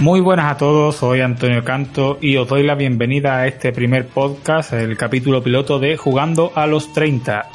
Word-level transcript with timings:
Muy 0.00 0.20
buenas 0.20 0.52
a 0.52 0.56
todos, 0.58 0.96
soy 0.96 1.22
Antonio 1.22 1.64
Canto 1.64 2.18
y 2.20 2.36
os 2.36 2.46
doy 2.46 2.62
la 2.64 2.74
bienvenida 2.74 3.38
a 3.38 3.46
este 3.46 3.72
primer 3.72 4.08
podcast, 4.08 4.74
el 4.74 4.98
capítulo 4.98 5.42
piloto 5.42 5.78
de 5.78 5.96
Jugando 5.96 6.52
a 6.54 6.66
los 6.66 6.92
30. 6.92 7.48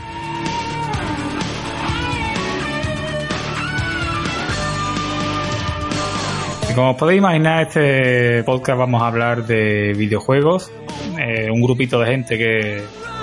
Y 6.70 6.74
Como 6.74 6.92
os 6.92 6.98
podéis 6.98 7.20
imaginar, 7.20 7.68
este 7.68 8.44
podcast 8.44 8.80
vamos 8.80 9.04
a 9.04 9.08
hablar 9.08 9.46
de 9.46 9.94
videojuegos, 9.98 10.72
eh, 11.20 11.50
un 11.52 11.62
grupito 11.62 12.00
de 12.00 12.08
gente 12.08 12.38
que 12.38 12.82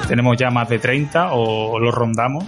tenemos 0.09 0.37
ya 0.37 0.51
más 0.51 0.69
de 0.69 0.79
30 0.79 1.33
o 1.33 1.79
los 1.79 1.95
rondamos. 1.95 2.45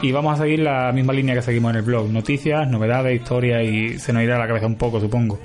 Y 0.00 0.12
vamos 0.12 0.38
a 0.38 0.42
seguir 0.42 0.60
la 0.60 0.92
misma 0.92 1.12
línea 1.12 1.34
que 1.34 1.42
seguimos 1.42 1.70
en 1.70 1.78
el 1.78 1.82
blog, 1.82 2.08
noticias, 2.10 2.68
novedades, 2.68 3.20
historias 3.20 3.64
y 3.64 3.98
se 3.98 4.12
nos 4.12 4.22
irá 4.22 4.38
la 4.38 4.46
cabeza 4.46 4.66
un 4.66 4.76
poco, 4.76 5.00
supongo. 5.00 5.38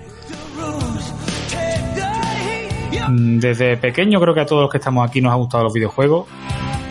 Mm, 3.09 3.39
Desde 3.39 3.77
pequeño 3.77 4.19
creo 4.21 4.33
que 4.33 4.41
a 4.41 4.45
todos 4.45 4.61
los 4.61 4.71
que 4.71 4.77
estamos 4.77 5.07
aquí 5.07 5.21
nos 5.21 5.31
ha 5.31 5.35
gustado 5.35 5.63
los 5.63 5.73
videojuegos. 5.73 6.27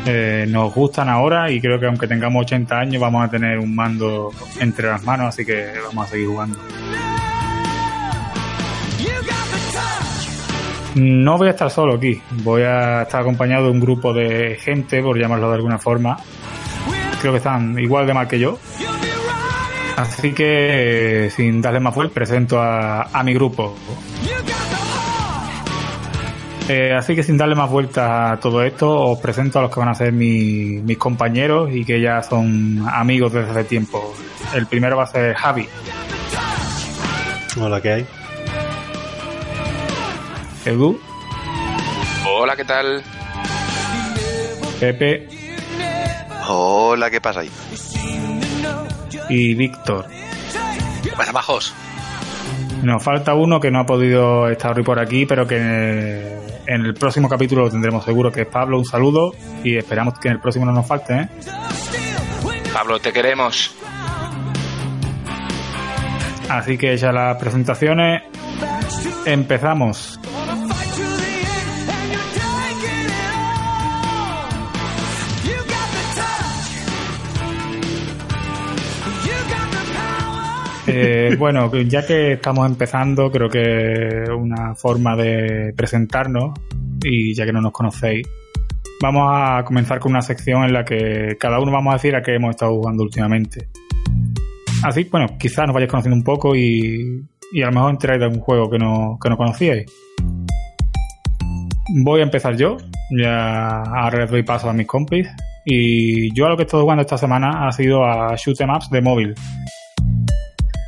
Eh, 0.04 0.46
nos 0.48 0.74
gustan 0.74 1.08
ahora 1.08 1.50
y 1.52 1.60
creo 1.60 1.78
que 1.78 1.86
aunque 1.86 2.08
tengamos 2.08 2.42
80 2.42 2.76
años 2.76 3.00
vamos 3.00 3.24
a 3.24 3.30
tener 3.30 3.58
un 3.60 3.72
mando 3.72 4.30
entre 4.58 4.88
las 4.88 5.04
manos, 5.04 5.28
así 5.28 5.44
que 5.44 5.74
vamos 5.86 6.06
a 6.06 6.10
seguir 6.10 6.26
jugando. 6.26 6.58
No 10.94 11.38
voy 11.38 11.48
a 11.48 11.52
estar 11.52 11.70
solo 11.70 11.94
aquí, 11.94 12.20
voy 12.42 12.62
a 12.62 13.02
estar 13.02 13.22
acompañado 13.22 13.64
de 13.64 13.70
un 13.70 13.80
grupo 13.80 14.12
de 14.12 14.58
gente, 14.60 15.02
por 15.02 15.18
llamarlo 15.18 15.48
de 15.48 15.54
alguna 15.56 15.78
forma. 15.78 16.16
Creo 17.20 17.32
que 17.32 17.38
están 17.38 17.78
igual 17.78 18.06
de 18.06 18.14
mal 18.14 18.28
que 18.28 18.38
yo. 18.38 18.58
Así 19.96 20.32
que, 20.32 21.26
eh, 21.26 21.30
sin 21.30 21.62
darle 21.62 21.80
más 21.80 21.94
vueltas, 21.94 22.14
presento 22.14 22.60
a, 22.60 23.22
mi 23.24 23.32
grupo. 23.34 23.74
Eh, 26.68 26.94
así 26.96 27.14
que 27.14 27.22
sin 27.22 27.36
darle 27.36 27.54
más 27.54 27.70
vueltas 27.70 28.32
a 28.32 28.36
todo 28.40 28.62
esto, 28.62 28.88
os 29.10 29.18
presento 29.18 29.58
a 29.58 29.62
los 29.62 29.70
que 29.70 29.80
van 29.80 29.88
a 29.90 29.94
ser 29.94 30.12
mi- 30.12 30.80
mis 30.82 30.96
compañeros 30.98 31.70
y 31.72 31.84
que 31.84 32.00
ya 32.00 32.22
son 32.22 32.84
amigos 32.90 33.32
desde 33.32 33.50
hace 33.50 33.64
tiempo. 33.64 34.14
El 34.54 34.66
primero 34.66 34.96
va 34.96 35.04
a 35.04 35.06
ser 35.06 35.34
Javi, 35.34 35.68
Hola, 37.60 37.80
¿qué 37.82 37.92
hay? 37.92 38.06
Edu, 40.64 40.98
Hola, 42.28 42.56
¿qué 42.56 42.64
tal? 42.64 43.02
Pepe 44.78 45.28
Hola, 46.48 47.10
¿qué 47.10 47.20
pasa 47.20 47.40
ahí? 47.40 47.50
y 49.28 49.54
Víctor. 49.54 50.06
Buenas 51.16 51.32
majos. 51.34 51.74
Nos 52.82 53.02
falta 53.02 53.34
uno 53.34 53.60
que 53.60 53.70
no 53.70 53.80
ha 53.80 53.86
podido 53.86 54.48
estar 54.48 54.76
hoy 54.76 54.82
por 54.84 54.98
aquí, 54.98 55.24
pero 55.24 55.46
que 55.46 55.56
en 56.66 56.84
el 56.84 56.94
próximo 56.94 57.28
capítulo 57.28 57.62
lo 57.62 57.70
tendremos 57.70 58.04
seguro, 58.04 58.30
que 58.30 58.42
es 58.42 58.46
Pablo. 58.48 58.78
Un 58.78 58.84
saludo 58.84 59.32
y 59.64 59.76
esperamos 59.76 60.18
que 60.18 60.28
en 60.28 60.34
el 60.34 60.40
próximo 60.40 60.66
no 60.66 60.72
nos 60.72 60.86
falte. 60.86 61.14
¿eh? 61.14 61.28
Pablo, 62.72 62.98
te 62.98 63.12
queremos. 63.12 63.74
Así 66.48 66.76
que 66.76 66.96
ya 66.96 67.12
las 67.12 67.36
presentaciones, 67.38 68.22
empezamos. 69.24 70.20
Eh, 80.86 81.36
bueno, 81.38 81.70
ya 81.84 82.04
que 82.04 82.32
estamos 82.32 82.66
empezando, 82.66 83.30
creo 83.30 83.48
que 83.48 84.24
una 84.36 84.74
forma 84.74 85.14
de 85.16 85.72
presentarnos, 85.76 86.58
y 87.04 87.34
ya 87.34 87.44
que 87.44 87.52
no 87.52 87.60
nos 87.60 87.72
conocéis, 87.72 88.26
vamos 89.00 89.30
a 89.32 89.62
comenzar 89.64 90.00
con 90.00 90.12
una 90.12 90.22
sección 90.22 90.64
en 90.64 90.72
la 90.72 90.84
que 90.84 91.36
cada 91.38 91.60
uno 91.60 91.70
vamos 91.70 91.92
a 91.92 91.96
decir 91.96 92.16
a 92.16 92.22
qué 92.22 92.34
hemos 92.34 92.50
estado 92.50 92.72
jugando 92.72 93.04
últimamente. 93.04 93.68
Así, 94.82 95.04
bueno, 95.10 95.26
quizás 95.38 95.66
nos 95.66 95.74
vayáis 95.74 95.90
conociendo 95.90 96.16
un 96.16 96.24
poco 96.24 96.56
y, 96.56 97.24
y 97.52 97.62
a 97.62 97.66
lo 97.66 97.72
mejor 97.72 97.90
enteráis 97.90 98.18
de 98.18 98.24
algún 98.26 98.40
juego 98.40 98.68
que 98.68 98.78
no, 98.78 99.18
que 99.22 99.28
no 99.28 99.36
conocíais. 99.36 99.86
Voy 102.04 102.20
a 102.20 102.24
empezar 102.24 102.56
yo, 102.56 102.76
ya 103.16 103.82
ahora 103.82 104.26
doy 104.26 104.42
paso 104.42 104.68
a 104.68 104.72
mis 104.72 104.86
compis. 104.86 105.28
Y 105.64 106.34
yo 106.34 106.46
a 106.46 106.48
lo 106.48 106.56
que 106.56 106.62
he 106.62 106.66
estado 106.66 106.82
jugando 106.82 107.02
esta 107.02 107.16
semana 107.16 107.68
ha 107.68 107.72
sido 107.72 108.04
a 108.04 108.34
Shoot 108.34 108.60
'em 108.60 108.70
Ups 108.70 108.90
de 108.90 109.00
móvil. 109.00 109.34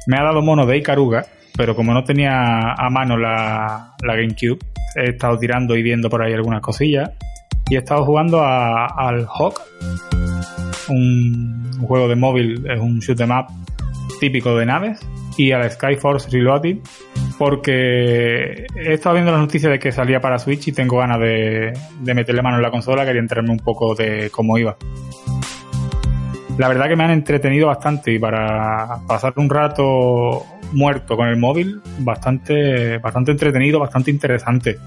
Me 0.06 0.18
ha 0.18 0.22
dado 0.22 0.42
mono 0.42 0.66
de 0.66 0.78
Ikaruga, 0.78 1.26
pero 1.56 1.74
como 1.74 1.94
no 1.94 2.04
tenía 2.04 2.72
a 2.72 2.90
mano 2.90 3.16
la, 3.16 3.94
GameCube, 4.02 4.58
he 4.96 5.10
estado 5.10 5.38
tirando 5.38 5.76
y 5.76 5.82
viendo 5.82 6.10
por 6.10 6.22
ahí 6.22 6.32
algunas 6.32 6.60
cosillas. 6.60 7.10
Y 7.70 7.76
he 7.76 7.78
estado 7.78 8.04
jugando 8.04 8.42
al 8.44 9.26
Hawk, 9.26 9.60
un, 10.88 11.70
un 11.80 11.86
juego 11.86 12.08
de 12.08 12.16
móvil, 12.16 12.66
es 12.70 12.78
un 12.78 12.98
shoot 13.00 13.20
'em 13.20 13.30
up 13.30 13.46
típico 14.20 14.54
de 14.56 14.66
naves, 14.66 15.00
y 15.36 15.52
al 15.52 15.70
Skyforce 15.70 16.30
Reloaded, 16.30 16.78
porque 17.38 18.66
he 18.76 18.92
estado 18.92 19.14
viendo 19.14 19.32
las 19.32 19.40
noticias 19.40 19.72
de 19.72 19.78
que 19.78 19.92
salía 19.92 20.20
para 20.20 20.38
Switch 20.38 20.68
y 20.68 20.72
tengo 20.72 20.98
ganas 20.98 21.20
de, 21.20 21.72
de 22.00 22.14
meterle 22.14 22.42
mano 22.42 22.56
en 22.56 22.62
la 22.62 22.70
consola, 22.70 23.04
quería 23.04 23.20
enterarme 23.20 23.50
un 23.50 23.58
poco 23.58 23.94
de 23.94 24.30
cómo 24.30 24.58
iba. 24.58 24.76
La 26.58 26.68
verdad 26.68 26.88
que 26.88 26.94
me 26.94 27.04
han 27.04 27.10
entretenido 27.10 27.66
bastante 27.66 28.12
y 28.12 28.18
para 28.18 28.98
pasar 29.08 29.32
un 29.36 29.50
rato 29.50 30.44
muerto 30.72 31.16
con 31.16 31.28
el 31.28 31.36
móvil, 31.36 31.80
bastante, 31.98 32.98
bastante 32.98 33.32
entretenido, 33.32 33.80
bastante 33.80 34.12
interesante. 34.12 34.78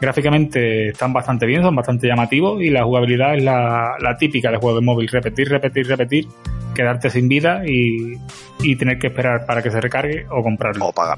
Gráficamente 0.00 0.88
están 0.88 1.12
bastante 1.12 1.44
bien, 1.44 1.62
son 1.62 1.76
bastante 1.76 2.06
llamativos 2.06 2.62
y 2.62 2.70
la 2.70 2.84
jugabilidad 2.84 3.36
es 3.36 3.44
la, 3.44 3.96
la 4.00 4.16
típica 4.16 4.50
de 4.50 4.56
juego 4.56 4.78
de 4.78 4.84
móvil. 4.84 5.08
Repetir, 5.08 5.50
repetir, 5.50 5.86
repetir, 5.86 6.26
quedarte 6.74 7.10
sin 7.10 7.28
vida 7.28 7.62
y, 7.66 8.14
y 8.62 8.76
tener 8.76 8.98
que 8.98 9.08
esperar 9.08 9.44
para 9.46 9.62
que 9.62 9.70
se 9.70 9.80
recargue 9.80 10.26
o 10.30 10.42
comprarlo. 10.42 10.86
O 10.86 10.92
paga. 10.92 11.16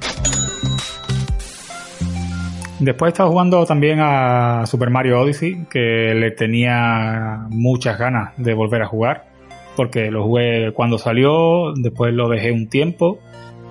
Después 2.78 3.08
he 3.08 3.12
estado 3.12 3.30
jugando 3.30 3.64
también 3.64 4.00
a 4.02 4.66
Super 4.66 4.90
Mario 4.90 5.20
Odyssey, 5.20 5.66
que 5.70 6.12
le 6.14 6.32
tenía 6.32 7.46
muchas 7.48 7.98
ganas 7.98 8.32
de 8.36 8.52
volver 8.52 8.82
a 8.82 8.86
jugar, 8.86 9.35
porque 9.76 10.10
lo 10.10 10.24
jugué 10.24 10.72
cuando 10.72 10.98
salió, 10.98 11.72
después 11.74 12.12
lo 12.14 12.28
dejé 12.28 12.52
un 12.52 12.68
tiempo. 12.68 13.18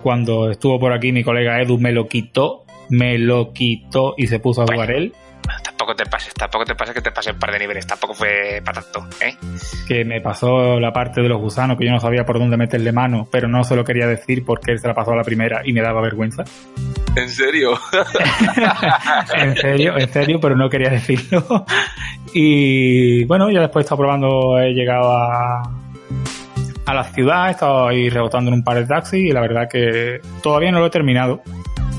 Cuando 0.04 0.52
estuvo 0.52 0.80
por 0.80 0.94
aquí 0.94 1.12
mi 1.12 1.24
colega 1.24 1.62
Edu 1.62 1.80
me 1.80 1.92
lo 1.92 2.08
quitó, 2.08 2.64
me 2.90 3.18
lo 3.18 3.52
quitó 3.52 4.14
y 4.18 4.28
se 4.28 4.40
puso 4.40 4.62
a 4.62 4.66
jugar 4.68 4.92
él, 4.92 5.14
Tampoco 5.64 5.96
te 5.96 6.06
pases, 6.06 6.34
tampoco 6.34 6.66
te 6.66 6.76
pases 6.76 6.96
que 6.96 7.02
te 7.02 7.12
pase 7.12 7.32
un 7.32 7.40
par 7.40 7.52
de 7.52 7.60
niveles. 7.60 7.86
Tampoco 7.86 8.14
fue 8.14 8.62
para 8.64 8.82
tanto, 8.82 9.08
¿eh? 9.24 9.36
que 9.88 10.04
me 10.06 10.22
pasó 10.22 10.80
la 10.80 10.92
parte 10.92 11.22
de 11.22 11.30
los 11.30 11.40
gusanos, 11.40 11.78
que 11.78 11.86
yo 11.86 11.92
no 11.92 12.00
sabía 12.00 12.26
por 12.26 12.40
dónde 12.40 12.58
meterle 12.58 12.92
mano, 12.92 13.28
pero 13.32 13.48
no 13.48 13.64
se 13.64 13.76
lo 13.76 13.84
quería 13.84 14.08
decir 14.08 14.44
porque 14.46 14.72
él 14.72 14.80
se 14.80 14.88
la 14.88 14.94
pasó 14.94 15.12
a 15.12 15.16
la 15.16 15.24
primera 15.24 15.62
y 15.64 15.74
me 15.74 15.82
daba 15.82 16.02
vergüenza. 16.02 16.44
¿En 17.16 17.30
serio? 17.30 17.78
en 19.36 19.56
serio, 19.56 19.98
en 19.98 20.10
serio, 20.10 20.40
pero 20.42 20.56
no 20.56 20.70
quería 20.70 20.90
decirlo. 20.90 21.66
Y 22.38 23.24
bueno, 23.26 23.50
ya 23.50 23.62
después 23.62 23.84
he 23.84 23.86
estado 23.86 24.00
probando, 24.00 24.60
he 24.60 24.74
llegado 24.74 25.10
a, 25.10 25.64
a 26.86 26.94
la 26.94 27.04
ciudad, 27.04 27.48
he 27.48 27.52
estado 27.52 27.88
ahí 27.88 28.10
rebotando 28.10 28.52
en 28.52 28.56
un 28.56 28.64
par 28.64 28.78
de 28.78 28.86
taxis 28.86 29.26
y 29.26 29.32
la 29.32 29.42
verdad 29.42 29.68
que 29.70 30.20
todavía 30.44 30.72
no 30.72 30.80
lo 30.80 30.88
he 30.88 30.90
terminado, 30.90 31.42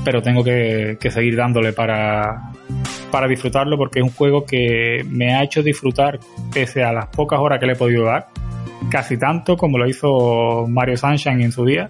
pero 0.05 0.21
tengo 0.21 0.43
que, 0.43 0.97
seguir 1.09 1.35
dándole 1.35 1.73
para, 1.73 2.51
para 3.11 3.27
disfrutarlo 3.27 3.77
porque 3.77 3.99
es 3.99 4.05
un 4.05 4.11
juego 4.11 4.45
que 4.45 5.05
me 5.09 5.35
ha 5.35 5.43
hecho 5.43 5.61
disfrutar 5.61 6.19
pese 6.53 6.83
a 6.83 6.93
las 6.93 7.07
pocas 7.07 7.39
horas 7.39 7.59
que 7.59 7.65
le 7.65 7.73
he 7.73 7.75
podido 7.75 8.05
dar, 8.05 8.27
casi 8.89 9.17
tanto 9.17 9.57
como 9.57 9.77
lo 9.77 9.87
hizo 9.87 10.65
Mario 10.69 10.95
Sunshine 10.95 11.41
en 11.41 11.51
su 11.51 11.65
día 11.65 11.89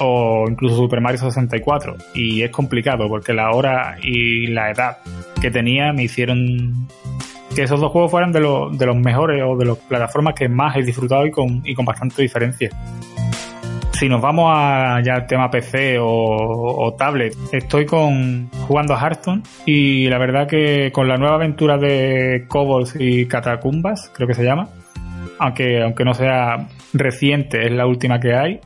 o 0.00 0.46
incluso 0.48 0.76
Super 0.76 1.00
Mario 1.00 1.18
64 1.18 1.96
y 2.14 2.42
es 2.42 2.50
complicado 2.50 3.08
porque 3.08 3.34
la 3.34 3.50
hora 3.50 3.98
y 4.02 4.46
la 4.46 4.70
edad 4.70 4.98
que 5.40 5.50
tenía 5.50 5.92
me 5.92 6.04
hicieron 6.04 6.88
que 7.58 7.64
esos 7.64 7.80
dos 7.80 7.90
juegos 7.90 8.12
fueran 8.12 8.30
de, 8.30 8.38
los 8.38 8.78
de 8.78 8.86
los 8.86 8.94
mejores 8.94 9.42
o 9.44 9.56
de 9.56 9.64
las 9.64 9.76
plataformas 9.78 10.34
que 10.34 10.48
más 10.48 10.76
he 10.76 10.82
disfrutado 10.84 11.26
y 11.26 11.32
con, 11.32 11.60
y 11.64 11.74
con 11.74 11.84
bastante 11.84 12.22
diferencia. 12.22 12.70
Si 13.90 14.08
nos 14.08 14.20
vamos 14.20 14.52
a 14.54 15.00
ya 15.04 15.14
al 15.14 15.26
tema 15.26 15.50
PC 15.50 15.98
o, 15.98 16.06
o 16.06 16.94
tablet, 16.94 17.34
estoy 17.50 17.84
con 17.84 18.48
jugando 18.68 18.94
a 18.94 19.00
Hearthstone 19.00 19.42
y 19.66 20.08
la 20.08 20.18
verdad 20.18 20.46
que 20.46 20.92
con 20.92 21.08
la 21.08 21.16
nueva 21.16 21.34
aventura 21.34 21.78
de 21.78 22.44
Kobolds 22.46 22.94
y 22.96 23.26
Catacumbas, 23.26 24.08
creo 24.14 24.28
que 24.28 24.34
se 24.34 24.44
llama, 24.44 24.68
aunque, 25.40 25.82
aunque 25.82 26.04
no 26.04 26.14
sea 26.14 26.68
reciente, 26.92 27.66
es 27.66 27.72
la 27.72 27.86
última 27.86 28.20
que 28.20 28.36
hay, 28.36 28.60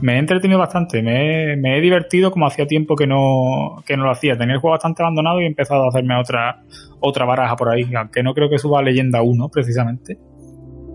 me 0.00 0.14
he 0.14 0.18
entretenido 0.18 0.58
bastante, 0.58 1.02
me 1.02 1.56
he, 1.56 1.80
divertido 1.80 2.30
como 2.30 2.46
hacía 2.46 2.66
tiempo 2.66 2.96
que 2.96 3.06
no, 3.06 3.82
que 3.86 3.96
no 3.96 4.04
lo 4.04 4.10
hacía. 4.10 4.36
Tenía 4.36 4.54
el 4.54 4.60
juego 4.60 4.72
bastante 4.72 5.02
abandonado 5.02 5.40
y 5.40 5.44
he 5.44 5.46
empezado 5.46 5.84
a 5.84 5.88
hacerme 5.88 6.18
otra, 6.18 6.62
otra 7.00 7.24
baraja 7.24 7.56
por 7.56 7.68
ahí, 7.68 7.88
aunque 7.94 8.22
no 8.22 8.34
creo 8.34 8.50
que 8.50 8.58
suba 8.58 8.80
a 8.80 8.82
Leyenda 8.82 9.22
1 9.22 9.48
precisamente. 9.48 10.18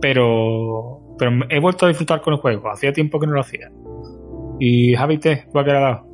Pero, 0.02 1.16
pero 1.18 1.32
he 1.50 1.60
vuelto 1.60 1.86
a 1.86 1.90
disfrutar 1.90 2.22
con 2.22 2.34
el 2.34 2.40
juego, 2.40 2.70
hacía 2.72 2.94
tiempo 2.94 3.20
que 3.20 3.28
no 3.28 3.34
lo 3.34 3.42
hacía. 3.42 3.72
Y 4.60 4.96
Javi, 4.96 5.18
¿te 5.18 5.46
¿cuál 5.52 5.66
que 5.66 5.72
le 5.72 5.78
ha 5.78 5.82
dado? 5.82 6.08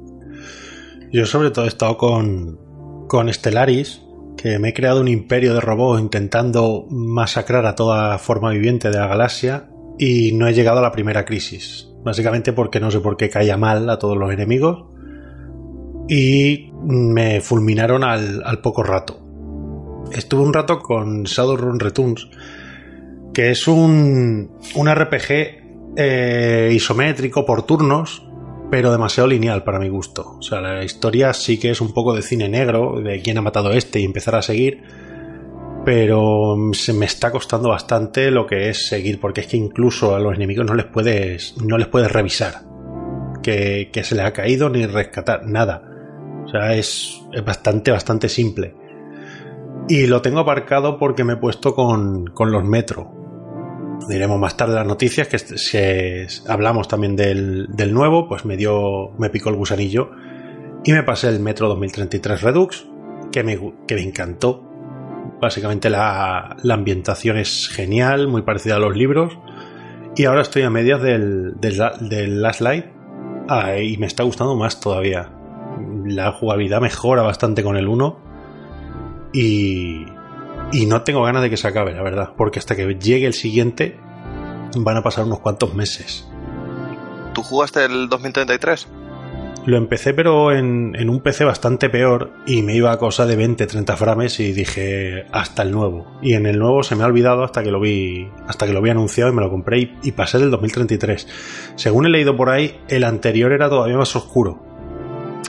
Yo 1.11 1.25
sobre 1.25 1.51
todo 1.51 1.65
he 1.65 1.69
estado 1.69 1.97
con, 1.97 2.59
con 3.07 3.31
Stellaris, 3.31 4.01
que 4.37 4.59
me 4.59 4.69
he 4.69 4.73
creado 4.73 5.01
un 5.01 5.07
imperio 5.07 5.53
de 5.53 5.61
robots 5.61 6.01
intentando 6.01 6.85
masacrar 6.89 7.65
a 7.65 7.75
toda 7.75 8.17
forma 8.19 8.51
viviente 8.51 8.89
de 8.89 8.97
la 8.97 9.07
galaxia 9.07 9.69
y 9.97 10.33
no 10.33 10.47
he 10.47 10.53
llegado 10.53 10.79
a 10.79 10.81
la 10.81 10.91
primera 10.91 11.25
crisis. 11.25 11.94
Básicamente 12.05 12.53
porque 12.53 12.79
no 12.79 12.91
sé 12.91 12.99
por 12.99 13.17
qué 13.17 13.29
caía 13.29 13.57
mal 13.57 13.89
a 13.89 13.97
todos 13.97 14.15
los 14.15 14.31
enemigos 14.31 14.85
y 16.07 16.71
me 16.83 17.41
fulminaron 17.41 18.03
al, 18.03 18.61
poco 18.61 18.83
rato. 18.83 19.19
Estuve 20.11 20.43
un 20.43 20.53
rato 20.53 20.79
con 20.79 21.23
Shadowrun 21.23 21.79
Returns, 21.79 22.29
que 23.33 23.49
es 23.49 23.67
un, 23.67 24.51
un 24.75 24.87
RPG 24.87 25.95
eh, 25.97 26.69
isométrico 26.71 27.43
por 27.43 27.63
turnos, 27.63 28.23
pero 28.69 28.91
demasiado 28.91 29.27
lineal 29.27 29.63
para 29.63 29.79
mi 29.79 29.89
gusto. 29.89 30.35
O 30.37 30.43
sea, 30.43 30.61
la 30.61 30.83
historia 30.83 31.33
sí 31.33 31.59
que 31.59 31.71
es 31.71 31.81
un 31.81 31.91
poco 31.91 32.13
de 32.13 32.21
cine 32.21 32.47
negro, 32.47 33.01
de 33.01 33.19
quién 33.23 33.39
ha 33.39 33.41
matado 33.41 33.69
a 33.69 33.75
este 33.75 33.99
y 33.99 34.03
empezar 34.03 34.35
a 34.35 34.43
seguir, 34.43 34.83
pero 35.85 36.57
se 36.73 36.93
me 36.93 37.05
está 37.05 37.31
costando 37.31 37.69
bastante 37.69 38.31
lo 38.31 38.47
que 38.47 38.69
es 38.69 38.87
seguir, 38.87 39.19
porque 39.19 39.41
es 39.41 39.47
que 39.47 39.57
incluso 39.57 40.15
a 40.15 40.19
los 40.19 40.35
enemigos 40.35 40.65
no 40.65 40.73
les 40.73 40.87
puedes, 40.87 41.55
no 41.63 41.77
les 41.77 41.87
puedes 41.87 42.11
revisar 42.11 42.63
que, 43.43 43.91
que 43.93 44.03
se 44.03 44.15
les 44.15 44.25
ha 44.25 44.33
caído 44.33 44.69
ni 44.69 44.85
rescatar, 44.87 45.45
nada. 45.45 45.83
O 46.45 46.47
sea, 46.47 46.73
es, 46.73 47.21
es 47.31 47.45
bastante, 47.45 47.91
bastante 47.91 48.27
simple. 48.27 48.75
Y 49.87 50.07
lo 50.07 50.21
tengo 50.23 50.39
aparcado 50.39 50.97
porque 50.97 51.23
me 51.23 51.33
he 51.33 51.37
puesto 51.37 51.75
con, 51.75 52.25
con 52.27 52.51
los 52.51 52.63
metro. 52.63 53.13
Diremos 54.09 54.39
más 54.39 54.57
tarde 54.57 54.73
las 54.75 54.87
noticias, 54.87 55.27
que 55.27 55.37
si 55.37 55.77
hablamos 56.47 56.87
también 56.87 57.15
del, 57.15 57.67
del, 57.69 57.93
nuevo, 57.93 58.27
pues 58.27 58.45
me 58.45 58.57
dio, 58.57 59.11
me 59.19 59.29
picó 59.29 59.49
el 59.49 59.55
gusanillo 59.55 60.09
y 60.83 60.91
me 60.91 61.03
pasé 61.03 61.29
el 61.29 61.39
Metro 61.39 61.67
2033 61.69 62.41
Redux, 62.41 62.87
que 63.31 63.43
me, 63.43 63.59
que 63.87 63.95
me 63.95 64.01
encantó. 64.01 64.64
Básicamente 65.45 65.91
la, 65.91 66.57
la, 66.63 66.73
ambientación 66.73 67.37
es 67.37 67.67
genial, 67.67 68.27
muy 68.27 68.41
parecida 68.41 68.77
a 68.77 68.79
los 68.79 68.97
libros. 68.97 69.37
Y 70.15 70.25
ahora 70.25 70.41
estoy 70.41 70.63
a 70.63 70.71
medias 70.71 71.03
del, 71.03 71.53
Last 72.41 72.61
Light 72.61 72.85
ah, 73.47 73.77
y 73.77 73.95
me 73.97 74.07
está 74.07 74.23
gustando 74.23 74.55
más 74.55 74.79
todavía. 74.79 75.29
La 76.03 76.31
jugabilidad 76.31 76.81
mejora 76.81 77.21
bastante 77.21 77.61
con 77.61 77.77
el 77.77 77.87
1 77.87 78.19
y, 79.33 80.05
y 80.71 80.85
no 80.87 81.03
tengo 81.03 81.21
ganas 81.21 81.43
de 81.43 81.51
que 81.51 81.57
se 81.57 81.67
acabe, 81.67 81.93
la 81.93 82.01
verdad, 82.01 82.33
porque 82.35 82.57
hasta 82.57 82.75
que 82.75 82.95
llegue 82.95 83.27
el 83.27 83.33
siguiente 83.33 83.99
van 84.75 84.97
a 84.97 85.03
pasar 85.03 85.25
unos 85.25 85.41
cuantos 85.41 85.75
meses. 85.75 86.27
¿Tú 87.35 87.43
jugaste 87.43 87.85
el 87.85 88.09
2033? 88.09 88.87
Lo 89.65 89.77
empecé 89.77 90.13
pero 90.13 90.51
en, 90.51 91.09
un 91.09 91.21
PC 91.21 91.43
bastante 91.43 91.89
peor 91.89 92.31
y 92.45 92.61
me 92.61 92.75
iba 92.75 92.91
a 92.91 92.99
cosa 92.99 93.25
de 93.25 93.35
20-30 93.35 93.95
frames 93.97 94.39
y 94.39 94.53
dije 94.53 95.25
hasta 95.31 95.63
el 95.63 95.71
nuevo. 95.71 96.05
Y 96.21 96.33
en 96.33 96.45
el 96.45 96.59
nuevo 96.59 96.83
se 96.83 96.95
me 96.95 97.03
ha 97.03 97.07
olvidado 97.07 97.43
hasta 97.43 97.63
que 97.63 97.71
lo 97.71 97.79
vi, 97.79 98.27
hasta 98.47 98.67
que 98.67 98.73
lo 98.73 98.81
vi 98.81 98.91
anunciado 98.91 99.31
y 99.31 99.35
me 99.35 99.41
lo 99.41 99.49
compré 99.49 99.79
y, 99.79 99.97
y 100.03 100.11
pasé 100.11 100.37
del 100.37 100.51
2033. 100.51 101.27
Según 101.75 102.05
he 102.05 102.09
leído 102.09 102.37
por 102.37 102.49
ahí, 102.49 102.79
el 102.89 103.03
anterior 103.03 103.51
era 103.51 103.67
todavía 103.67 103.97
más 103.97 104.15
oscuro. 104.15 104.61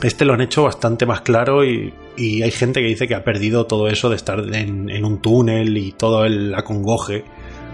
Este 0.03 0.25
lo 0.25 0.33
han 0.33 0.41
hecho 0.41 0.63
bastante 0.63 1.05
más 1.05 1.21
claro 1.21 1.63
y, 1.65 1.93
y 2.17 2.43
hay 2.43 2.51
gente 2.51 2.81
que 2.81 2.87
dice 2.87 3.07
que 3.07 3.15
ha 3.15 3.25
perdido 3.25 3.67
todo 3.67 3.89
eso 3.89 4.09
de 4.09 4.17
estar 4.17 4.39
en, 4.39 4.89
en 4.89 5.05
un 5.05 5.21
túnel 5.21 5.77
y 5.77 5.93
todo 5.93 6.25
el 6.25 6.55
acongoje 6.55 7.25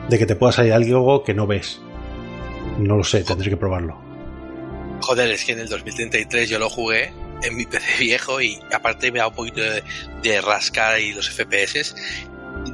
de 0.08 0.18
que 0.18 0.26
te 0.26 0.34
pueda 0.34 0.50
salir 0.50 0.72
algo 0.72 1.22
que 1.22 1.34
no 1.34 1.46
ves. 1.46 1.80
No 2.80 2.96
lo 2.96 3.04
sé, 3.04 3.22
tendré 3.22 3.48
que 3.48 3.56
probarlo. 3.56 4.11
Joder, 5.02 5.30
es 5.30 5.44
que 5.44 5.52
en 5.52 5.60
el 5.60 5.68
2033 5.68 6.48
yo 6.48 6.58
lo 6.58 6.70
jugué 6.70 7.12
en 7.42 7.56
mi 7.56 7.66
PC 7.66 7.98
viejo 7.98 8.40
y 8.40 8.58
aparte 8.72 9.12
me 9.12 9.18
da 9.18 9.28
un 9.28 9.34
poquito 9.34 9.60
de, 9.60 9.82
de 10.22 10.40
rascar 10.40 11.00
y 11.00 11.12
los 11.12 11.28
FPS. 11.30 11.94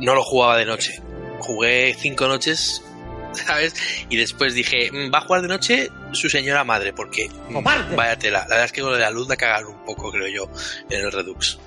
No 0.01 0.15
lo 0.15 0.23
jugaba 0.23 0.57
de 0.57 0.65
noche. 0.65 1.03
Jugué 1.41 1.95
cinco 1.99 2.27
noches 2.27 2.83
¿sabes? 3.33 3.75
Y 4.09 4.17
después 4.17 4.55
dije, 4.55 4.91
va 5.13 5.19
a 5.19 5.21
jugar 5.23 5.43
de 5.43 5.49
noche 5.49 5.89
su 6.13 6.29
señora 6.29 6.65
madre, 6.65 6.93
porque 6.93 7.29
¡Cobarde! 7.53 7.97
vaya 7.97 8.19
tela. 8.19 8.41
La 8.41 8.49
verdad 8.49 8.65
es 8.65 8.73
que 8.73 8.81
con 8.81 8.91
lo 8.91 8.97
de 8.97 9.03
la 9.03 9.11
luz 9.11 9.29
da 9.29 9.37
cagar 9.37 9.67
un 9.67 9.85
poco, 9.85 10.11
creo 10.11 10.29
yo, 10.29 10.51
en 10.91 11.05
el 11.05 11.13
Redux. 11.13 11.59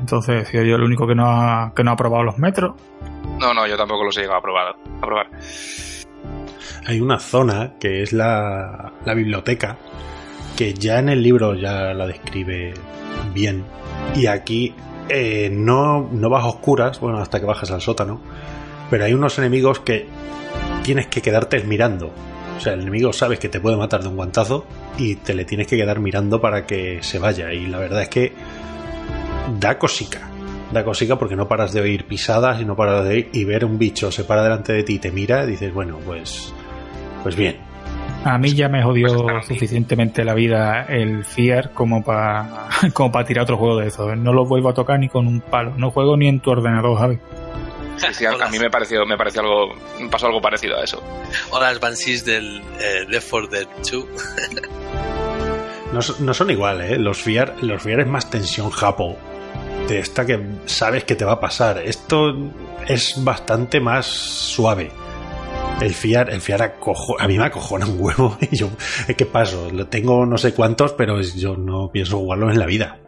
Entonces, 0.00 0.48
¿soy 0.48 0.68
yo 0.68 0.76
el 0.76 0.82
único 0.82 1.06
que 1.06 1.14
no 1.14 1.26
ha, 1.26 1.72
que 1.74 1.84
no 1.84 1.92
ha 1.92 1.96
probado 1.96 2.24
los 2.24 2.38
metros? 2.38 2.74
No, 3.38 3.52
no, 3.52 3.66
yo 3.66 3.76
tampoco 3.76 4.04
los 4.04 4.16
he 4.16 4.22
llegado 4.22 4.38
a 4.38 4.42
probar. 4.42 4.68
A 4.68 5.00
probar. 5.00 5.26
Hay 6.86 7.00
una 7.00 7.18
zona 7.18 7.74
que 7.78 8.02
es 8.02 8.12
la, 8.12 8.92
la 9.04 9.14
biblioteca, 9.14 9.78
que 10.56 10.74
ya 10.74 10.98
en 10.98 11.08
el 11.08 11.22
libro 11.22 11.54
ya 11.54 11.94
la 11.94 12.06
describe 12.06 12.74
bien. 13.32 13.64
Y 14.14 14.26
aquí 14.26 14.74
eh, 15.08 15.50
no, 15.52 16.08
no 16.10 16.30
vas 16.30 16.44
a 16.44 16.48
oscuras, 16.48 17.00
bueno, 17.00 17.18
hasta 17.18 17.40
que 17.40 17.46
bajas 17.46 17.70
al 17.70 17.80
sótano, 17.80 18.20
pero 18.90 19.04
hay 19.04 19.14
unos 19.14 19.38
enemigos 19.38 19.80
que 19.80 20.06
tienes 20.82 21.06
que 21.06 21.22
quedarte 21.22 21.62
mirando. 21.64 22.12
O 22.56 22.60
sea, 22.60 22.74
el 22.74 22.80
enemigo 22.80 23.12
sabes 23.12 23.38
que 23.38 23.48
te 23.48 23.60
puede 23.60 23.76
matar 23.76 24.02
de 24.02 24.08
un 24.08 24.16
guantazo 24.16 24.66
y 24.98 25.16
te 25.16 25.32
le 25.32 25.44
tienes 25.44 25.66
que 25.66 25.76
quedar 25.76 26.00
mirando 26.00 26.40
para 26.40 26.66
que 26.66 26.98
se 27.02 27.18
vaya. 27.18 27.52
Y 27.52 27.66
la 27.66 27.78
verdad 27.78 28.02
es 28.02 28.08
que 28.08 28.32
da 29.60 29.78
cosica. 29.78 30.28
Da 30.72 30.84
cosica 30.84 31.18
porque 31.18 31.36
no 31.36 31.46
paras 31.46 31.72
de 31.72 31.80
oír 31.80 32.04
pisadas 32.04 32.60
y 32.60 32.64
no 32.64 32.74
paras 32.76 33.04
de 33.04 33.10
oír 33.10 33.30
y 33.32 33.44
ver 33.44 33.64
un 33.64 33.78
bicho 33.78 34.10
se 34.10 34.24
para 34.24 34.42
delante 34.42 34.72
de 34.72 34.82
ti 34.82 34.94
y 34.94 34.98
te 34.98 35.12
mira 35.12 35.44
y 35.44 35.48
dices, 35.48 35.72
bueno, 35.72 35.98
pues, 36.04 36.52
pues 37.28 37.36
bien. 37.36 37.58
A 38.24 38.38
mí 38.38 38.54
ya 38.54 38.70
me 38.70 38.82
jodió 38.82 39.08
suficientemente 39.46 40.24
la 40.24 40.32
vida 40.32 40.86
el 40.88 41.26
Fear 41.26 41.72
como 41.74 42.02
para 42.02 42.70
como 42.94 43.12
para 43.12 43.26
tirar 43.26 43.42
otro 43.42 43.58
juego 43.58 43.76
de 43.76 43.88
eso. 43.88 44.16
No 44.16 44.32
lo 44.32 44.46
vuelvo 44.46 44.70
a 44.70 44.72
tocar 44.72 44.98
ni 44.98 45.10
con 45.10 45.26
un 45.26 45.42
palo. 45.42 45.74
No 45.76 45.90
juego 45.90 46.16
ni 46.16 46.26
en 46.26 46.40
tu 46.40 46.50
ordenador, 46.50 46.96
Javi. 46.96 47.18
Sí, 47.98 48.06
sí, 48.12 48.24
a, 48.24 48.30
a, 48.30 48.48
mí 48.48 48.58
me 48.58 48.70
pareció, 48.70 49.04
me 49.04 49.18
pareció 49.18 49.42
algo, 49.42 49.74
me 50.00 50.08
pasó 50.08 50.28
algo 50.28 50.40
parecido 50.40 50.78
a 50.78 50.84
eso. 50.84 51.02
O 51.50 51.60
las 51.60 51.78
Banshees 51.80 52.24
del 52.24 52.62
eh, 52.80 53.04
Left 53.06 53.28
4 53.28 53.48
Dead 53.50 53.66
2. 53.76 54.06
no, 55.92 56.00
no, 56.24 56.32
son 56.32 56.50
iguales, 56.50 56.92
¿eh? 56.92 56.98
Los 56.98 57.18
FIAR, 57.18 57.62
los 57.62 57.82
FIAR 57.82 58.00
es 58.00 58.06
más 58.06 58.30
tensión 58.30 58.70
japo. 58.70 59.18
De 59.86 59.98
esta 59.98 60.24
que 60.24 60.40
sabes 60.64 61.04
que 61.04 61.14
te 61.14 61.26
va 61.26 61.32
a 61.32 61.40
pasar. 61.40 61.76
Esto 61.84 62.34
es 62.86 63.22
bastante 63.22 63.80
más 63.80 64.06
suave. 64.06 64.90
El 65.80 65.94
FIAR, 65.94 66.30
el 66.30 66.40
FIAR 66.40 66.62
acojo, 66.62 67.20
a 67.20 67.28
mí 67.28 67.38
me 67.38 67.44
acojona 67.44 67.86
un 67.86 68.00
huevo. 68.00 68.36
Y 68.50 68.56
yo, 68.56 68.70
¿qué 69.16 69.26
paso? 69.26 69.70
Lo 69.70 69.86
tengo 69.86 70.26
no 70.26 70.38
sé 70.38 70.52
cuántos, 70.52 70.92
pero 70.92 71.20
yo 71.20 71.56
no 71.56 71.90
pienso 71.92 72.18
jugarlo 72.18 72.50
en 72.50 72.58
la 72.58 72.66
vida. 72.66 73.00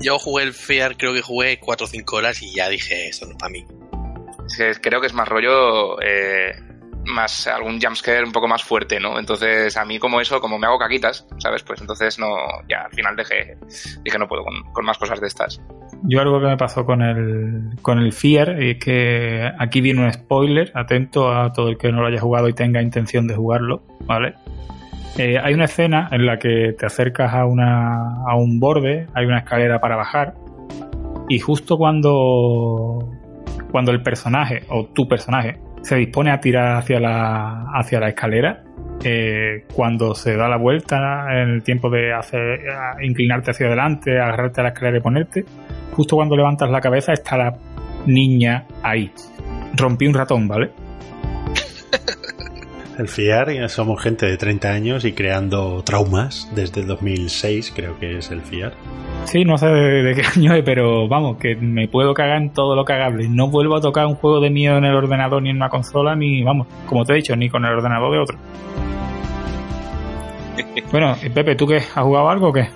Yo 0.00 0.18
jugué 0.18 0.44
el 0.44 0.52
FIAR, 0.52 0.96
creo 0.96 1.12
que 1.12 1.22
jugué 1.22 1.58
4 1.58 1.86
o 1.86 1.88
5 1.88 2.16
horas 2.16 2.42
y 2.42 2.54
ya 2.54 2.68
dije, 2.68 3.08
esto 3.08 3.26
no 3.26 3.32
es 3.32 3.38
para 3.38 3.50
mí 3.50 3.66
creo 4.80 5.00
que 5.00 5.06
es 5.06 5.14
más 5.14 5.28
rollo, 5.28 6.00
eh, 6.00 6.52
más 7.06 7.46
algún 7.46 7.80
jumpscare 7.80 8.24
un 8.24 8.32
poco 8.32 8.48
más 8.48 8.62
fuerte, 8.62 8.98
¿no? 9.00 9.18
Entonces, 9.18 9.76
a 9.76 9.84
mí 9.84 9.98
como 9.98 10.20
eso, 10.20 10.40
como 10.40 10.58
me 10.58 10.66
hago 10.66 10.78
caquitas, 10.78 11.26
¿sabes? 11.38 11.62
Pues 11.62 11.80
entonces 11.80 12.18
no, 12.18 12.34
ya 12.68 12.82
al 12.82 12.92
final 12.92 13.16
dejé, 13.16 13.56
dije 14.02 14.18
no 14.18 14.28
puedo 14.28 14.44
con, 14.44 14.72
con 14.72 14.84
más 14.84 14.98
cosas 14.98 15.20
de 15.20 15.26
estas. 15.26 15.60
Yo 16.02 16.20
algo 16.20 16.40
que 16.40 16.46
me 16.46 16.56
pasó 16.56 16.84
con 16.84 17.02
el, 17.02 17.70
con 17.82 17.98
el 17.98 18.12
Fear 18.12 18.62
es 18.62 18.78
que 18.78 19.50
aquí 19.58 19.80
viene 19.80 20.04
un 20.04 20.12
spoiler, 20.12 20.70
atento 20.74 21.32
a 21.32 21.52
todo 21.52 21.68
el 21.68 21.78
que 21.78 21.90
no 21.90 22.00
lo 22.00 22.08
haya 22.08 22.20
jugado 22.20 22.48
y 22.48 22.52
tenga 22.52 22.82
intención 22.82 23.26
de 23.26 23.34
jugarlo, 23.34 23.82
¿vale? 24.06 24.34
Eh, 25.18 25.38
hay 25.42 25.54
una 25.54 25.64
escena 25.64 26.08
en 26.12 26.26
la 26.26 26.38
que 26.38 26.74
te 26.78 26.86
acercas 26.86 27.32
a, 27.32 27.46
una, 27.46 28.22
a 28.28 28.36
un 28.36 28.60
borde, 28.60 29.06
hay 29.14 29.24
una 29.24 29.38
escalera 29.38 29.80
para 29.80 29.96
bajar, 29.96 30.34
y 31.28 31.38
justo 31.38 31.76
cuando 31.76 33.10
cuando 33.70 33.92
el 33.92 34.02
personaje 34.02 34.62
o 34.68 34.86
tu 34.86 35.08
personaje 35.08 35.58
se 35.82 35.96
dispone 35.96 36.30
a 36.30 36.40
tirar 36.40 36.76
hacia 36.76 36.98
la, 36.98 37.66
hacia 37.74 38.00
la 38.00 38.08
escalera, 38.08 38.64
eh, 39.04 39.64
cuando 39.72 40.14
se 40.14 40.36
da 40.36 40.48
la 40.48 40.56
vuelta 40.56 41.26
en 41.30 41.50
el 41.50 41.62
tiempo 41.62 41.90
de 41.90 42.12
hacer, 42.12 42.60
inclinarte 43.02 43.50
hacia 43.50 43.66
adelante, 43.66 44.18
agarrarte 44.18 44.60
a 44.60 44.64
la 44.64 44.70
escalera 44.70 44.98
y 44.98 45.00
ponerte, 45.00 45.44
justo 45.96 46.16
cuando 46.16 46.36
levantas 46.36 46.70
la 46.70 46.80
cabeza 46.80 47.14
está 47.14 47.38
la 47.38 47.56
niña 48.06 48.66
ahí. 48.82 49.10
Rompí 49.74 50.06
un 50.06 50.14
ratón, 50.14 50.46
¿vale? 50.46 50.70
El 52.98 53.08
FIAR, 53.08 53.68
somos 53.68 54.02
gente 54.02 54.26
de 54.26 54.36
30 54.36 54.70
años 54.70 55.04
y 55.04 55.12
creando 55.12 55.82
traumas 55.82 56.50
desde 56.54 56.80
el 56.80 56.86
2006, 56.86 57.72
creo 57.76 57.98
que 57.98 58.16
es 58.16 58.30
el 58.30 58.40
FIAR. 58.40 58.72
Sí, 59.24 59.44
no 59.44 59.58
sé 59.58 59.66
de, 59.66 60.02
de, 60.02 60.14
qué 60.14 60.22
año 60.34 60.54
es, 60.54 60.64
pero 60.64 61.06
vamos, 61.06 61.36
que 61.36 61.56
me 61.56 61.88
puedo 61.88 62.14
cagar 62.14 62.40
en 62.40 62.54
todo 62.54 62.74
lo 62.74 62.86
cagable. 62.86 63.28
No 63.28 63.48
vuelvo 63.48 63.76
a 63.76 63.82
tocar 63.82 64.06
un 64.06 64.14
juego 64.14 64.40
de 64.40 64.48
miedo 64.48 64.78
en 64.78 64.84
el 64.84 64.94
ordenador 64.94 65.42
ni 65.42 65.50
en 65.50 65.56
una 65.56 65.68
consola, 65.68 66.16
ni, 66.16 66.42
vamos, 66.42 66.68
como 66.88 67.04
te 67.04 67.12
he 67.12 67.16
dicho, 67.16 67.36
ni 67.36 67.50
con 67.50 67.66
el 67.66 67.74
ordenador 67.74 68.12
de 68.12 68.18
otro. 68.18 68.38
Bueno, 70.90 71.14
Pepe, 71.34 71.54
¿tú 71.54 71.66
qué? 71.66 71.76
¿Has 71.76 72.02
jugado 72.02 72.30
algo 72.30 72.48
o 72.48 72.52
qué? 72.52 72.66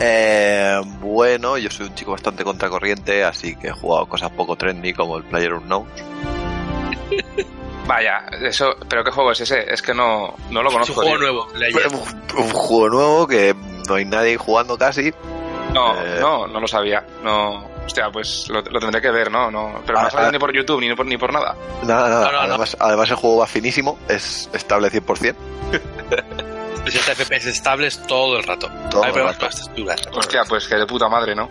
Eh, 0.00 0.80
bueno, 1.14 1.56
yo 1.58 1.70
soy 1.70 1.86
un 1.86 1.94
chico 1.94 2.12
bastante 2.12 2.44
contracorriente, 2.44 3.24
así 3.24 3.56
que 3.56 3.68
he 3.68 3.72
jugado 3.72 4.06
cosas 4.06 4.30
poco 4.32 4.56
trendy 4.56 4.92
como 4.92 5.16
el 5.16 5.24
Player 5.24 5.54
Unknown. 5.54 5.86
Vaya, 7.86 8.24
eso, 8.42 8.74
pero 8.88 9.04
¿qué 9.04 9.10
juego 9.10 9.32
es 9.32 9.40
ese? 9.42 9.62
Es 9.72 9.82
que 9.82 9.92
no, 9.92 10.34
no 10.50 10.62
lo 10.62 10.70
Es 10.70 10.74
un 10.74 10.80
conozco. 10.80 10.94
juego 10.94 11.10
tío. 11.10 11.18
nuevo. 11.20 11.46
Un, 12.34 12.42
un 12.42 12.50
juego 12.50 12.88
nuevo 12.88 13.26
que 13.26 13.54
no 13.88 13.94
hay 13.96 14.04
nadie 14.06 14.36
jugando 14.38 14.78
casi. 14.78 15.12
No, 15.72 15.94
Eh. 16.00 16.18
no, 16.20 16.46
no 16.46 16.60
lo 16.60 16.66
sabía. 16.66 17.04
No, 17.22 17.66
hostia, 17.84 18.08
pues 18.10 18.48
lo, 18.48 18.62
lo 18.62 18.80
tendré 18.80 19.02
que 19.02 19.10
ver, 19.10 19.30
¿no? 19.30 19.50
no 19.50 19.82
pero 19.84 20.00
no 20.00 20.06
Ah, 20.06 20.10
salido 20.10 20.28
ah. 20.28 20.32
ni 20.32 20.38
por 20.38 20.54
YouTube 20.54 20.80
ni 20.80 20.94
por, 20.94 21.04
ni 21.04 21.18
por 21.18 21.30
nada. 21.32 21.54
Nada, 21.82 22.08
nada. 22.08 22.24
No, 22.26 22.32
no, 22.32 22.38
no. 22.38 22.48
además, 22.48 22.76
además 22.80 23.10
el 23.10 23.16
juego 23.16 23.36
va 23.38 23.46
finísimo, 23.46 23.98
es 24.08 24.48
estable 24.54 24.88
100%. 24.90 25.34
60 26.84 27.14
FPS 27.24 27.46
estables 27.48 27.98
todo 28.06 28.36
el 28.38 28.44
rato. 28.44 28.68
Todo 28.90 29.02
Hay 29.04 29.10
el 29.10 29.16
rato. 29.24 29.46
Hostia, 30.14 30.42
pues 30.48 30.66
que 30.68 30.74
de 30.76 30.86
puta 30.86 31.08
madre, 31.08 31.34
¿no? 31.34 31.48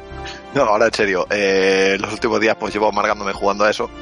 No, 0.53 0.63
ahora 0.63 0.85
en 0.87 0.93
serio, 0.93 1.27
eh, 1.29 1.97
los 1.99 2.13
últimos 2.13 2.39
días 2.39 2.55
pues 2.59 2.73
llevo 2.73 2.87
amargándome 2.89 3.33
jugando 3.33 3.65
a 3.65 3.69
eso. 3.69 3.89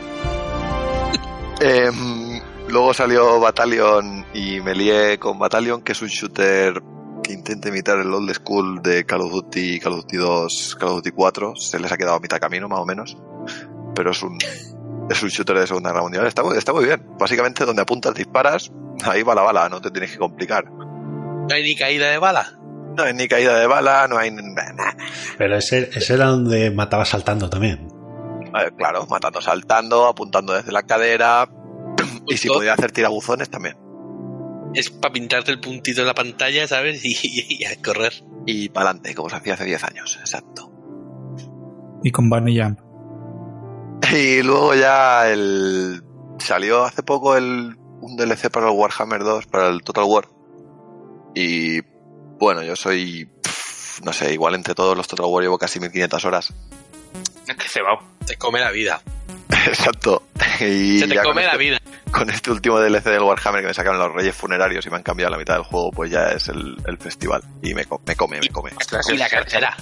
Em, 1.60 2.42
luego 2.70 2.94
salió 2.94 3.40
Battalion 3.40 4.26
y 4.34 4.60
me 4.62 4.74
lié 4.74 5.20
con 5.20 5.38
Battalion, 5.38 5.82
que 5.84 5.92
es 5.92 6.02
un 6.02 6.08
shooter 6.08 6.82
que 7.24 7.34
intenta 7.34 7.70
imitar 7.70 8.00
el 8.00 8.12
old 8.12 8.34
school 8.34 8.82
de 8.82 9.06
Call 9.06 9.22
of 9.22 9.32
Duty, 9.32 9.80
Call 9.80 9.94
of 9.94 10.00
Duty 10.02 10.18
2, 10.18 10.78
Call 10.80 10.90
of 10.90 10.96
Duty 10.96 11.12
4. 11.12 11.56
Se 11.56 11.80
les 11.80 11.92
ha 11.92 11.98
quedado 11.98 12.16
a 12.16 12.20
mitad 12.20 12.40
camino, 12.40 12.68
más 12.68 12.80
o 12.80 12.86
menos. 12.86 13.16
Pero 13.94 14.10
es 14.10 14.24
un, 14.24 14.40
es 15.10 15.22
un 15.22 15.30
shooter 15.30 15.60
de 15.60 15.68
Segunda 15.68 15.92
Guerra 15.92 16.02
Mundial. 16.02 16.26
Está, 16.26 16.42
muy- 16.42 16.58
está 16.58 16.74
muy 16.74 16.86
bien. 16.86 17.06
Básicamente 17.20 17.64
donde 17.64 17.84
apuntas, 17.84 18.16
disparas, 18.16 18.72
ahí 19.06 19.22
va 19.22 19.36
la 19.36 19.44
bala, 19.44 19.70
no 19.70 19.80
te 19.80 19.92
tienes 19.92 20.12
que 20.14 20.18
complicar. 20.18 20.66
No 21.52 21.56
hay 21.58 21.64
ni 21.64 21.76
caída 21.76 22.10
de 22.10 22.18
bala. 22.18 22.58
No 22.98 23.04
hay 23.04 23.14
ni 23.14 23.28
caída 23.28 23.60
de 23.60 23.68
bala, 23.68 24.08
no 24.08 24.18
hay... 24.18 24.32
nada. 24.32 24.96
Pero 25.38 25.58
ese, 25.58 25.90
ese 25.94 26.14
era 26.14 26.28
donde 26.28 26.72
mataba 26.72 27.04
saltando 27.04 27.50
también. 27.50 27.88
Eh, 28.58 28.70
claro, 28.78 29.06
matando 29.10 29.42
saltando, 29.42 30.08
apuntando 30.08 30.54
desde 30.54 30.72
la 30.72 30.84
cadera. 30.84 31.50
Y 32.28 32.38
si 32.38 32.48
podía 32.48 32.74
hacer 32.74 32.92
tirabuzones 32.92 33.50
también. 33.50 33.76
Es 34.74 34.90
para 34.90 35.12
pintarte 35.12 35.52
el 35.52 35.60
puntito 35.60 36.02
en 36.02 36.08
la 36.08 36.14
pantalla, 36.14 36.68
¿sabes? 36.68 37.02
Y, 37.06 37.10
y- 37.22 37.58
y 37.60 37.66
a 37.66 37.76
correr. 37.84 38.14
Y 38.46 38.70
para 38.70 38.92
adelante, 38.92 39.14
como 39.14 39.30
se 39.30 39.36
hacía 39.36 39.56
hace 39.56 39.66
10 39.66 39.84
años, 39.84 40.18
exacto. 40.22 40.72
Y 42.04 42.12
con 42.12 42.30
Barney 42.30 42.58
Jump. 42.60 42.80
Y 44.14 44.42
luego 44.44 44.74
ya 44.76 45.30
el 45.30 46.02
salió 46.40 46.84
hace 46.86 47.04
poco 47.04 47.36
el 47.38 47.76
un 48.02 48.16
DLC 48.18 48.50
para 48.50 48.68
el 48.70 48.76
Warhammer 48.76 49.24
2, 49.24 49.46
para 49.48 49.68
el 49.70 49.82
Total 49.84 50.04
War. 50.06 50.26
Y 51.36 51.82
bueno, 52.40 52.64
yo 52.64 52.76
soy 52.76 53.26
pff, 53.42 54.02
no 54.04 54.14
sé, 54.14 54.34
igual 54.34 54.56
entre 54.56 54.76
todos 54.76 54.96
los 54.98 55.08
Total 55.08 55.26
War 55.28 55.44
llevo 55.44 55.58
casi 55.58 55.80
1500 55.80 56.26
horas. 56.26 56.54
Qué 57.46 57.68
cebao. 57.68 58.00
Te 58.26 58.38
come 58.38 58.60
la 58.60 58.72
vida. 58.72 59.02
Exacto. 59.68 60.24
Y 60.60 61.00
Se 61.00 61.08
te 61.08 61.22
come 61.22 61.42
la 61.44 61.52
este- 61.52 61.58
vida. 61.58 61.78
con 62.12 62.30
este 62.30 62.50
último 62.52 62.80
DLC 62.80 63.04
del 63.06 63.22
Warhammer 63.24 63.62
que 63.62 63.68
me 63.68 63.74
sacaron 63.74 64.00
los 64.00 64.14
Reyes 64.14 64.36
Funerarios 64.36 64.86
y 64.86 64.90
me 64.90 64.96
han 64.98 65.04
cambiado 65.04 65.32
la 65.32 65.38
mitad 65.38 65.56
del 65.56 65.64
juego, 65.64 65.92
pues 65.92 66.10
ya 66.12 66.30
es 66.30 66.48
el, 66.48 66.78
el 66.88 66.98
festival. 66.98 67.44
Y 67.62 67.74
me, 67.74 67.86
co- 67.86 68.02
me 68.06 68.16
come, 68.16 68.40
me 68.40 68.48
come. 68.50 68.72
Y 69.10 69.18
la 69.18 69.26
es- 69.26 69.32
cartera. 69.32 69.76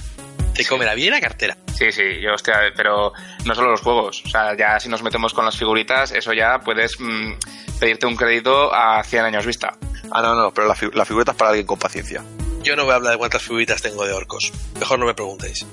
Te 0.63 0.69
come 0.69 0.85
la 0.85 0.93
vida 0.95 1.07
y 1.07 1.11
la 1.11 1.21
cartera. 1.21 1.57
Sí, 1.77 1.91
sí, 1.91 2.19
yo, 2.21 2.33
hostia, 2.33 2.55
pero 2.75 3.13
no 3.45 3.55
solo 3.55 3.71
los 3.71 3.81
juegos. 3.81 4.21
O 4.25 4.29
sea, 4.29 4.55
ya 4.57 4.79
si 4.79 4.89
nos 4.89 5.01
metemos 5.03 5.33
con 5.33 5.45
las 5.45 5.57
figuritas, 5.57 6.11
eso 6.11 6.33
ya 6.33 6.59
puedes 6.59 6.99
mm, 6.99 7.33
pedirte 7.79 8.05
un 8.05 8.15
crédito 8.15 8.73
a 8.73 9.01
100 9.03 9.25
años 9.25 9.45
vista. 9.45 9.73
Ah, 10.11 10.21
no, 10.21 10.35
no, 10.35 10.51
pero 10.53 10.67
la, 10.67 10.75
fi- 10.75 10.89
la 10.93 11.05
figurita 11.05 11.31
es 11.31 11.37
para 11.37 11.51
alguien 11.51 11.65
con 11.67 11.79
paciencia. 11.79 12.23
Yo 12.63 12.75
no 12.75 12.83
voy 12.83 12.91
a 12.93 12.95
hablar 12.95 13.13
de 13.13 13.17
cuántas 13.17 13.41
figuritas 13.41 13.81
tengo 13.81 14.05
de 14.05 14.11
orcos. 14.13 14.51
Mejor 14.79 14.99
no 14.99 15.05
me 15.05 15.13
preguntéis. 15.13 15.65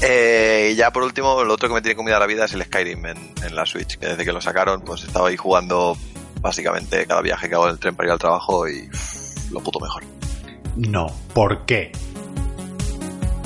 Eh, 0.00 0.70
y 0.72 0.76
ya 0.76 0.92
por 0.92 1.02
último, 1.04 1.44
lo 1.44 1.54
otro 1.54 1.68
que 1.68 1.74
me 1.74 1.82
tiene 1.82 1.94
comida 1.96 2.18
la 2.18 2.26
vida 2.26 2.44
es 2.46 2.52
el 2.54 2.62
Skyrim 2.64 3.06
en, 3.06 3.34
en 3.44 3.54
la 3.54 3.64
Switch, 3.66 3.98
que 3.98 4.06
desde 4.08 4.24
que 4.24 4.32
lo 4.32 4.40
sacaron, 4.40 4.82
pues 4.82 5.04
estaba 5.04 5.28
ahí 5.28 5.36
jugando 5.36 5.96
básicamente 6.40 7.06
cada 7.06 7.22
viaje 7.22 7.48
que 7.48 7.54
hago 7.54 7.66
en 7.66 7.72
el 7.74 7.78
tren 7.78 7.94
para 7.94 8.08
ir 8.08 8.12
al 8.12 8.18
trabajo 8.18 8.68
y 8.68 8.88
lo 9.52 9.60
puto 9.60 9.78
mejor. 9.78 10.02
No. 10.76 11.06
¿Por 11.34 11.64
qué? 11.66 11.92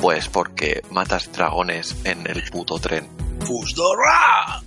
Pues 0.00 0.28
porque 0.28 0.82
matas 0.90 1.30
dragones 1.32 1.96
en 2.04 2.26
el 2.26 2.42
puto 2.50 2.78
tren. 2.78 3.08
¡Fusdorra! 3.40 4.60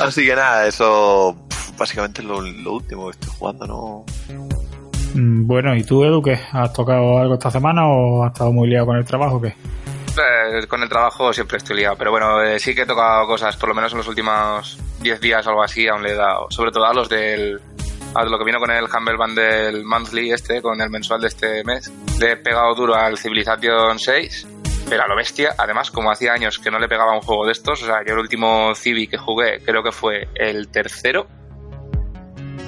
Así 0.00 0.26
que 0.26 0.34
nada, 0.36 0.66
eso 0.66 1.36
básicamente 1.78 2.20
es 2.20 2.26
lo, 2.26 2.40
lo 2.40 2.72
último 2.74 3.06
que 3.06 3.12
estoy 3.12 3.30
jugando, 3.38 3.66
¿no? 3.66 4.04
Mm, 5.14 5.46
Bueno, 5.46 5.74
¿y 5.74 5.84
tú, 5.84 6.04
Edu, 6.04 6.22
qué? 6.22 6.38
¿Has 6.52 6.72
tocado 6.72 7.18
algo 7.18 7.34
esta 7.34 7.50
semana 7.50 7.86
o 7.86 8.24
has 8.24 8.32
estado 8.32 8.52
muy 8.52 8.68
liado 8.68 8.86
con 8.86 8.96
el 8.96 9.04
trabajo 9.04 9.36
o 9.36 9.40
qué? 9.40 9.48
Eh, 9.48 10.66
con 10.66 10.82
el 10.82 10.88
trabajo 10.88 11.32
siempre 11.32 11.58
estoy 11.58 11.76
liado, 11.76 11.96
pero 11.96 12.10
bueno, 12.10 12.42
eh, 12.42 12.58
sí 12.58 12.74
que 12.74 12.82
he 12.82 12.86
tocado 12.86 13.26
cosas, 13.26 13.56
por 13.56 13.68
lo 13.70 13.74
menos 13.74 13.92
en 13.92 13.98
los 13.98 14.08
últimos 14.08 14.78
10 15.00 15.20
días 15.20 15.46
o 15.46 15.50
algo 15.50 15.62
así, 15.62 15.86
aún 15.88 16.02
le 16.02 16.10
he 16.12 16.14
dado, 16.14 16.46
sobre 16.50 16.70
todo 16.72 16.84
a 16.86 16.94
los 16.94 17.08
del... 17.08 17.60
A 18.14 18.24
lo 18.24 18.38
que 18.38 18.44
vino 18.44 18.58
con 18.58 18.70
el 18.70 18.84
Humble 18.84 19.16
Bundle 19.18 19.84
Monthly 19.84 20.32
este, 20.32 20.62
con 20.62 20.80
el 20.80 20.88
mensual 20.88 21.20
de 21.20 21.28
este 21.28 21.62
mes. 21.64 21.92
Le 22.18 22.32
he 22.32 22.36
pegado 22.36 22.74
duro 22.74 22.94
al 22.94 23.18
Civilization 23.18 23.98
6, 23.98 24.46
pero 24.88 25.02
a 25.02 25.08
lo 25.08 25.16
bestia. 25.16 25.54
Además, 25.58 25.90
como 25.90 26.10
hacía 26.10 26.32
años 26.32 26.58
que 26.58 26.70
no 26.70 26.78
le 26.78 26.88
pegaba 26.88 27.14
un 27.14 27.20
juego 27.20 27.44
de 27.44 27.52
estos, 27.52 27.82
o 27.82 27.86
sea, 27.86 27.96
yo 28.06 28.14
el 28.14 28.20
último 28.20 28.74
Civi 28.74 29.06
que 29.06 29.18
jugué 29.18 29.60
creo 29.64 29.82
que 29.82 29.92
fue 29.92 30.28
el 30.34 30.68
tercero. 30.68 31.26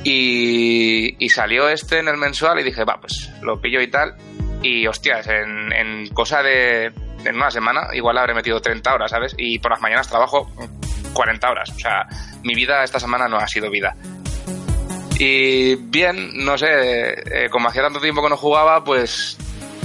Y, 0.05 1.29
salió 1.31 1.69
este 1.69 1.99
en 1.99 2.09
el 2.09 2.17
mensual 2.17 2.59
y 2.61 2.63
dije, 2.63 2.85
va, 2.85 2.99
pues 3.01 3.31
lo 3.43 3.61
pillo 3.61 3.81
y 3.81 3.89
tal. 3.89 4.17
Y 4.63 4.87
hostias, 4.87 5.27
en, 5.29 5.73
en 5.73 6.09
cosa 6.09 6.43
de. 6.43 6.93
En 7.25 7.35
una 7.35 7.51
semana, 7.51 7.89
igual 7.95 8.17
habré 8.17 8.33
metido 8.33 8.61
30 8.61 8.95
horas, 8.95 9.11
¿sabes? 9.11 9.35
Y 9.37 9.59
por 9.59 9.73
las 9.73 9.81
mañanas 9.81 10.09
trabajo 10.09 10.49
40 11.13 11.51
horas. 11.51 11.71
O 11.71 11.79
sea, 11.79 12.07
mi 12.45 12.55
vida 12.55 12.85
esta 12.85 13.01
semana 13.01 13.29
no 13.29 13.39
ha 13.39 13.49
sido 13.49 13.71
vida. 13.71 13.97
Y 15.19 15.75
bien, 15.75 16.45
no 16.45 16.57
sé, 16.57 16.67
eh, 16.69 17.49
como 17.51 17.69
hacía 17.69 17.83
tanto 17.83 18.01
tiempo 18.01 18.23
que 18.23 18.29
no 18.29 18.37
jugaba, 18.37 18.85
pues 18.85 19.37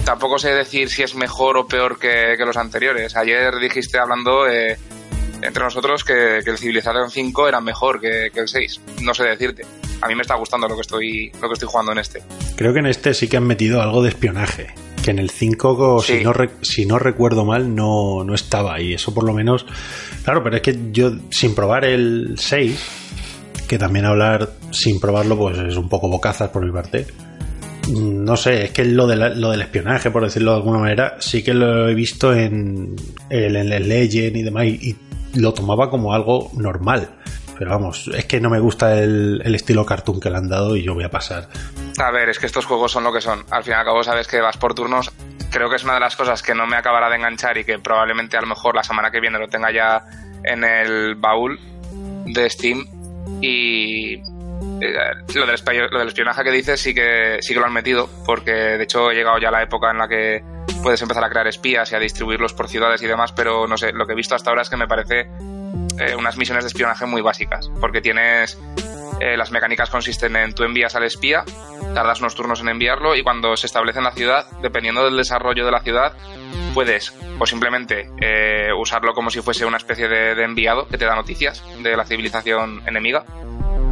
tampoco 0.06 0.38
sé 0.38 0.54
decir 0.54 0.90
si 0.90 1.02
es 1.02 1.16
mejor 1.16 1.58
o 1.58 1.68
peor 1.68 1.98
que, 1.98 2.36
que 2.38 2.46
los 2.46 2.58
anteriores. 2.58 3.16
Ayer 3.16 3.56
dijiste 3.60 3.98
hablando 3.98 4.48
eh, 4.48 4.78
entre 5.42 5.64
nosotros 5.64 6.04
que, 6.04 6.42
que 6.44 6.52
el 6.52 6.58
Civilization 6.58 7.10
5 7.10 7.48
era 7.48 7.62
mejor 7.62 8.00
que, 8.00 8.30
que 8.34 8.42
el 8.42 8.48
6. 8.48 8.82
No 9.02 9.14
sé 9.14 9.24
decirte. 9.24 9.66
A 10.02 10.08
mí 10.08 10.16
me 10.16 10.22
está 10.22 10.36
gustando 10.36 10.68
lo 10.68 10.76
que 10.76 10.82
estoy 10.82 11.32
lo 11.42 11.48
que 11.48 11.54
estoy 11.54 11.70
jugando 11.70 11.94
en 11.94 11.98
este. 12.00 12.22
Creo 12.56 12.74
que 12.74 12.80
en 12.80 12.88
este 12.88 13.14
sí 13.14 13.28
que 13.28 13.38
han 13.38 13.48
metido 13.48 13.82
algo 13.82 14.04
de 14.04 14.10
espionaje. 14.10 14.68
Que 15.04 15.12
en 15.12 15.20
el 15.20 15.32
5, 15.32 16.02
Sí. 16.02 16.20
si, 16.20 16.24
no 16.24 16.34
si 16.62 16.86
no 16.86 17.00
recuerdo 17.00 17.44
mal, 17.44 17.74
no, 17.76 18.24
no 18.24 18.34
estaba. 18.36 18.80
Y 18.80 18.94
eso 18.94 19.14
por 19.14 19.24
lo 19.26 19.34
menos. 19.34 19.66
Claro, 20.24 20.44
pero 20.44 20.58
es 20.58 20.62
que 20.62 20.78
yo, 20.92 21.12
sin 21.30 21.56
probar 21.56 21.84
el 21.86 22.36
6, 22.38 23.03
que 23.74 23.80
también 23.80 24.06
hablar 24.06 24.50
sin 24.72 25.00
probarlo, 25.00 25.38
pues 25.38 25.58
es 25.58 25.76
un 25.78 25.90
poco 25.90 26.08
bocazas 26.10 26.50
por 26.50 26.64
mi 26.66 26.72
parte. 26.72 27.08
Mm, 27.90 28.24
No 28.24 28.38
sé, 28.38 28.66
es 28.66 28.72
que 28.72 28.86
lo, 28.86 29.08
de 29.08 29.16
lo 29.16 29.52
del 29.52 29.62
espionaje, 29.62 30.12
por 30.12 30.24
decirlo 30.24 30.52
de 30.52 30.58
alguna 30.58 30.80
manera, 30.80 31.16
sí 31.20 31.44
que 31.44 31.54
lo 31.54 31.90
he 31.90 31.94
visto 31.96 32.34
en 32.34 32.96
el, 33.30 33.56
en 33.56 33.74
el 33.74 33.90
Legend 33.90 34.38
y 34.38 34.44
demás, 34.44 34.66
y, 34.66 34.96
y 35.34 35.40
lo 35.40 35.54
tomaba 35.54 35.90
como 35.90 36.14
algo 36.14 36.52
normal. 36.56 37.10
Pero 37.58 37.72
vamos, 37.72 38.10
es 38.16 38.26
que 38.26 38.40
no 38.42 38.50
me 38.50 38.60
gusta 38.60 39.00
el, 39.00 39.42
el 39.44 39.56
estilo 39.56 39.86
cartoon 39.86 40.20
que 40.20 40.30
le 40.30 40.38
han 40.38 40.50
dado 40.50 40.76
y 40.76 40.84
yo 40.84 40.94
voy 40.96 41.04
a 41.04 41.10
pasar. 41.10 41.50
A 42.00 42.12
ver, 42.12 42.30
es 42.30 42.40
que 42.40 42.48
estos 42.48 42.66
juegos 42.66 42.92
son 42.92 43.04
lo 43.04 43.14
que 43.14 43.22
son. 43.22 43.44
Al 43.52 43.64
fin 43.64 43.74
y 43.74 43.76
al 43.76 43.86
cabo 43.86 44.04
sabes 44.04 44.28
que 44.28 44.42
vas 44.42 44.58
por 44.58 44.74
turnos. 44.74 45.12
Creo 45.52 45.70
que 45.70 45.76
es 45.76 45.84
una 45.84 45.94
de 45.94 46.00
las 46.00 46.16
cosas 46.16 46.42
que 46.42 46.56
no 46.56 46.66
me 46.66 46.76
acabará 46.78 47.10
de 47.10 47.16
enganchar 47.18 47.58
y 47.60 47.64
que 47.64 47.78
probablemente 47.78 48.38
a 48.38 48.42
lo 48.42 48.48
mejor 48.48 48.76
la 48.76 48.84
semana 48.84 49.12
que 49.12 49.20
viene 49.20 49.38
lo 49.38 49.48
tenga 49.48 49.72
ya 49.72 50.04
en 50.44 50.64
el 50.64 51.14
baúl 51.16 51.60
de 52.26 52.50
Steam. 52.50 52.86
Y 53.42 54.16
eh, 54.16 54.22
lo 55.36 55.46
del, 55.46 55.58
lo 55.92 56.00
del 56.00 56.08
espionaje 56.08 56.44
que 56.44 56.52
dices 56.52 56.80
sí 56.80 56.94
que, 56.94 57.38
sí 57.42 57.54
que 57.54 57.60
lo 57.60 57.66
han 57.66 57.74
metido, 57.74 58.10
porque 58.26 58.52
de 58.52 58.84
hecho 58.84 59.10
ha 59.10 59.14
llegado 59.14 59.38
ya 59.40 59.52
la 59.52 59.64
época 59.64 59.92
en 59.92 59.98
la 59.98 60.08
que 60.08 60.44
puedes 60.82 61.02
empezar 61.02 61.24
a 61.24 61.30
crear 61.30 61.48
espías 61.48 61.92
y 61.92 61.96
a 61.96 62.00
distribuirlos 62.00 62.54
por 62.54 62.68
ciudades 62.68 63.02
y 63.02 63.08
demás, 63.08 63.32
pero 63.32 63.68
no 63.68 63.78
sé, 63.78 63.92
lo 63.94 64.06
que 64.06 64.14
he 64.14 64.16
visto 64.16 64.36
hasta 64.36 64.50
ahora 64.50 64.64
es 64.64 64.70
que 64.70 64.78
me 64.78 64.88
parece 64.88 65.22
eh, 66.00 66.16
unas 66.18 66.38
misiones 66.38 66.64
de 66.64 66.68
espionaje 66.68 67.06
muy 67.06 67.22
básicas, 67.22 67.70
porque 67.80 68.02
tienes 68.02 68.58
eh, 69.20 69.38
las 69.38 69.52
mecánicas 69.52 69.90
consisten 69.90 70.36
en 70.36 70.54
tú 70.54 70.64
envías 70.64 70.96
al 70.96 71.04
espía, 71.04 71.44
tardas 71.94 72.20
unos 72.20 72.36
turnos 72.36 72.62
en 72.62 72.70
enviarlo 72.70 73.16
y 73.16 73.24
cuando 73.24 73.56
se 73.58 73.68
establece 73.68 74.00
en 74.00 74.06
la 74.06 74.12
ciudad, 74.12 74.46
dependiendo 74.62 75.06
del 75.06 75.18
desarrollo 75.18 75.66
de 75.66 75.72
la 75.72 75.82
ciudad, 75.82 76.14
puedes 76.74 77.14
o 77.40 77.46
simplemente 77.46 78.10
eh, 78.20 78.74
usarlo 78.78 79.14
como 79.14 79.30
si 79.30 79.42
fuese 79.42 79.66
una 79.66 79.78
especie 79.78 80.08
de, 80.08 80.32
enviado 80.44 80.88
que 80.88 80.98
te 80.98 81.06
da 81.06 81.16
noticias 81.16 81.64
de 81.82 81.96
la 81.96 82.06
civilización 82.06 82.82
enemiga, 82.88 83.24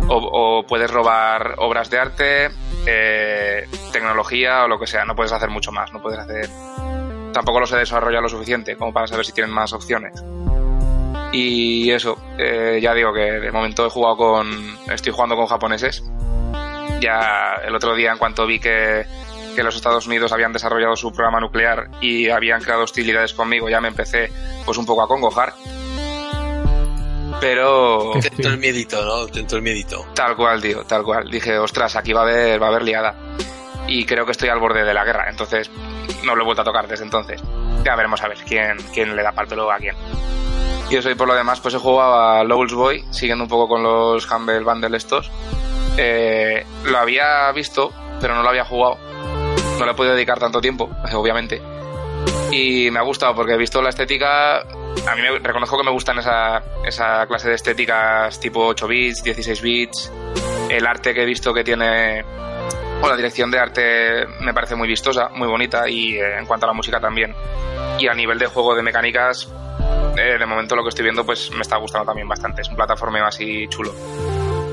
o, 0.08 0.18
o 0.18 0.66
puedes 0.66 0.90
robar 0.90 1.56
obras 1.58 1.90
de 1.90 2.00
arte, 2.00 2.50
eh, 2.86 3.68
tecnología 3.92 4.64
o 4.64 4.68
lo 4.68 4.80
que 4.80 4.88
sea, 4.88 5.06
no 5.06 5.16
puedes 5.16 5.32
hacer 5.32 5.50
mucho 5.50 5.72
más, 5.72 5.92
no 5.94 6.02
puedes 6.02 6.20
hacer... 6.20 6.50
Tampoco 7.34 7.62
los 7.62 7.72
he 7.72 7.78
desarrollado 7.78 8.24
lo 8.24 8.30
suficiente 8.30 8.76
como 8.76 8.92
para 8.92 9.08
saber 9.08 9.26
si 9.26 9.32
tienen 9.32 9.54
más 9.54 9.72
opciones. 9.72 10.22
Y 11.32 11.90
eso, 11.92 12.18
eh, 12.38 12.80
ya 12.82 12.94
digo 12.94 13.14
que 13.14 13.22
de 13.22 13.52
momento 13.52 13.86
he 13.86 13.90
jugado 13.90 14.18
con. 14.18 14.50
Estoy 14.92 15.14
jugando 15.14 15.38
con 15.38 15.46
japoneses. 15.46 16.04
Ya 17.02 17.56
el 17.66 17.76
otro 17.76 17.96
día, 17.96 18.12
en 18.12 18.18
cuanto 18.18 18.46
vi 18.46 18.60
que, 18.60 19.06
que 19.56 19.64
los 19.64 19.76
Estados 19.76 20.06
Unidos 20.08 20.32
habían 20.32 20.54
desarrollado 20.54 20.96
su 20.96 21.12
programa 21.12 21.40
nuclear 21.40 21.90
y 22.00 22.30
habían 22.30 22.62
creado 22.62 22.84
hostilidades 22.84 23.34
conmigo, 23.34 23.70
ya 23.70 23.82
me 23.82 23.88
empecé 23.88 24.32
pues 24.66 24.78
un 24.78 24.86
poco 24.86 25.02
a 25.02 25.08
congojar. 25.08 25.54
Pero 27.40 28.12
Te 28.22 28.28
entró 28.28 28.52
el 28.52 28.60
miedito, 28.60 29.04
¿no? 29.04 29.26
Te 29.26 29.40
entró 29.40 29.58
el 29.58 29.64
miedito. 29.64 30.06
tal 30.14 30.36
cual, 30.36 30.62
tío, 30.62 30.84
tal 30.84 31.04
cual. 31.04 31.30
Dije, 31.30 31.58
ostras, 31.58 31.96
aquí 31.96 32.14
va 32.14 32.22
a 32.22 32.24
haber, 32.24 32.62
va 32.62 32.68
a 32.68 32.70
haber 32.70 32.84
liada. 32.84 33.16
Y 33.88 34.06
creo 34.06 34.26
que 34.26 34.32
estoy 34.32 34.50
al 34.50 34.60
borde 34.60 34.84
de 34.84 34.94
la 34.94 35.04
guerra, 35.04 35.26
entonces 35.30 35.72
no 36.24 36.36
lo 36.36 36.44
he 36.44 36.46
vuelto 36.46 36.62
a 36.62 36.66
tocar 36.66 36.88
desde 36.88 37.04
entonces. 37.04 37.42
Ya 37.84 37.96
veremos 37.96 38.22
a 38.22 38.28
ver 38.28 38.38
quién, 38.48 38.78
quién 38.94 39.16
le 39.16 39.24
da 39.24 39.32
parte 39.32 39.56
luego 39.56 39.72
a 39.72 39.78
quién. 39.78 39.96
Y 40.92 40.98
eso 40.98 41.10
y 41.10 41.16
por 41.16 41.28
lo 41.28 41.34
demás, 41.34 41.60
pues 41.62 41.74
he 41.74 41.78
jugado 41.78 42.14
a 42.22 42.44
Lowell's 42.44 42.74
Boy, 42.74 43.04
siguiendo 43.12 43.46
un 43.46 43.50
poco 43.50 43.68
con 43.68 43.82
los 43.82 44.30
Humble 44.30 44.60
Bundle 44.60 44.96
estos. 44.96 45.32
Eh, 45.98 46.66
lo 46.86 46.98
había 46.98 47.52
visto, 47.52 47.92
pero 48.20 48.36
no 48.36 48.44
lo 48.44 48.50
había 48.50 48.66
jugado. 48.66 48.98
No 49.80 49.86
le 49.86 49.92
he 49.92 49.96
podido 49.96 50.14
dedicar 50.14 50.40
tanto 50.40 50.62
tiempo, 50.62 50.90
obviamente. 51.14 51.62
Y 52.52 52.92
me 52.92 53.00
ha 53.00 53.04
gustado 53.04 53.34
porque 53.34 53.54
he 53.54 53.58
visto 53.58 53.82
la 53.82 53.90
estética. 53.90 54.60
A 54.60 55.16
mí 55.16 55.22
me, 55.22 55.40
reconozco 55.40 55.78
que 55.78 55.84
me 55.84 55.92
gustan 55.92 56.20
esa, 56.20 56.62
esa 56.86 57.26
clase 57.26 57.50
de 57.50 57.56
estéticas 57.56 58.40
tipo 58.40 58.66
8 58.68 58.88
bits, 58.88 59.24
16 59.24 59.62
bits. 59.62 60.12
El 60.70 60.86
arte 60.86 61.14
que 61.14 61.24
he 61.24 61.26
visto 61.26 61.54
que 61.54 61.64
tiene. 61.64 62.24
O 63.02 63.08
la 63.08 63.16
dirección 63.16 63.50
de 63.50 63.58
arte 63.58 64.28
me 64.42 64.54
parece 64.54 64.76
muy 64.76 64.88
vistosa, 64.88 65.30
muy 65.30 65.48
bonita. 65.48 65.90
Y 65.90 66.16
eh, 66.16 66.38
en 66.38 66.46
cuanto 66.46 66.66
a 66.66 66.68
la 66.68 66.74
música 66.74 67.00
también. 67.00 67.34
Y 67.98 68.08
a 68.08 68.14
nivel 68.14 68.38
de 68.38 68.48
juego 68.48 68.76
de 68.76 68.84
mecánicas, 68.84 69.50
eh, 70.18 70.38
de 70.38 70.46
momento 70.46 70.76
lo 70.76 70.84
que 70.84 70.90
estoy 70.90 71.04
viendo 71.04 71.26
pues 71.26 71.52
me 71.52 71.62
está 71.62 71.78
gustando 71.78 72.06
también 72.06 72.28
bastante. 72.28 72.62
Es 72.62 72.70
un 72.70 72.76
plataformeo 72.76 73.26
así 73.26 73.68
chulo. 73.70 73.94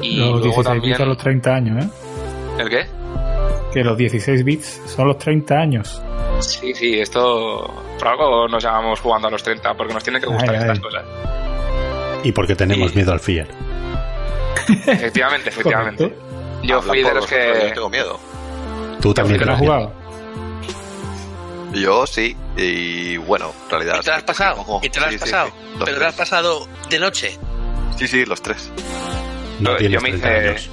Y 0.02 0.16
los 0.16 0.28
luego 0.28 0.40
16 0.40 0.64
también. 0.64 0.82
bits 0.90 0.98
son 0.98 1.08
los 1.08 1.18
30 1.18 1.54
años, 1.54 1.84
¿eh? 1.84 1.88
¿El 2.58 2.68
qué? 2.70 2.86
Que 3.72 3.84
los 3.84 3.96
16 3.96 4.44
bits 4.44 4.80
son 4.86 5.08
los 5.08 5.18
30 5.18 5.54
años. 5.54 6.02
Sí, 6.40 6.72
sí, 6.74 6.98
esto. 7.00 7.72
Por 7.98 8.08
algo 8.08 8.48
nos 8.48 8.62
llamamos 8.62 9.00
jugando 9.00 9.28
a 9.28 9.30
los 9.30 9.42
30, 9.42 9.74
porque 9.74 9.92
nos 9.94 10.02
tienen 10.04 10.22
que 10.22 10.28
gustar 10.28 10.50
Ay, 10.50 10.56
estas 10.60 10.78
ay. 10.78 10.82
cosas. 10.82 11.04
Y 12.24 12.32
porque 12.32 12.54
tenemos 12.54 12.94
miedo 12.94 13.12
al 13.12 13.20
Fear. 13.20 13.46
Efectivamente, 14.86 15.48
efectivamente. 15.50 16.14
Yo 16.62 16.76
Habla 16.78 16.88
fui 16.88 17.02
de 17.02 17.14
los 17.14 17.28
Yo 17.28 17.36
que. 17.36 17.64
no 17.68 17.74
tengo 17.74 17.90
miedo. 17.90 18.20
Tú 19.00 19.14
también 19.14 19.38
¿Te 19.38 19.44
lo 19.46 19.52
has 19.52 19.58
jugado? 19.58 19.92
Yo 21.74 22.06
sí, 22.06 22.34
y 22.56 23.16
bueno, 23.18 23.52
en 23.64 23.70
realidad. 23.70 23.96
¿Y 24.00 24.04
te 24.04 24.10
lo 24.10 24.16
has 24.16 24.22
pasado? 24.24 24.80
¿Y 24.82 24.88
te 24.88 25.00
lo 25.00 25.06
has 25.06 25.12
sí, 25.12 25.18
pasado? 25.18 25.48
sí, 25.48 25.54
¿Pero 25.78 25.92
te 25.92 26.00
lo 26.00 26.06
has 26.06 26.14
pasado 26.14 26.68
de 26.88 26.98
noche? 26.98 27.38
Sí, 27.96 28.08
sí, 28.08 28.24
los 28.24 28.40
tres. 28.42 28.72
No 29.60 29.70
Yo 29.72 29.76
tienes 29.76 30.02
me 30.02 30.10
30 30.10 30.28
hice- 30.38 30.48
años. 30.48 30.70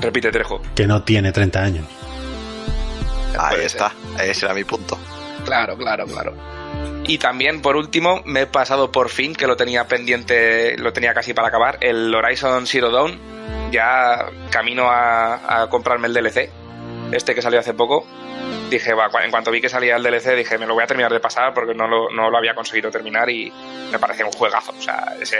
Repite, 0.00 0.30
Trejo. 0.30 0.60
Que 0.74 0.86
no 0.86 1.02
tiene 1.02 1.32
30 1.32 1.62
años. 1.62 1.84
Ahí 3.38 3.60
está, 3.64 3.92
ese 4.22 4.46
era 4.46 4.54
mi 4.54 4.64
punto. 4.64 4.98
Claro, 5.44 5.76
claro, 5.76 6.04
claro. 6.06 6.34
Y 7.04 7.18
también, 7.18 7.62
por 7.62 7.76
último, 7.76 8.20
me 8.24 8.42
he 8.42 8.46
pasado 8.46 8.92
por 8.92 9.08
fin, 9.08 9.34
que 9.34 9.46
lo 9.46 9.56
tenía 9.56 9.86
pendiente, 9.88 10.76
lo 10.78 10.92
tenía 10.92 11.14
casi 11.14 11.32
para 11.34 11.48
acabar, 11.48 11.78
el 11.80 12.14
Horizon 12.14 12.66
Zero 12.66 12.90
Dawn. 12.90 13.18
Ya 13.70 14.26
camino 14.50 14.88
a, 14.88 15.62
a 15.62 15.68
comprarme 15.68 16.08
el 16.08 16.14
DLC, 16.14 16.50
este 17.12 17.34
que 17.34 17.42
salió 17.42 17.60
hace 17.60 17.74
poco. 17.74 18.06
Dije, 18.70 18.92
va, 18.94 19.08
en 19.24 19.30
cuanto 19.30 19.50
vi 19.50 19.60
que 19.60 19.68
salía 19.68 19.96
el 19.96 20.02
DLC, 20.02 20.36
dije, 20.36 20.58
me 20.58 20.66
lo 20.66 20.74
voy 20.74 20.84
a 20.84 20.86
terminar 20.86 21.12
de 21.12 21.20
pasar 21.20 21.54
porque 21.54 21.74
no 21.74 21.86
lo, 21.86 22.10
no 22.10 22.30
lo 22.30 22.38
había 22.38 22.54
conseguido 22.54 22.90
terminar 22.90 23.28
y 23.30 23.52
me 23.90 23.98
parece 23.98 24.24
un 24.24 24.32
juegazo. 24.32 24.72
O 24.76 24.82
sea, 24.82 25.14
ese. 25.20 25.36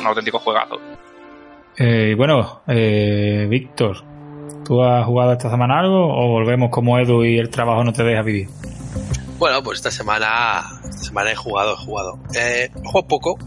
Un 0.00 0.06
auténtico 0.06 0.38
juegazo. 0.38 0.80
Eh, 1.76 2.14
bueno, 2.16 2.62
eh, 2.68 3.46
Víctor, 3.48 4.04
¿tú 4.64 4.82
has 4.82 5.04
jugado 5.06 5.32
esta 5.32 5.50
semana 5.50 5.80
algo 5.80 6.06
o 6.06 6.28
volvemos 6.28 6.70
como 6.70 6.98
Edu 6.98 7.24
y 7.24 7.38
el 7.38 7.50
trabajo 7.50 7.82
no 7.84 7.92
te 7.92 8.04
deja 8.04 8.22
vivir? 8.22 8.48
Bueno, 9.38 9.62
pues 9.62 9.78
esta 9.78 9.90
semana, 9.90 10.62
esta 10.84 11.04
semana 11.04 11.32
he 11.32 11.36
jugado, 11.36 11.74
he 11.74 11.84
jugado. 11.84 12.18
Eh, 12.34 12.70
juego 12.84 13.08
poco, 13.08 13.38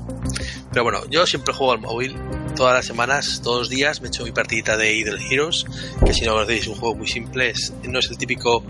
pero 0.78 0.84
bueno, 0.84 1.02
yo 1.10 1.26
siempre 1.26 1.56
juego 1.56 1.74
al 1.74 1.80
móvil. 1.80 2.16
Todas 2.56 2.76
las 2.76 2.86
semanas, 2.86 3.42
todos 3.44 3.62
los 3.62 3.70
días, 3.70 4.00
me 4.00 4.10
echo 4.10 4.24
mi 4.24 4.32
partidita 4.32 4.78
de 4.78 4.94
Idle 4.94 5.18
Heroes, 5.28 5.66
que 6.06 6.14
si 6.14 6.24
no 6.24 6.34
conocéis 6.34 6.62
es 6.62 6.68
un 6.68 6.76
juego 6.76 6.94
muy 6.94 7.08
simple, 7.08 7.50
es- 7.50 7.74
no 7.88 7.98
es 7.98 8.12
el 8.12 8.18
típico 8.20 8.64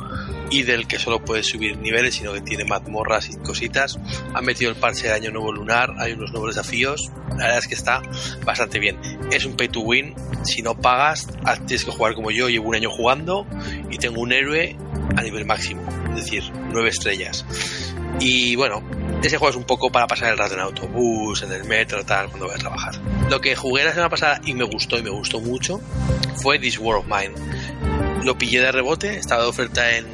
Idle 0.50 0.86
que 0.86 1.00
solo 1.00 1.20
puedes 1.20 1.48
subir 1.48 1.78
niveles, 1.78 2.16
sino 2.16 2.32
que 2.32 2.40
tiene 2.40 2.64
mazmorras 2.64 3.30
y 3.30 3.36
cositas. 3.40 4.00
Han 4.34 4.46
metido 4.46 4.72
el 4.72 4.78
parche 4.78 5.08
de 5.08 5.14
Año 5.16 5.32
Nuevo 5.32 5.52
Lunar, 5.52 5.96
hay 5.98 6.14
unos 6.14 6.32
nuevos 6.32 6.56
desafíos, 6.56 7.12
la 7.32 7.36
verdad 7.44 7.58
es 7.58 7.68
que 7.68 7.76
está 7.76 8.02
bastante 8.46 8.80
bien. 8.80 8.98
Es 9.30 9.44
un 9.44 9.58
pay 9.58 9.68
to 9.68 9.82
win, 9.82 10.16
si 10.44 10.62
no 10.62 10.76
pagas, 10.80 11.28
ah, 11.44 11.58
tienes 11.58 11.84
que 11.84 11.92
jugar 11.92 12.14
como 12.14 12.32
yo, 12.32 12.48
llevo 12.48 12.70
un 12.70 12.76
año 12.76 12.90
jugando 12.90 13.46
y 13.90 13.98
tengo 13.98 14.22
un 14.22 14.32
héroe 14.32 14.78
a 15.18 15.22
nivel 15.24 15.44
máximo, 15.46 15.86
es 16.16 16.24
decir, 16.24 16.44
nueve 16.72 16.88
estrellas. 16.88 17.44
Y 18.20 18.56
bueno, 18.56 18.84
ese 19.24 19.38
juego 19.38 19.52
es 19.52 19.56
un 19.56 19.64
poco 19.64 19.92
para 19.92 20.08
pasar 20.08 20.32
el 20.32 20.38
rato 20.38 20.56
en 20.56 20.62
autobús, 20.62 21.44
en 21.44 21.52
el 21.52 21.64
metro, 21.66 22.04
tal, 22.06 22.28
cuando 22.28 22.48
voy 22.48 22.56
a 22.56 22.60
trabajar. 22.60 22.96
Lo 23.30 23.42
que 23.42 23.56
jugué 23.56 23.84
la 23.84 23.92
semana 23.92 24.10
pasada 24.10 24.40
y 24.46 24.54
me 24.54 24.64
gustó 24.64 24.98
y 24.98 25.04
me 25.04 25.10
gustó 25.10 25.40
mucho 25.40 25.80
fue 26.36 26.60
This 26.60 26.80
War 26.80 26.98
of 26.98 27.06
Mine. 27.06 27.34
Lo 28.24 28.38
pillé 28.38 28.62
de 28.62 28.72
rebote, 28.72 29.18
estaba 29.18 29.44
de 29.44 29.50
oferta 29.50 29.96
en, 29.96 30.06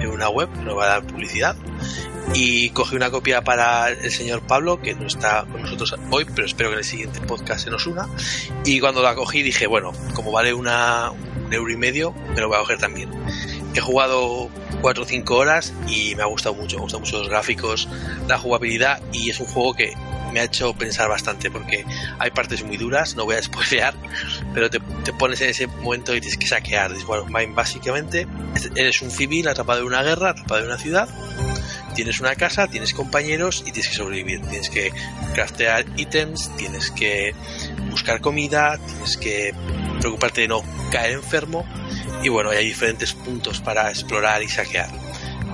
en 0.00 0.08
una 0.08 0.28
web, 0.28 0.48
no 0.64 0.76
va 0.76 0.84
a 0.84 0.88
dar 0.88 1.06
publicidad. 1.06 1.56
Y 2.34 2.70
cogí 2.70 2.94
una 2.94 3.10
copia 3.10 3.42
para 3.42 3.88
el 3.88 4.10
señor 4.10 4.42
Pablo, 4.42 4.80
que 4.80 4.94
no 4.94 5.06
está 5.06 5.46
con 5.50 5.62
nosotros 5.62 5.94
hoy, 6.10 6.26
pero 6.34 6.46
espero 6.46 6.68
que 6.68 6.74
en 6.74 6.78
el 6.80 6.84
siguiente 6.84 7.20
podcast 7.20 7.64
se 7.64 7.70
nos 7.70 7.86
una. 7.86 8.06
Y 8.64 8.80
cuando 8.80 9.02
la 9.02 9.14
cogí 9.14 9.42
dije, 9.42 9.66
bueno, 9.66 9.92
como 10.14 10.30
vale 10.30 10.52
una, 10.52 11.10
un 11.10 11.52
euro 11.52 11.72
y 11.72 11.76
medio, 11.76 12.12
me 12.34 12.40
lo 12.40 12.48
voy 12.48 12.56
a 12.56 12.60
coger 12.60 12.78
también. 12.78 13.10
He 13.74 13.80
jugado 13.80 14.48
4 14.80 15.02
o 15.02 15.06
5 15.06 15.34
horas 15.36 15.72
y 15.86 16.14
me 16.14 16.22
ha 16.22 16.26
gustado 16.26 16.54
mucho. 16.54 16.76
Me 16.76 16.82
gustan 16.82 17.00
mucho 17.00 17.18
los 17.18 17.28
gráficos, 17.28 17.88
la 18.26 18.38
jugabilidad 18.38 19.00
y 19.12 19.30
es 19.30 19.38
un 19.40 19.46
juego 19.46 19.74
que 19.74 19.92
me 20.32 20.40
ha 20.40 20.44
hecho 20.44 20.74
pensar 20.74 21.08
bastante 21.08 21.50
porque 21.50 21.84
hay 22.18 22.30
partes 22.30 22.62
muy 22.62 22.76
duras, 22.76 23.14
no 23.16 23.24
voy 23.24 23.36
a 23.36 23.42
spoilear, 23.42 23.94
pero 24.52 24.68
te, 24.70 24.80
pones 25.18 25.40
en 25.40 25.50
ese 25.50 25.66
momento 25.66 26.14
y 26.14 26.20
tienes 26.20 26.38
que 26.38 26.46
saquear. 26.46 26.92
Bueno, 27.06 27.26
básicamente 27.54 28.26
es- 28.54 28.70
eres 28.74 29.00
un 29.02 29.10
civil 29.10 29.48
atrapado 29.48 29.80
en 29.80 29.86
una 29.86 30.02
guerra, 30.02 30.30
atrapado 30.30 30.60
en 30.60 30.66
una 30.66 30.78
ciudad, 30.78 31.08
tienes 31.94 32.20
una 32.20 32.34
casa, 32.36 32.68
tienes 32.68 32.92
compañeros 32.94 33.60
y 33.66 33.72
tienes 33.72 33.88
que 33.88 33.96
sobrevivir. 33.96 34.40
Tienes 34.42 34.70
que 34.70 34.92
craftear 35.34 35.84
ítems, 35.96 36.54
tienes 36.56 36.90
que 36.90 37.34
buscar 37.90 38.20
comida, 38.20 38.78
tienes 38.86 39.16
que 39.16 39.54
preocuparte 40.00 40.42
de 40.42 40.48
no 40.48 40.62
caer 40.90 41.12
enfermo 41.12 41.64
y 42.22 42.28
bueno, 42.28 42.50
hay 42.50 42.66
diferentes 42.66 43.12
puntos 43.12 43.60
para 43.60 43.88
explorar 43.90 44.42
y 44.42 44.48
saquear. 44.48 44.90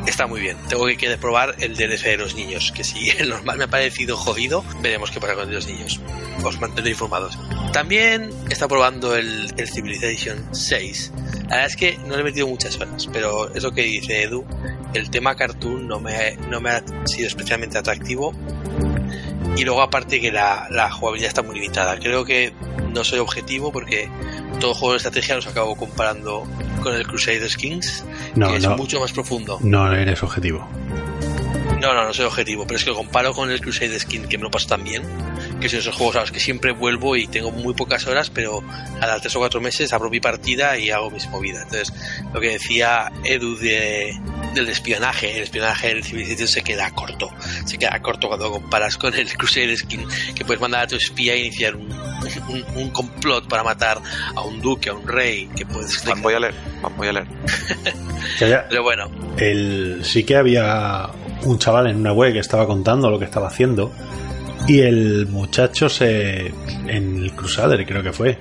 Está 0.07 0.27
muy 0.27 0.40
bien. 0.40 0.59
Tengo 0.68 0.87
que, 0.87 0.96
que 0.96 1.16
probar 1.16 1.55
el 1.61 1.77
DLC 1.77 2.03
de 2.05 2.16
los 2.18 2.35
niños, 2.35 2.72
que 2.72 2.85
si 2.85 3.09
el 3.11 3.31
normal 3.31 3.57
me 3.57 3.64
ha 3.64 3.68
parecido 3.68 4.16
jodido, 4.16 4.64
veremos 4.83 5.11
qué 5.11 5.20
pasa 5.20 5.35
con 5.35 5.53
los 5.53 5.66
niños. 5.66 6.00
Os 6.42 6.61
mantendré 6.61 6.92
informados. 6.92 7.38
También 7.72 8.31
está 8.50 8.68
probando 8.68 9.16
el, 9.16 9.53
el 9.57 9.68
Civilization 9.68 10.55
6. 10.55 11.12
La 11.48 11.57
verdad 11.57 11.66
es 11.66 11.77
que 11.77 11.98
no 12.07 12.16
le 12.16 12.20
he 12.20 12.24
metido 12.24 12.46
muchas 12.46 12.79
horas, 12.79 13.09
pero 13.12 13.53
es 13.55 13.62
lo 13.62 13.72
que 13.72 13.83
dice 13.83 14.22
Edu. 14.22 14.44
El 14.92 15.11
tema 15.11 15.35
cartoon 15.37 15.88
no 15.88 16.00
me, 16.00 16.37
no 16.48 16.61
me 16.61 16.70
ha 16.70 16.83
sido 17.07 17.27
especialmente 17.27 17.79
atractivo. 17.79 18.35
Y 19.56 19.64
luego 19.64 19.82
aparte 19.82 20.20
que 20.20 20.32
la, 20.32 20.66
la 20.70 20.90
jugabilidad 20.90 21.28
está 21.28 21.42
muy 21.42 21.54
limitada. 21.54 21.96
Creo 21.98 22.24
que 22.24 22.52
no 22.92 23.04
soy 23.04 23.18
objetivo 23.20 23.70
porque 23.72 24.08
todo 24.60 24.74
juego 24.74 24.92
de 24.92 24.96
estrategia 24.98 25.36
los 25.36 25.46
acabo 25.46 25.76
comparando 25.76 26.44
con 26.82 26.94
el 26.94 27.06
Crusaders 27.06 27.56
Kings, 27.56 28.04
No, 28.34 28.50
que 28.50 28.56
es 28.56 28.64
no. 28.64 28.76
mucho 28.76 29.00
más 29.00 29.12
profundo. 29.12 29.58
No 29.62 29.92
eres 29.92 30.22
objetivo. 30.22 30.66
No, 31.80 31.92
no, 31.92 32.04
no 32.04 32.14
soy 32.14 32.24
objetivo, 32.24 32.66
pero 32.66 32.78
es 32.78 32.84
que 32.84 32.90
lo 32.90 32.96
comparo 32.96 33.34
con 33.34 33.50
el 33.50 33.60
Crusade 33.60 33.98
Skin, 34.00 34.26
que 34.26 34.38
me 34.38 34.44
lo 34.44 34.50
paso 34.50 34.68
tan 34.68 34.84
bien, 34.84 35.02
que 35.60 35.68
son 35.68 35.80
esos 35.80 35.94
juegos 35.94 36.16
a 36.16 36.20
los 36.20 36.32
que 36.32 36.40
siempre 36.40 36.72
vuelvo 36.72 37.14
y 37.14 37.26
tengo 37.26 37.50
muy 37.50 37.74
pocas 37.74 38.06
horas, 38.06 38.30
pero 38.30 38.62
cada 39.00 39.20
tres 39.20 39.36
o 39.36 39.38
cuatro 39.38 39.60
meses 39.60 39.92
abro 39.92 40.08
mi 40.08 40.18
partida 40.18 40.78
y 40.78 40.90
hago 40.90 41.10
mis 41.10 41.28
movidas. 41.28 41.64
Entonces, 41.64 41.92
lo 42.32 42.40
que 42.40 42.50
decía 42.50 43.12
Edu 43.24 43.56
de, 43.58 44.18
del 44.54 44.68
espionaje, 44.68 45.36
el 45.36 45.42
espionaje 45.44 45.88
del 45.88 46.04
Civilization 46.04 46.48
se 46.48 46.62
queda 46.62 46.90
corto. 46.90 47.28
Se 47.66 47.78
queda 47.78 48.00
corto 48.00 48.28
cuando 48.28 48.50
comparas 48.50 48.96
con 48.96 49.14
el 49.14 49.32
Crusade 49.36 49.76
Skin, 49.76 50.06
que 50.34 50.44
puedes 50.44 50.60
mandar 50.60 50.84
a 50.84 50.86
tu 50.86 50.96
espía 50.96 51.32
a 51.32 51.36
iniciar 51.36 51.76
un, 51.76 51.90
un, 52.48 52.64
un 52.76 52.90
complot 52.90 53.48
para 53.48 53.62
matar 53.62 54.00
a 54.34 54.40
un 54.42 54.60
duque, 54.60 54.90
a 54.90 54.94
un 54.94 55.06
rey, 55.06 55.48
que 55.56 55.66
puedes... 55.66 56.04
Van, 56.04 56.22
voy 56.22 56.34
a 56.34 56.40
leer, 56.40 56.54
van, 56.82 56.96
voy 56.96 57.08
a 57.08 57.12
leer. 57.12 57.26
Pero 58.38 58.82
bueno, 58.82 59.10
El, 59.36 60.00
sí 60.04 60.24
que 60.24 60.36
había 60.36 61.10
un 61.42 61.58
chaval 61.58 61.88
en 61.88 61.96
una 61.96 62.12
web 62.12 62.32
que 62.32 62.38
estaba 62.38 62.66
contando 62.66 63.10
lo 63.10 63.18
que 63.18 63.24
estaba 63.24 63.48
haciendo 63.48 63.92
y 64.66 64.81
el 64.81 65.27
muchacho 65.27 65.88
se 65.88 66.46
en 66.87 67.16
el 67.22 67.33
Crusader 67.35 67.85
creo 67.87 68.03
que 68.03 68.12
fue 68.12 68.38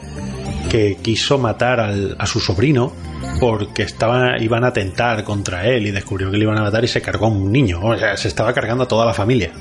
que 0.69 0.97
quiso 1.01 1.37
matar 1.37 1.79
al- 1.79 2.15
a 2.17 2.25
su 2.25 2.39
sobrino 2.39 2.93
porque 3.39 3.83
estaba, 3.83 4.37
iban 4.39 4.63
a 4.63 4.67
atentar 4.67 5.23
contra 5.23 5.65
él 5.67 5.87
y 5.87 5.91
descubrió 5.91 6.31
que 6.31 6.37
le 6.37 6.43
iban 6.43 6.57
a 6.57 6.61
matar 6.61 6.83
y 6.83 6.87
se 6.87 7.01
cargó 7.01 7.25
a 7.25 7.29
un 7.29 7.51
niño. 7.51 7.79
O 7.81 7.97
sea 7.97 8.15
se 8.17 8.27
estaba 8.27 8.53
cargando 8.53 8.83
a 8.85 8.87
toda 8.87 9.05
la 9.05 9.13
familia 9.13 9.51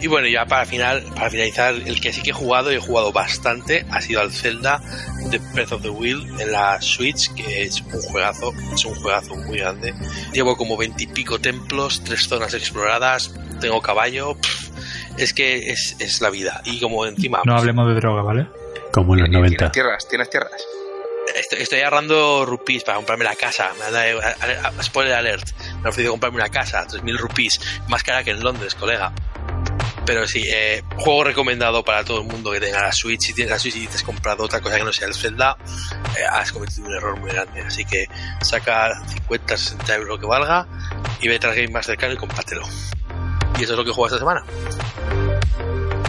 Y 0.00 0.06
bueno, 0.06 0.26
ya 0.28 0.46
para 0.46 0.64
final, 0.66 1.02
para 1.14 1.28
finalizar, 1.30 1.74
el 1.74 2.00
que 2.00 2.12
sí 2.12 2.22
que 2.22 2.30
he 2.30 2.32
jugado 2.32 2.72
y 2.72 2.76
he 2.76 2.80
jugado 2.80 3.12
bastante 3.12 3.84
ha 3.90 4.00
sido 4.00 4.20
al 4.20 4.32
Zelda 4.32 4.80
de 5.30 5.38
Breath 5.52 5.72
of 5.72 5.82
the 5.82 5.90
Wild 5.90 6.40
en 6.40 6.52
la 6.52 6.80
Switch, 6.80 7.32
que 7.34 7.62
es 7.64 7.80
un 7.82 8.00
juegazo, 8.00 8.52
es 8.72 8.84
un 8.84 8.94
juegazo 8.94 9.36
muy 9.36 9.58
grande. 9.58 9.94
Llevo 10.32 10.56
como 10.56 10.76
veintipico 10.76 11.38
templos, 11.38 12.02
tres 12.04 12.26
zonas 12.28 12.54
exploradas, 12.54 13.34
tengo 13.60 13.80
caballo, 13.82 14.34
pff, 14.36 14.70
es 15.18 15.34
que 15.34 15.70
es, 15.70 15.96
es 15.98 16.20
la 16.22 16.30
vida. 16.30 16.62
Y 16.64 16.80
como 16.80 17.04
encima 17.04 17.42
No 17.44 17.56
hablemos 17.56 17.86
de 17.88 17.94
droga, 17.94 18.22
¿vale? 18.22 18.46
Como 18.92 19.14
en 19.14 19.20
los 19.20 19.28
90. 19.30 19.56
¿Tienes 19.56 19.72
tierras? 19.72 20.08
¿Tienes 20.08 20.30
tierras? 20.30 20.62
estoy, 21.36 21.60
estoy 21.60 21.80
ahorrando 21.82 22.44
rupees 22.44 22.82
para 22.82 22.96
comprarme 22.96 23.24
la 23.24 23.36
casa, 23.36 23.70
me 23.78 23.84
han 23.84 23.92
dado- 23.92 24.20
a- 24.20 24.68
a- 24.78 24.82
spoiler 24.82 25.14
alert, 25.14 25.46
me 25.74 25.80
han 25.82 25.86
ofrecido 25.88 26.10
comprarme 26.12 26.38
una 26.38 26.48
casa, 26.48 26.84
3.000 26.88 27.16
rupees, 27.18 27.60
más 27.88 28.02
cara 28.02 28.24
que 28.24 28.32
en 28.32 28.42
Londres, 28.42 28.74
colega. 28.74 29.12
Pero 30.10 30.26
sí, 30.26 30.42
eh, 30.44 30.82
juego 30.96 31.22
recomendado 31.22 31.84
para 31.84 32.02
todo 32.02 32.22
el 32.22 32.26
mundo 32.26 32.50
que 32.50 32.58
tenga 32.58 32.82
la 32.82 32.90
Switch. 32.90 33.20
Si 33.20 33.32
tienes 33.32 33.52
la 33.52 33.60
Switch 33.60 33.76
y 33.76 33.86
te 33.86 33.94
has 33.94 34.02
comprado 34.02 34.42
otra 34.42 34.60
cosa 34.60 34.76
que 34.76 34.82
no 34.82 34.92
sea 34.92 35.06
el 35.06 35.14
Zelda, 35.14 35.56
eh, 36.18 36.24
has 36.28 36.50
cometido 36.50 36.88
un 36.88 36.96
error 36.96 37.20
muy 37.20 37.30
grande. 37.30 37.60
Así 37.60 37.84
que 37.84 38.06
saca 38.40 38.90
50, 39.06 39.56
60 39.56 39.94
euros 39.94 40.08
lo 40.08 40.18
que 40.18 40.26
valga 40.26 40.66
y 41.20 41.28
vete 41.28 41.46
al 41.46 41.54
game 41.54 41.68
más 41.68 41.86
cercano 41.86 42.12
y 42.12 42.16
compártelo. 42.16 42.62
Y 43.56 43.62
eso 43.62 43.74
es 43.74 43.78
lo 43.78 43.84
que 43.84 43.92
juego 43.92 44.06
esta 44.06 44.18
semana. 44.18 44.42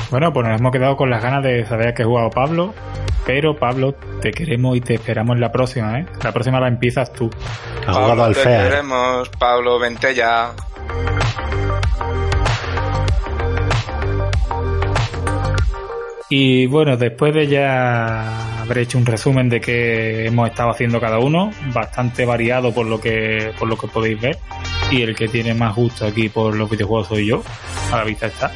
Bueno, 0.10 0.34
pues 0.34 0.48
nos 0.48 0.60
hemos 0.60 0.72
quedado 0.72 0.98
con 0.98 1.12
las 1.12 1.22
ganas 1.22 1.44
de 1.44 1.64
saber 1.68 1.94
que 1.94 2.02
ha 2.02 2.06
jugado 2.08 2.32
Pablo. 2.32 2.74
Pero 3.28 3.56
Pablo, 3.56 3.94
te 4.20 4.32
queremos 4.32 4.78
y 4.78 4.82
te 4.82 4.96
esperamos 4.96 5.36
en 5.36 5.42
la 5.42 5.52
próxima, 5.52 6.00
¿eh? 6.00 6.08
La 6.24 6.32
próxima 6.32 6.60
la 6.60 6.70
empiezas 6.70 7.14
tú. 7.14 7.30
Ha 7.86 7.94
jugado 7.94 8.24
al 8.24 8.34
te 8.34 8.42
queremos, 8.42 9.30
Pablo, 9.30 9.78
vente 9.78 10.16
Y 16.34 16.66
bueno, 16.66 16.96
después 16.96 17.34
de 17.34 17.46
ya 17.46 18.62
haber 18.62 18.78
hecho 18.78 18.98
un 18.98 19.06
resumen 19.06 19.50
de 19.50 19.60
qué 19.60 20.28
hemos 20.28 20.50
estado 20.50 20.70
haciendo 20.70 20.98
cada 21.02 21.20
uno, 21.20 21.52
bastante 21.74 22.24
variado 22.24 22.74
por 22.74 22.86
lo 22.86 23.02
que 23.02 23.52
por 23.60 23.68
lo 23.68 23.76
que 23.78 23.88
podéis 23.88 24.22
ver, 24.22 24.38
y 24.90 25.02
el 25.02 25.14
que 25.14 25.28
tiene 25.28 25.54
más 25.54 25.76
gusto 25.76 26.06
aquí 26.06 26.30
por 26.30 26.56
los 26.56 26.70
videojuegos 26.70 27.10
soy 27.10 27.28
yo, 27.28 27.44
a 27.92 27.98
la 27.98 28.06
vista 28.06 28.28
está. 28.28 28.50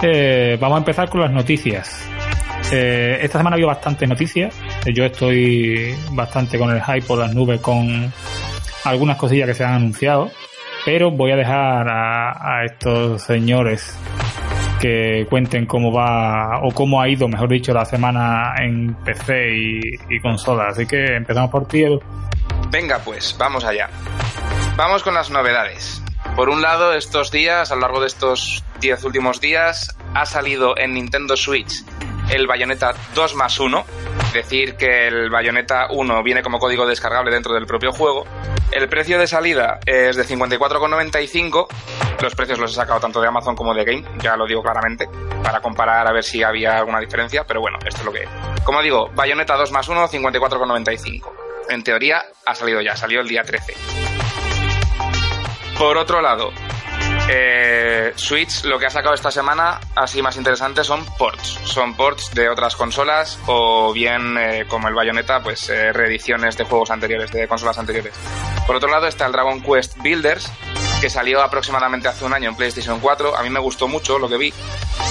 Eh, 0.00 0.56
vamos 0.58 0.76
a 0.76 0.78
empezar 0.78 1.10
con 1.10 1.20
las 1.20 1.30
noticias. 1.30 2.08
Eh, 2.72 3.18
esta 3.20 3.36
semana 3.36 3.54
ha 3.54 3.56
habido 3.56 3.68
bastantes 3.68 4.08
noticias. 4.08 4.58
Yo 4.86 5.04
estoy 5.04 5.94
bastante 6.12 6.58
con 6.58 6.70
el 6.70 6.82
hype 6.82 7.02
por 7.02 7.18
las 7.18 7.34
nubes 7.34 7.60
con 7.60 8.10
algunas 8.84 9.18
cosillas 9.18 9.48
que 9.48 9.54
se 9.54 9.64
han 9.64 9.74
anunciado, 9.74 10.30
pero 10.86 11.10
voy 11.10 11.32
a 11.32 11.36
dejar 11.36 11.86
a, 11.90 12.60
a 12.60 12.64
estos 12.64 13.22
señores 13.22 13.98
que 14.80 15.26
cuenten 15.28 15.66
cómo 15.66 15.92
va 15.92 16.60
o 16.62 16.72
cómo 16.72 17.00
ha 17.00 17.08
ido, 17.08 17.28
mejor 17.28 17.50
dicho, 17.50 17.72
la 17.72 17.84
semana 17.84 18.54
en 18.58 18.94
PC 19.04 19.54
y, 19.54 19.80
y 20.08 20.20
consola. 20.20 20.68
Así 20.68 20.86
que 20.86 21.16
empezamos 21.16 21.50
por 21.50 21.68
ti, 21.68 21.82
Edu. 21.82 22.00
Venga, 22.70 22.98
pues, 23.04 23.36
vamos 23.38 23.64
allá. 23.64 23.90
Vamos 24.76 25.02
con 25.02 25.14
las 25.14 25.30
novedades. 25.30 26.02
Por 26.36 26.48
un 26.48 26.62
lado, 26.62 26.94
estos 26.94 27.30
días, 27.30 27.70
a 27.70 27.74
lo 27.74 27.82
largo 27.82 28.00
de 28.00 28.06
estos 28.06 28.64
10 28.80 29.04
últimos 29.04 29.40
días, 29.40 29.96
ha 30.14 30.24
salido 30.24 30.76
en 30.78 30.94
Nintendo 30.94 31.36
Switch 31.36 31.84
el 32.30 32.46
Bayonetta 32.46 32.94
2 33.14 33.34
más 33.34 33.58
1. 33.58 33.84
Decir 34.32 34.76
que 34.76 35.08
el 35.08 35.30
Bayonetta 35.30 35.88
1 35.90 36.22
viene 36.22 36.42
como 36.42 36.58
código 36.58 36.86
descargable 36.86 37.32
dentro 37.32 37.52
del 37.54 37.66
propio 37.66 37.92
juego. 37.92 38.24
El 38.70 38.88
precio 38.88 39.18
de 39.18 39.26
salida 39.26 39.80
es 39.84 40.16
de 40.16 40.24
54,95. 40.24 41.66
Los 42.22 42.34
precios 42.34 42.58
los 42.58 42.70
he 42.72 42.74
sacado 42.74 43.00
tanto 43.00 43.20
de 43.20 43.28
Amazon 43.28 43.56
como 43.56 43.74
de 43.74 43.84
Game, 43.84 44.04
ya 44.22 44.36
lo 44.36 44.46
digo 44.46 44.62
claramente, 44.62 45.08
para 45.42 45.60
comparar 45.60 46.06
a 46.06 46.12
ver 46.12 46.22
si 46.22 46.42
había 46.42 46.78
alguna 46.78 47.00
diferencia, 47.00 47.44
pero 47.44 47.60
bueno, 47.60 47.78
esto 47.84 48.00
es 48.00 48.04
lo 48.04 48.12
que 48.12 48.22
es. 48.22 48.28
Como 48.62 48.82
digo, 48.82 49.10
Bayonetta 49.14 49.56
2 49.56 49.72
más 49.72 49.88
1, 49.88 50.06
54,95. 50.08 51.32
En 51.70 51.82
teoría 51.82 52.22
ha 52.46 52.54
salido 52.54 52.80
ya, 52.80 52.94
salió 52.94 53.20
el 53.20 53.28
día 53.28 53.42
13. 53.42 53.74
Por 55.78 55.96
otro 55.96 56.20
lado, 56.20 56.50
eh, 57.32 58.12
Switch 58.16 58.64
lo 58.64 58.78
que 58.78 58.86
ha 58.86 58.90
sacado 58.90 59.14
esta 59.14 59.30
semana, 59.30 59.80
así 59.94 60.20
más 60.20 60.36
interesante, 60.36 60.82
son 60.82 61.04
ports. 61.16 61.60
Son 61.64 61.94
ports 61.94 62.34
de 62.34 62.48
otras 62.48 62.74
consolas 62.74 63.38
o 63.46 63.92
bien, 63.92 64.36
eh, 64.36 64.66
como 64.68 64.88
el 64.88 64.94
Bayonetta, 64.94 65.40
pues 65.42 65.68
eh, 65.68 65.92
reediciones 65.92 66.56
de 66.56 66.64
juegos 66.64 66.90
anteriores, 66.90 67.30
de 67.30 67.46
consolas 67.46 67.78
anteriores. 67.78 68.14
Por 68.66 68.76
otro 68.76 68.90
lado 68.90 69.06
está 69.06 69.26
el 69.26 69.32
Dragon 69.32 69.62
Quest 69.62 69.96
Builders, 69.98 70.50
que 71.00 71.08
salió 71.08 71.40
aproximadamente 71.42 72.08
hace 72.08 72.24
un 72.24 72.34
año 72.34 72.50
en 72.50 72.56
PlayStation 72.56 73.00
4. 73.00 73.36
A 73.36 73.42
mí 73.42 73.48
me 73.48 73.58
gustó 73.58 73.88
mucho 73.88 74.18
lo 74.18 74.28
que 74.28 74.36
vi, 74.36 74.52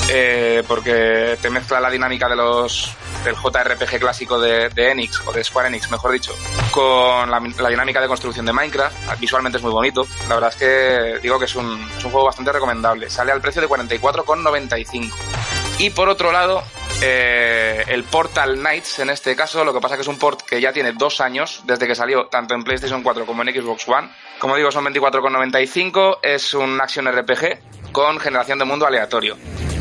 eh, 0.09 0.63
porque 0.67 1.37
te 1.41 1.49
mezcla 1.49 1.79
la 1.79 1.89
dinámica 1.89 2.29
de 2.29 2.35
los 2.35 2.93
del 3.23 3.35
JRPG 3.35 3.99
clásico 3.99 4.39
de, 4.39 4.69
Enix, 4.75 5.21
o 5.25 5.33
de 5.33 5.43
Square 5.43 5.67
Enix, 5.67 5.89
mejor 5.89 6.11
dicho, 6.11 6.33
con 6.71 7.29
la, 7.29 7.39
la 7.39 7.69
dinámica 7.69 7.99
de 7.99 8.07
construcción 8.07 8.45
de 8.45 8.53
Minecraft. 8.53 9.19
Visualmente 9.19 9.57
es 9.57 9.63
muy 9.63 9.71
bonito. 9.71 10.05
La 10.27 10.35
verdad 10.35 10.51
es 10.51 10.55
que 10.55 11.19
digo 11.21 11.39
que 11.39 11.45
es 11.45 11.55
un, 11.55 11.89
es 11.97 12.05
un 12.05 12.11
juego 12.11 12.27
bastante 12.27 12.51
recomendable. 12.51 13.09
Sale 13.09 13.31
al 13.31 13.41
precio 13.41 13.61
de 13.61 13.67
44,95. 13.67 15.58
Y 15.79 15.91
por 15.91 16.09
otro 16.09 16.33
lado, 16.33 16.61
eh, 17.01 17.85
el 17.87 18.03
Portal 18.03 18.57
Knights, 18.57 18.99
en 18.99 19.09
este 19.09 19.33
caso, 19.33 19.63
lo 19.63 19.73
que 19.73 19.79
pasa 19.79 19.95
que 19.95 20.01
es 20.01 20.07
un 20.09 20.19
port 20.19 20.41
que 20.41 20.59
ya 20.59 20.73
tiene 20.73 20.91
dos 20.91 21.21
años 21.21 21.61
desde 21.65 21.87
que 21.87 21.95
salió 21.95 22.25
tanto 22.25 22.53
en 22.53 22.65
PlayStation 22.65 23.01
4 23.01 23.25
como 23.25 23.43
en 23.43 23.53
Xbox 23.53 23.87
One. 23.87 24.09
Como 24.39 24.57
digo, 24.57 24.71
son 24.71 24.83
24,95. 24.85 26.19
Es 26.21 26.53
un 26.53 26.81
action 26.81 27.09
RPG 27.09 27.91
con 27.93 28.19
generación 28.19 28.59
de 28.59 28.65
mundo 28.65 28.85
aleatorio. 28.85 29.37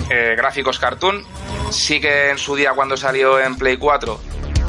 Eh, 0.08 0.34
gráficos 0.36 0.78
cartoon. 0.78 1.24
Sí 1.72 2.00
que 2.00 2.30
en 2.30 2.38
su 2.38 2.54
día 2.54 2.72
cuando 2.74 2.96
salió 2.96 3.40
en 3.40 3.56
Play 3.56 3.76
4, 3.76 4.20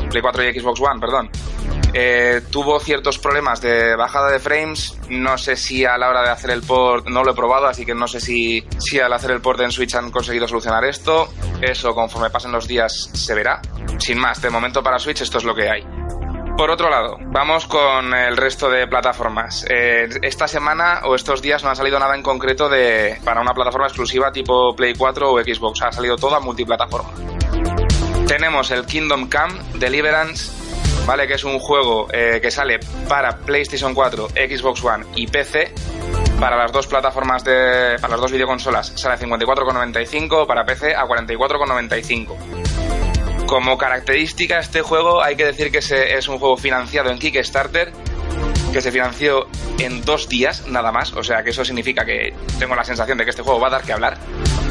Play 0.10 0.22
4 0.22 0.50
y 0.50 0.60
Xbox 0.60 0.82
One, 0.82 1.00
perdón, 1.00 1.30
eh, 1.94 2.42
tuvo 2.52 2.80
ciertos 2.80 3.18
problemas 3.20 3.62
de 3.62 3.96
bajada 3.96 4.32
de 4.32 4.40
frames. 4.40 4.98
No 5.10 5.38
sé 5.38 5.56
si 5.56 5.86
a 5.86 5.98
la 5.98 6.10
hora 6.10 6.24
de 6.24 6.30
hacer 6.30 6.52
el 6.52 6.62
port, 6.62 7.08
no 7.08 7.24
lo 7.24 7.32
he 7.32 7.36
probado, 7.36 7.68
así 7.68 7.86
que 7.86 7.96
no 7.96 8.08
sé 8.08 8.20
si, 8.20 8.64
si 8.78 9.00
al 9.00 9.14
hacer 9.14 9.32
el 9.32 9.42
port 9.42 9.60
en 9.62 9.72
Switch 9.72 9.96
han 9.96 10.12
conseguido 10.12 10.48
solucionar 10.48 10.86
esto. 10.86 11.30
Eso 11.62 11.94
conforme 11.94 12.30
pasen 12.30 12.52
los 12.52 12.68
días 12.68 13.10
se 13.14 13.34
verá. 13.34 13.62
Sin 14.00 14.20
más, 14.20 14.42
de 14.42 14.50
momento 14.50 14.84
para 14.84 15.00
Switch 15.00 15.22
esto 15.22 15.38
es 15.40 15.44
lo 15.44 15.56
que 15.56 15.70
hay. 15.70 15.84
Por 16.60 16.72
otro 16.72 16.90
lado, 16.90 17.18
vamos 17.28 17.68
con 17.68 18.14
el 18.14 18.36
resto 18.36 18.70
de 18.70 18.86
plataformas. 18.86 19.66
Eh, 19.70 20.10
esta 20.22 20.46
semana 20.46 21.04
o 21.06 21.16
estos 21.16 21.42
días 21.42 21.64
no 21.64 21.70
ha 21.70 21.76
salido 21.76 21.98
nada 21.98 22.16
en 22.16 22.22
concreto 22.22 22.68
de 22.68 23.18
para 23.24 23.40
una 23.40 23.54
plataforma 23.54 23.88
exclusiva 23.88 24.30
tipo 24.30 24.76
Play 24.76 24.94
4 24.94 25.32
o 25.32 25.40
Xbox. 25.40 25.82
Ha 25.84 25.94
salido 25.94 26.18
toda 26.18 26.42
multiplataforma. 26.42 27.12
Tenemos 28.28 28.72
el 28.72 28.86
Kingdom 28.86 29.30
Come 29.30 29.54
Deliverance, 29.76 30.52
¿vale? 31.10 31.26
Que 31.26 31.34
es 31.34 31.44
un 31.44 31.58
juego 31.58 32.08
eh, 32.14 32.38
que 32.40 32.52
sale 32.52 32.80
para 33.08 33.38
PlayStation 33.38 33.96
4, 33.96 34.30
Xbox 34.30 34.84
One 34.84 35.06
y 35.16 35.26
PC. 35.26 35.74
Para 36.40 36.56
las 36.56 36.72
dos 36.72 36.86
plataformas 36.86 37.44
de. 37.44 37.96
para 38.00 38.12
las 38.12 38.22
dos 38.22 38.32
videoconsolas 38.32 38.94
sale 38.96 39.16
a 39.16 39.18
54,95, 39.18 40.46
para 40.46 40.66
PC 40.66 40.96
a 40.96 41.08
44,95. 41.08 43.48
Como 43.48 43.76
característica, 43.76 44.60
este 44.60 44.84
juego 44.84 45.24
hay 45.24 45.36
que 45.36 45.46
decir 45.46 45.72
que 45.72 45.80
es 45.80 46.28
un 46.28 46.38
juego 46.38 46.58
financiado 46.58 47.10
en 47.10 47.18
Kickstarter, 47.18 47.92
que 48.72 48.80
se 48.80 48.92
financió 48.92 49.48
en 49.80 50.06
dos 50.06 50.30
días 50.30 50.68
nada 50.68 50.92
más, 50.92 51.14
o 51.14 51.24
sea 51.24 51.44
que 51.44 51.50
eso 51.50 51.66
significa 51.66 52.06
que 52.06 52.36
tengo 52.60 52.76
la 52.76 52.84
sensación 52.84 53.18
de 53.18 53.24
que 53.24 53.32
este 53.32 53.42
juego 53.42 53.60
va 53.60 53.70
a 53.70 53.72
dar 53.72 53.82
que 53.82 53.94
hablar. 53.94 54.20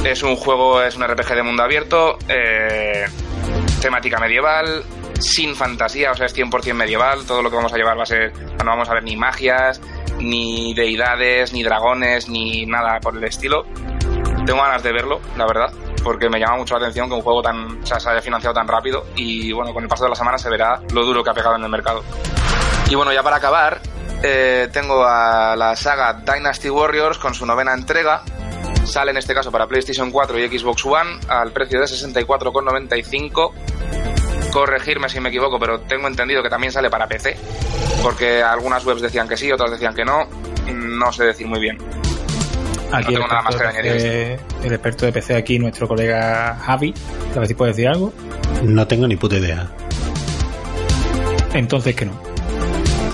Es 0.05 0.23
un 0.23 0.37
juego, 0.37 0.85
es 0.85 0.95
un 0.95 1.03
RPG 1.03 1.35
de 1.35 1.43
mundo 1.43 1.65
abierto, 1.65 2.17
eh, 2.29 3.07
temática 3.81 4.21
medieval, 4.21 4.85
sin 5.19 5.55
fantasía, 5.55 6.13
o 6.13 6.15
sea, 6.15 6.27
es 6.27 6.37
100% 6.37 6.75
medieval, 6.75 7.25
todo 7.27 7.43
lo 7.43 7.51
que 7.51 7.57
vamos 7.57 7.73
a 7.73 7.77
llevar 7.77 7.99
va 7.99 8.03
a 8.03 8.07
ser, 8.07 8.33
no 8.65 8.71
vamos 8.71 8.89
a 8.89 8.95
ver 8.95 9.03
ni 9.03 9.17
magias, 9.17 9.81
ni 10.19 10.75
deidades, 10.75 11.53
ni 11.53 11.63
dragones, 11.63 12.29
ni 12.29 12.67
nada 12.67 13.01
por 13.01 13.17
el 13.17 13.25
estilo. 13.25 13.65
Tengo 14.47 14.63
ganas 14.63 14.83
de 14.83 14.93
verlo, 14.93 15.21
la 15.37 15.47
verdad, 15.47 15.73
porque 16.03 16.29
me 16.29 16.39
llama 16.39 16.57
mucho 16.57 16.75
la 16.75 16.87
atención 16.87 17.09
que 17.09 17.15
un 17.15 17.23
juego 17.23 17.43
tan, 17.43 17.83
o 17.83 17.87
sea, 17.87 18.01
se 18.01 18.09
haya 18.11 18.23
financiado 18.23 18.55
tan 18.55 18.67
rápido 18.67 19.07
y 19.17 19.53
bueno, 19.53 19.75
con 19.75 19.83
el 19.83 19.89
paso 19.89 20.05
de 20.05 20.11
la 20.11 20.17
semana 20.17 20.39
se 20.39 20.49
verá 20.49 20.81
lo 20.93 21.05
duro 21.05 21.23
que 21.23 21.31
ha 21.31 21.35
pegado 21.35 21.57
en 21.57 21.65
el 21.65 21.69
mercado. 21.69 22.03
Y 22.89 22.95
bueno, 22.95 23.13
ya 23.13 23.23
para 23.23 23.37
acabar, 23.37 23.81
eh, 24.23 24.69
tengo 24.73 25.05
a 25.05 25.55
la 25.57 25.77
saga 25.77 26.15
Dynasty 26.15 26.71
Warriors 26.71 27.19
con 27.19 27.35
su 27.35 27.45
novena 27.45 27.75
entrega. 27.75 28.23
Sale 28.85 29.11
en 29.11 29.19
este 29.19 29.35
caso 29.35 29.53
para 29.53 29.67
PlayStation 29.67 30.11
4 30.11 30.39
y 30.39 30.59
Xbox 30.59 30.87
One 30.87 31.21
al 31.29 31.53
precio 31.53 31.79
de 31.79 31.87
64,95. 31.87 33.53
Corregirme 34.53 35.09
si 35.09 35.21
me 35.21 35.29
equivoco, 35.29 35.59
pero 35.59 35.81
tengo 35.81 36.09
entendido 36.09 36.43
que 36.43 36.49
también 36.49 36.73
sale 36.73 36.91
para 36.91 37.07
PC, 37.07 37.37
porque 38.03 38.43
algunas 38.43 38.85
webs 38.85 39.03
decían 39.03 39.29
que 39.29 39.37
sí, 39.37 39.53
otras 39.53 39.71
decían 39.71 39.95
que 39.95 40.05
no. 40.05 40.27
No 40.73 41.13
sé 41.13 41.25
decir 41.25 41.47
muy 41.47 41.61
bien. 41.61 41.79
Aquí 42.93 43.13
tengo 43.13 43.25
el, 43.25 43.31
nada 43.31 43.43
más 43.43 43.55
experto 43.55 43.77
que 43.77 43.83
de 43.83 43.95
PC, 43.95 44.67
el 44.67 44.73
experto 44.73 45.07
de 45.07 45.13
PC 45.13 45.37
aquí, 45.37 45.59
nuestro 45.59 45.87
colega 45.87 46.59
Javi. 46.65 46.95
A 47.35 47.39
ver 47.39 47.49
si 47.49 47.55
puede 47.55 47.73
decir 47.73 47.89
algo. 47.89 48.13
No 48.63 48.87
tengo 48.87 49.07
ni 49.07 49.17
puta 49.17 49.37
idea. 49.37 49.71
Entonces 51.53 51.95
que 51.95 52.07
no. 52.07 52.21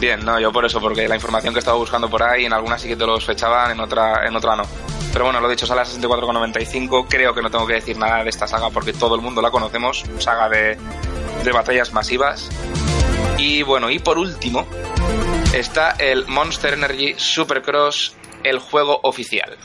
Bien, 0.01 0.25
no, 0.25 0.39
yo 0.39 0.53
por 0.53 0.65
eso, 0.65 0.81
porque 0.81 1.09
la 1.09 1.15
información 1.15 1.55
que 1.55 1.61
estaba 1.61 1.77
buscando 1.77 2.11
por 2.11 2.23
ahí, 2.23 2.45
en 2.45 2.53
algunas 2.53 2.81
sí 2.81 2.89
que 2.89 2.97
te 2.97 3.07
los 3.07 3.25
fechaban, 3.25 3.71
en 3.73 3.81
otra, 3.81 4.27
en 4.27 4.37
otra 4.37 4.57
no. 4.57 4.65
Pero 5.15 5.27
bueno, 5.27 5.41
lo 5.41 5.49
dicho, 5.49 5.65
sale 5.65 5.81
a 5.81 5.85
64,95. 5.85 7.07
Creo 7.09 7.33
que 7.33 7.41
no 7.41 7.49
tengo 7.49 7.67
que 7.67 7.75
decir 7.75 7.97
nada 7.97 8.25
de 8.25 8.31
esta 8.31 8.49
saga 8.49 8.69
porque 8.71 8.93
todo 8.93 9.15
el 9.15 9.23
mundo 9.23 9.41
la 9.41 9.53
conocemos. 9.53 10.05
Saga 10.19 10.49
de, 10.49 10.77
de 11.45 11.53
batallas 11.53 11.93
masivas. 11.93 12.51
Y 13.39 13.63
bueno, 13.63 13.91
y 13.91 14.01
por 14.01 14.19
último 14.19 14.67
está 15.55 15.93
el 15.93 16.27
Monster 16.27 16.75
Energy 16.75 17.15
Supercross, 17.17 18.17
el 18.43 18.59
juego 18.59 18.99
oficial. 19.05 19.57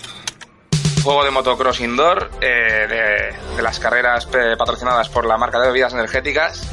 Juego 1.03 1.23
de 1.23 1.31
motocross 1.31 1.79
indoor, 1.79 2.29
eh, 2.41 3.33
de, 3.55 3.62
las 3.63 3.79
carreras 3.79 4.27
eh, 4.33 4.55
patrocinadas 4.55 5.09
por 5.09 5.25
la 5.25 5.38
marca 5.38 5.59
de 5.59 5.67
bebidas 5.67 5.93
energéticas. 5.93 6.69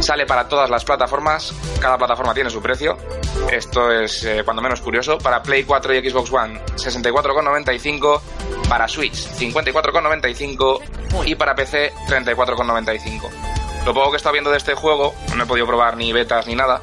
Sale 0.00 0.26
para 0.26 0.48
todas 0.48 0.70
las 0.70 0.84
plataformas, 0.84 1.52
cada 1.80 1.98
plataforma 1.98 2.34
tiene 2.34 2.50
su 2.50 2.60
precio. 2.60 2.96
Esto 3.50 3.90
es 3.90 4.24
eh, 4.24 4.42
cuando 4.44 4.62
menos 4.62 4.80
curioso. 4.80 5.18
Para 5.18 5.42
Play 5.42 5.64
4 5.64 5.94
y 5.94 6.10
Xbox 6.10 6.32
One, 6.32 6.60
64,95. 6.76 8.20
Para 8.68 8.88
Switch, 8.88 9.28
54,95. 9.38 11.26
Y 11.26 11.34
para 11.34 11.54
PC, 11.54 11.92
34,95. 12.08 13.30
Lo 13.86 13.94
poco 13.94 14.10
que 14.10 14.14
he 14.14 14.18
estado 14.18 14.32
viendo 14.32 14.50
de 14.50 14.58
este 14.58 14.74
juego, 14.74 15.14
no 15.36 15.44
he 15.44 15.46
podido 15.46 15.66
probar 15.66 15.96
ni 15.96 16.12
betas 16.12 16.46
ni 16.46 16.56
nada, 16.56 16.82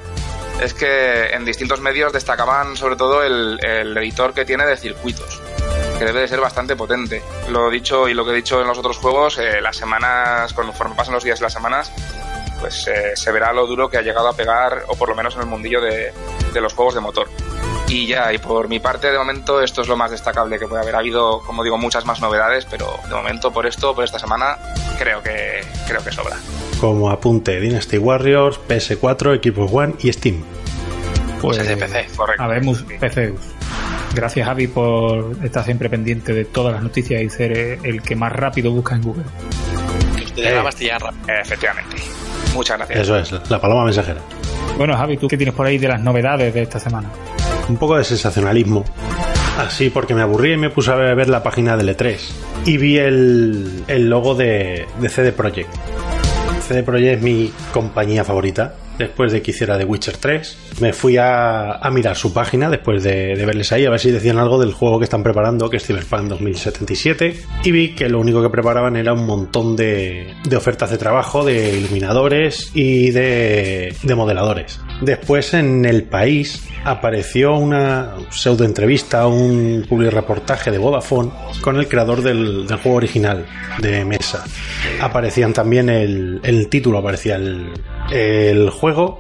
es 0.62 0.74
que 0.74 1.26
en 1.34 1.44
distintos 1.44 1.82
medios 1.82 2.14
destacaban 2.14 2.78
sobre 2.78 2.96
todo 2.96 3.24
el, 3.24 3.60
el 3.62 3.98
editor 3.98 4.34
que 4.34 4.46
tiene 4.46 4.66
de 4.66 4.78
circuitos, 4.78 5.42
que 6.00 6.06
debe 6.06 6.22
de 6.22 6.28
ser 6.30 6.40
bastante 6.40 6.78
potente. 6.78 7.22
Lo 7.50 7.70
dicho 7.70 8.08
y 8.08 8.14
lo 8.14 8.24
que 8.24 8.32
he 8.32 8.36
dicho 8.36 8.62
en 8.62 8.68
los 8.68 8.78
otros 8.78 8.98
juegos, 8.98 9.38
eh, 9.38 9.62
las 9.62 9.76
semanas, 9.76 10.54
conforme 10.54 10.96
pasan 10.96 11.14
los 11.14 11.24
días 11.24 11.40
y 11.40 11.44
las 11.44 11.54
semanas, 11.54 11.92
pues 12.64 12.88
eh, 12.88 13.12
se 13.16 13.30
verá 13.34 13.52
lo 13.52 13.68
duro 13.68 13.90
que 13.90 13.98
ha 13.98 14.02
llegado 14.02 14.30
a 14.30 14.34
pegar, 14.34 14.84
o 14.88 14.96
por 14.96 15.10
lo 15.10 15.16
menos 15.16 15.36
en 15.36 15.42
el 15.42 15.48
mundillo 15.48 15.82
de, 15.82 16.14
de 16.54 16.62
los 16.62 16.72
juegos 16.74 16.96
de 16.96 17.02
motor. 17.02 17.28
Y 17.90 18.08
ya, 18.08 18.32
y 18.32 18.38
por 18.38 18.70
mi 18.70 18.80
parte, 18.80 19.12
de 19.12 19.18
momento, 19.18 19.62
esto 19.62 19.82
es 19.82 19.90
lo 19.90 19.98
más 19.98 20.12
destacable 20.12 20.58
que 20.58 20.66
puede 20.66 20.82
haber. 20.82 20.96
Ha 20.96 21.00
habido, 21.00 21.42
como 21.42 21.62
digo, 21.62 21.78
muchas 21.78 22.06
más 22.06 22.22
novedades, 22.22 22.66
pero 22.72 22.98
de 23.10 23.14
momento, 23.16 23.52
por 23.52 23.66
esto, 23.68 23.94
por 23.94 24.06
esta 24.06 24.18
semana, 24.18 24.58
creo 24.98 25.22
que, 25.22 25.60
creo 25.86 26.02
que 26.02 26.12
sobra. 26.14 26.38
Como 26.80 27.10
apunte, 27.10 27.60
Dynasty 27.60 27.98
Warriors, 27.98 28.62
PS4, 28.66 29.44
Xbox 29.44 29.74
One 29.74 29.94
y 30.00 30.14
Steam. 30.14 30.42
Pues, 31.42 31.58
Pues 31.58 31.58
es 31.58 31.68
de 31.68 31.76
PC, 31.76 32.08
correcto. 32.16 32.44
Habemos 32.44 32.82
PCUs. 32.84 33.42
Gracias, 34.16 34.48
Javi, 34.48 34.68
por 34.68 35.36
estar 35.44 35.66
siempre 35.66 35.90
pendiente 35.90 36.32
de 36.34 36.46
todas 36.46 36.72
las 36.74 36.82
noticias 36.84 37.22
y 37.22 37.30
ser 37.30 37.52
el 37.84 38.02
que 38.02 38.16
más 38.16 38.32
rápido 38.32 38.72
busca 38.72 38.96
en 38.96 39.02
Google. 39.02 39.24
Que 40.16 40.24
usted 40.24 40.44
le 40.44 40.50
Eh. 40.52 40.54
va 40.54 40.62
a 40.62 40.64
bastillar 40.64 41.02
rápido. 41.02 41.26
Efectivamente. 41.42 41.98
Muchas 42.54 42.78
gracias. 42.78 43.00
Eso 43.00 43.18
es, 43.18 43.50
la 43.50 43.60
paloma 43.60 43.86
mensajera. 43.86 44.22
Bueno, 44.78 44.96
Javi, 44.96 45.18
¿tú 45.18 45.28
qué 45.28 45.38
tienes 45.38 45.56
por 45.56 45.66
ahí 45.66 45.78
de 45.78 45.88
las 45.88 46.02
novedades 46.02 46.54
de 46.54 46.64
esta 46.64 46.80
semana? 46.80 47.10
Un 47.70 47.78
poco 47.78 47.98
de 47.98 48.04
sensacionalismo. 48.04 48.84
Así, 49.58 49.90
porque 49.90 50.16
me 50.16 50.22
aburrí 50.22 50.54
y 50.54 50.58
me 50.58 50.70
puse 50.70 50.92
a 50.92 50.96
ver 50.96 51.30
la 51.30 51.44
página 51.44 51.78
del 51.78 51.96
E3. 51.96 52.18
Y 52.66 52.78
vi 52.78 52.98
el, 52.98 53.84
el 53.88 54.10
logo 54.10 54.36
de, 54.36 54.86
de 55.00 55.10
CD 55.10 55.32
Projekt. 55.32 55.70
CD 56.68 56.82
Projekt 56.82 57.18
es 57.18 57.22
mi 57.22 57.54
compañía 57.72 58.24
favorita. 58.24 58.74
Después 58.98 59.32
de 59.32 59.42
que 59.42 59.52
hiciera 59.52 59.78
The 59.78 59.86
Witcher 59.86 60.18
3, 60.18 60.58
me 60.82 60.94
fui 60.94 61.18
a, 61.18 61.80
mirar 61.92 62.16
su 62.16 62.34
página 62.34 62.70
después 62.70 63.04
de, 63.04 63.36
de 63.36 63.46
verles 63.46 63.72
ahí, 63.72 63.86
a 63.86 63.90
ver 63.90 64.00
si 64.00 64.12
decían 64.12 64.38
algo 64.38 64.60
del 64.60 64.74
juego 64.74 65.00
que 65.00 65.06
están 65.06 65.24
preparando, 65.24 65.70
que 65.70 65.78
es 65.78 65.86
Cyberpunk 65.86 66.24
2077. 66.30 67.36
Y 67.64 67.72
vi 67.72 67.96
que 67.96 68.10
lo 68.10 68.20
único 68.20 68.42
que 68.42 68.50
preparaban 68.50 68.96
era 68.96 69.14
un 69.14 69.26
montón 69.26 69.76
de, 69.76 70.34
de 70.44 70.56
ofertas 70.56 70.92
de 70.92 70.98
trabajo, 70.98 71.44
de 71.44 71.78
iluminadores 71.78 72.72
y 72.74 73.12
de, 73.12 73.96
de 74.02 74.16
modeladores. 74.16 74.80
Después 75.02 75.54
en 75.54 75.86
el 75.86 76.04
país 76.04 76.64
apareció 76.84 77.56
una 77.56 78.16
pseudo 78.30 78.66
entrevista, 78.66 79.28
un 79.28 79.86
public 79.88 80.12
reportaje 80.12 80.72
de 80.72 80.78
Vodafone 80.78 81.32
con 81.62 81.78
el 81.78 81.88
creador 81.88 82.22
del, 82.22 82.68
del 82.68 82.78
juego 82.78 82.98
original 82.98 83.46
de 83.80 84.06
mesa. 84.06 84.44
Aparecían 85.02 85.54
también 85.54 85.90
el, 85.90 86.40
el 86.44 86.68
título, 86.68 87.00
aparecía 87.00 87.36
el, 87.36 87.72
el 88.12 88.70
juego 88.70 89.20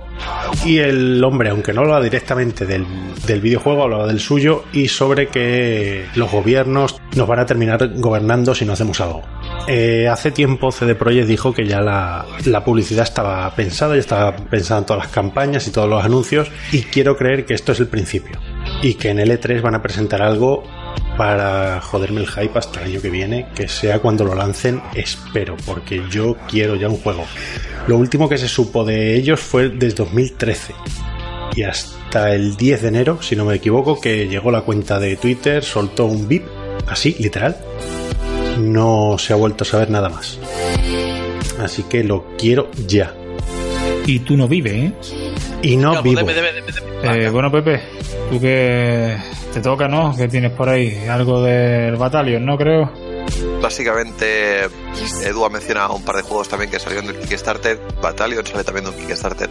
y 0.66 0.78
el 0.78 1.24
hombre, 1.24 1.50
aunque 1.50 1.74
no 1.74 1.82
hablaba 1.82 2.02
directamente 2.02 2.66
del, 2.66 2.86
del 3.26 3.42
videojuego, 3.42 3.84
hablaba 3.84 4.08
del 4.08 4.20
suyo 4.20 4.64
y 4.72 4.88
sobre 4.88 5.28
que 5.28 6.06
los 6.16 6.32
gobiernos 6.32 7.00
nos 7.16 7.28
van 7.28 7.40
a 7.40 7.46
terminar 7.46 7.90
gobernando 7.96 8.56
si 8.56 8.66
no 8.66 8.74
hacemos 8.74 9.02
algo. 9.02 9.22
Eh, 9.68 10.08
hace 10.08 10.32
tiempo 10.32 10.72
CD 10.72 10.96
Projekt 10.96 11.28
dijo 11.28 11.54
que 11.54 11.66
ya 11.66 11.82
la, 11.82 12.26
la 12.46 12.64
publicidad 12.64 13.04
estaba 13.04 13.54
pensada, 13.56 13.96
ya 13.96 14.02
estaba 14.02 14.36
pensada 14.36 14.80
en 14.82 14.86
todas 14.86 15.04
las 15.04 15.12
campañas 15.12 15.68
y 15.68 15.72
todos 15.72 15.90
los 15.90 16.04
anuncios 16.04 16.52
y 16.72 16.84
quiero 16.84 17.18
creer 17.18 17.46
que 17.46 17.54
esto 17.54 17.72
es 17.72 17.80
el 17.80 17.88
principio 17.88 18.40
y 18.82 18.96
que 18.96 19.10
en 19.10 19.20
el 19.20 19.32
E3 19.32 19.62
van 19.62 19.76
a 19.76 19.82
presentar 19.82 20.22
algo 20.22 20.64
para 21.18 21.80
joderme 21.82 22.22
el 22.22 22.28
hype 22.28 22.58
hasta 22.58 22.82
el 22.82 22.92
año 22.92 23.02
que 23.02 23.10
viene, 23.10 23.48
que 23.56 23.68
sea 23.68 24.00
cuando 24.00 24.24
lo 24.24 24.36
lancen, 24.36 24.82
espero, 24.96 25.56
porque 25.66 26.02
yo 26.10 26.36
quiero 26.50 26.76
ya 26.76 26.90
un 26.90 26.98
juego. 26.98 27.26
Lo 27.88 27.98
último 27.98 28.28
que 28.30 28.38
se 28.38 28.48
supo 28.48 28.84
de 28.84 29.16
ellos 29.16 29.40
fue 29.40 29.70
desde 29.70 29.96
2013 29.98 30.74
y 31.56 31.64
hasta 31.64 32.34
el 32.34 32.56
10 32.56 32.82
de 32.82 32.88
enero, 32.88 33.22
si 33.22 33.36
no 33.36 33.46
me 33.46 33.56
equivoco, 33.56 34.00
que 34.00 34.28
llegó 34.28 34.50
la 34.52 34.62
cuenta 34.62 35.00
de 35.00 35.16
Twitter, 35.18 35.64
soltó 35.64 36.06
un 36.06 36.28
VIP, 36.28 36.46
así, 36.88 37.16
literal. 37.20 37.58
No 38.60 39.18
se 39.20 39.34
ha 39.34 39.36
vuelto 39.36 39.64
a 39.64 39.68
saber 39.68 39.90
nada 39.90 40.10
más. 40.10 40.40
Así 41.60 41.84
que 41.84 42.04
lo 42.04 42.26
quiero 42.38 42.70
ya. 42.88 43.14
Y 44.06 44.20
tú 44.20 44.36
no 44.38 44.48
vives, 44.48 44.74
¿eh? 44.74 44.94
Y 45.62 45.78
no 45.78 45.94
No, 45.94 46.04
vivo. 46.04 46.18
deme, 46.20 46.34
deme, 46.34 46.54
deme, 46.54 46.72
deme. 46.72 46.93
Eh, 47.04 47.30
bueno, 47.30 47.52
Pepe, 47.52 47.82
tú 48.30 48.40
que 48.40 49.18
te 49.54 49.60
toca, 49.62 49.90
¿no? 49.90 50.16
¿Qué 50.16 50.28
tienes 50.30 50.52
por 50.52 50.70
ahí? 50.70 51.06
Algo 51.10 51.44
del 51.44 51.98
Battalion, 51.98 52.46
¿no? 52.46 52.58
Creo. 52.58 53.03
Básicamente, 53.64 54.66
Edu 55.24 55.46
ha 55.46 55.50
mencionado 55.50 55.96
un 55.96 56.04
par 56.04 56.18
de 56.18 56.22
juegos 56.22 56.50
también 56.50 56.70
que 56.70 56.80
salieron 56.80 57.08
del 57.08 57.18
Kickstarter. 57.18 57.80
Battalion 58.02 58.46
sale 58.46 58.66
también 58.66 58.84
de 58.84 58.92
un 58.92 58.98
Kickstarter. 58.98 59.50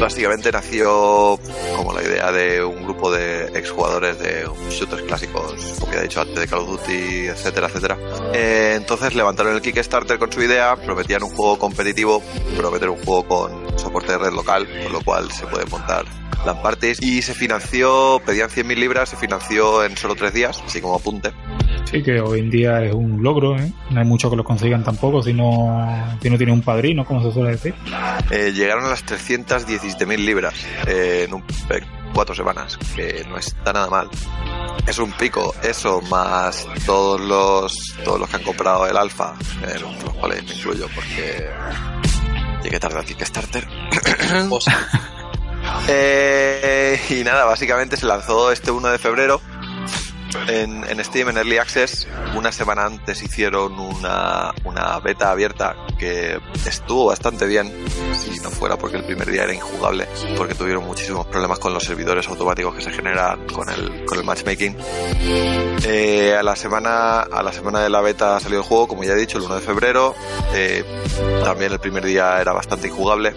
Básicamente 0.00 0.50
nació 0.50 1.38
como 1.76 1.92
la 1.92 2.02
idea 2.02 2.32
de 2.32 2.64
un 2.64 2.84
grupo 2.84 3.12
de 3.12 3.48
exjugadores 3.48 4.18
de 4.18 4.48
shooters 4.70 5.02
clásicos, 5.02 5.76
como 5.78 5.92
ya 5.92 5.98
he 5.98 6.02
dicho 6.04 6.22
antes, 6.22 6.40
de 6.40 6.48
Call 6.48 6.60
of 6.60 6.70
Duty, 6.70 7.26
etcétera, 7.26 7.66
etcétera. 7.66 7.98
Eh, 8.32 8.76
entonces 8.78 9.14
levantaron 9.14 9.54
el 9.54 9.60
Kickstarter 9.60 10.18
con 10.18 10.32
su 10.32 10.40
idea, 10.42 10.76
prometían 10.76 11.22
un 11.22 11.30
juego 11.30 11.58
competitivo, 11.58 12.22
prometer 12.56 12.88
un 12.88 13.04
juego 13.04 13.28
con 13.28 13.78
soporte 13.78 14.12
de 14.12 14.18
red 14.18 14.32
local, 14.32 14.66
con 14.84 14.92
lo 14.94 15.02
cual 15.02 15.30
se 15.30 15.46
puede 15.46 15.66
montar 15.66 16.06
LAN 16.46 16.62
parties 16.62 17.02
y 17.02 17.20
se 17.20 17.34
financió, 17.34 18.20
pedían 18.24 18.48
100.000 18.48 18.74
libras, 18.76 19.10
se 19.10 19.16
financió 19.16 19.84
en 19.84 19.96
solo 19.96 20.14
tres 20.14 20.32
días, 20.32 20.62
así 20.64 20.80
como 20.80 20.94
apunte. 20.94 21.32
Sí, 21.84 22.02
que 22.02 22.20
hoy 22.20 22.40
en 22.40 22.50
día 22.50 22.84
es 22.84 22.94
un 22.94 23.22
logro, 23.22 23.49
¿eh? 23.56 23.72
No 23.90 24.00
hay 24.00 24.06
mucho 24.06 24.30
que 24.30 24.36
lo 24.36 24.44
consigan 24.44 24.82
tampoco 24.84 25.22
si 25.22 25.32
no, 25.32 26.16
si 26.20 26.30
no 26.30 26.36
tiene 26.36 26.52
un 26.52 26.62
padrino, 26.62 27.04
como 27.04 27.22
se 27.22 27.32
suele 27.32 27.50
decir. 27.50 27.74
Eh, 28.30 28.52
llegaron 28.52 28.84
a 28.84 28.90
las 28.90 29.04
317.000 29.04 30.16
libras 30.18 30.54
eh, 30.86 31.26
en 31.26 31.34
un, 31.34 31.44
en 31.70 31.84
cuatro 32.14 32.34
semanas, 32.34 32.78
que 32.94 33.24
no 33.28 33.36
está 33.36 33.72
nada 33.72 33.88
mal. 33.88 34.08
Es 34.86 34.98
un 34.98 35.12
pico, 35.12 35.54
eso 35.62 36.00
más 36.02 36.66
todos 36.86 37.20
los 37.20 37.94
todos 38.04 38.18
los 38.18 38.28
que 38.28 38.36
han 38.36 38.42
comprado 38.42 38.86
el 38.86 38.96
alfa, 38.96 39.34
los 39.80 40.14
cuales 40.14 40.44
me 40.44 40.54
incluyo 40.54 40.86
porque 40.94 41.48
llegué 42.62 42.80
tarde 42.80 42.98
al 42.98 43.04
Kickstarter. 43.04 43.66
Eh, 45.88 46.98
y 47.10 47.22
nada, 47.24 47.44
básicamente 47.44 47.96
se 47.96 48.06
lanzó 48.06 48.50
este 48.52 48.70
1 48.70 48.88
de 48.88 48.98
febrero 48.98 49.40
en, 50.48 51.04
Steam, 51.04 51.28
en 51.30 51.36
Early 51.38 51.58
Access. 51.58 52.06
Una 52.34 52.52
semana 52.52 52.84
antes 52.84 53.22
hicieron 53.22 53.78
una, 53.78 54.52
una 54.64 54.98
beta 55.00 55.30
abierta 55.30 55.76
que 55.98 56.38
estuvo 56.66 57.06
bastante 57.06 57.46
bien, 57.46 57.72
si 58.14 58.40
no 58.40 58.50
fuera 58.50 58.76
porque 58.76 58.96
el 58.96 59.04
primer 59.04 59.30
día 59.30 59.44
era 59.44 59.54
injugable, 59.54 60.06
porque 60.36 60.54
tuvieron 60.54 60.84
muchísimos 60.84 61.26
problemas 61.26 61.58
con 61.58 61.74
los 61.74 61.84
servidores 61.84 62.28
automáticos 62.28 62.74
que 62.74 62.82
se 62.82 62.90
generan 62.90 63.46
con 63.46 63.68
el, 63.68 64.04
con 64.04 64.18
el 64.18 64.24
matchmaking. 64.24 64.76
Eh, 65.84 66.34
a, 66.38 66.42
la 66.42 66.56
semana, 66.56 67.20
a 67.20 67.42
la 67.42 67.52
semana 67.52 67.80
de 67.80 67.90
la 67.90 68.00
beta 68.00 68.38
salió 68.40 68.58
el 68.58 68.64
juego, 68.64 68.88
como 68.88 69.04
ya 69.04 69.12
he 69.12 69.16
dicho, 69.16 69.38
el 69.38 69.44
1 69.44 69.56
de 69.56 69.60
febrero. 69.60 70.14
Eh, 70.54 70.84
también 71.44 71.72
el 71.72 71.78
primer 71.80 72.04
día 72.04 72.40
era 72.40 72.52
bastante 72.52 72.88
injugable 72.88 73.34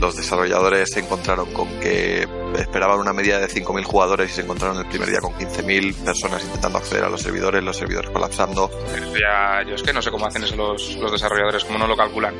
los 0.00 0.16
desarrolladores 0.16 0.90
se 0.90 1.00
encontraron 1.00 1.52
con 1.52 1.68
que 1.80 2.26
esperaban 2.58 2.98
una 2.98 3.12
media 3.12 3.38
de 3.38 3.48
5.000 3.48 3.84
jugadores 3.84 4.30
y 4.30 4.34
se 4.34 4.40
encontraron 4.42 4.78
el 4.78 4.86
primer 4.86 5.08
día 5.08 5.20
con 5.20 5.32
15.000 5.34 5.94
personas 6.04 6.44
intentando 6.44 6.78
acceder 6.78 7.04
a 7.04 7.08
los 7.08 7.22
servidores, 7.22 7.62
los 7.62 7.76
servidores 7.76 8.10
colapsando. 8.10 8.70
Ya, 9.18 9.62
yo 9.68 9.74
es 9.74 9.82
que 9.82 9.92
no 9.92 10.02
sé 10.02 10.10
cómo 10.10 10.26
hacen 10.26 10.44
eso 10.44 10.56
los, 10.56 10.96
los 10.96 11.12
desarrolladores, 11.12 11.64
cómo 11.64 11.78
no 11.78 11.86
lo 11.86 11.96
calculan. 11.96 12.34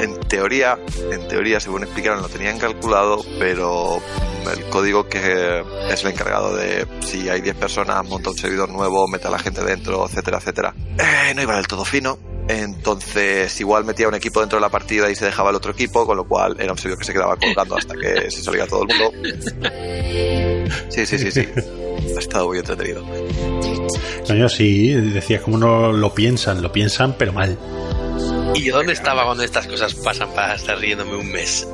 En 0.00 0.18
teoría, 0.20 0.78
en 1.10 1.28
teoría, 1.28 1.60
según 1.60 1.84
explicaron, 1.84 2.22
lo 2.22 2.28
tenían 2.28 2.58
calculado, 2.58 3.22
pero 3.38 4.00
el 4.50 4.64
código 4.70 5.08
que 5.08 5.62
es 5.90 6.04
el 6.04 6.10
encargado 6.10 6.56
de 6.56 6.86
si 7.00 7.28
hay 7.28 7.40
10 7.40 7.56
personas, 7.56 8.04
monta 8.06 8.30
un 8.30 8.36
servidor 8.36 8.70
nuevo, 8.70 9.06
mete 9.08 9.28
a 9.28 9.30
la 9.30 9.38
gente 9.38 9.62
dentro, 9.62 10.06
etcétera, 10.06 10.38
etcétera, 10.38 10.74
eh, 10.98 11.34
no 11.34 11.42
iba 11.42 11.56
del 11.56 11.66
todo 11.66 11.84
fino. 11.84 12.18
Entonces, 12.48 13.60
igual 13.60 13.84
metía 13.84 14.08
un 14.08 14.14
equipo 14.14 14.40
dentro 14.40 14.56
de 14.58 14.62
la 14.62 14.70
partida 14.70 15.10
y 15.10 15.14
se 15.14 15.26
dejaba 15.26 15.50
el 15.50 15.56
otro 15.56 15.72
equipo, 15.72 16.06
con 16.06 16.16
lo 16.16 16.24
cual 16.24 16.56
era 16.58 16.72
un 16.72 16.78
servidor 16.78 16.98
que 16.98 17.04
se 17.04 17.12
quedaba 17.12 17.36
colgando 17.36 17.76
hasta 17.76 17.94
que 17.94 18.30
se 18.30 18.42
salía 18.42 18.66
todo 18.66 18.84
el 18.84 18.88
mundo. 18.88 19.12
Sí, 20.88 21.06
sí, 21.06 21.18
sí, 21.18 21.30
sí. 21.30 21.46
Ha 22.16 22.18
estado 22.18 22.48
muy 22.48 22.58
entretenido. 22.58 23.04
Coño, 24.26 24.48
sí, 24.48 24.94
decías 24.94 25.42
como 25.42 25.58
no 25.58 25.92
lo 25.92 26.14
piensan, 26.14 26.62
lo 26.62 26.72
piensan, 26.72 27.14
pero 27.18 27.32
mal. 27.32 27.58
¿Y 28.54 28.64
yo 28.64 28.76
dónde 28.76 28.94
estaba 28.94 29.24
cuando 29.24 29.44
estas 29.44 29.66
cosas 29.66 29.94
pasan 29.94 30.30
para 30.30 30.54
estar 30.54 30.78
riéndome 30.78 31.16
un 31.16 31.30
mes? 31.30 31.68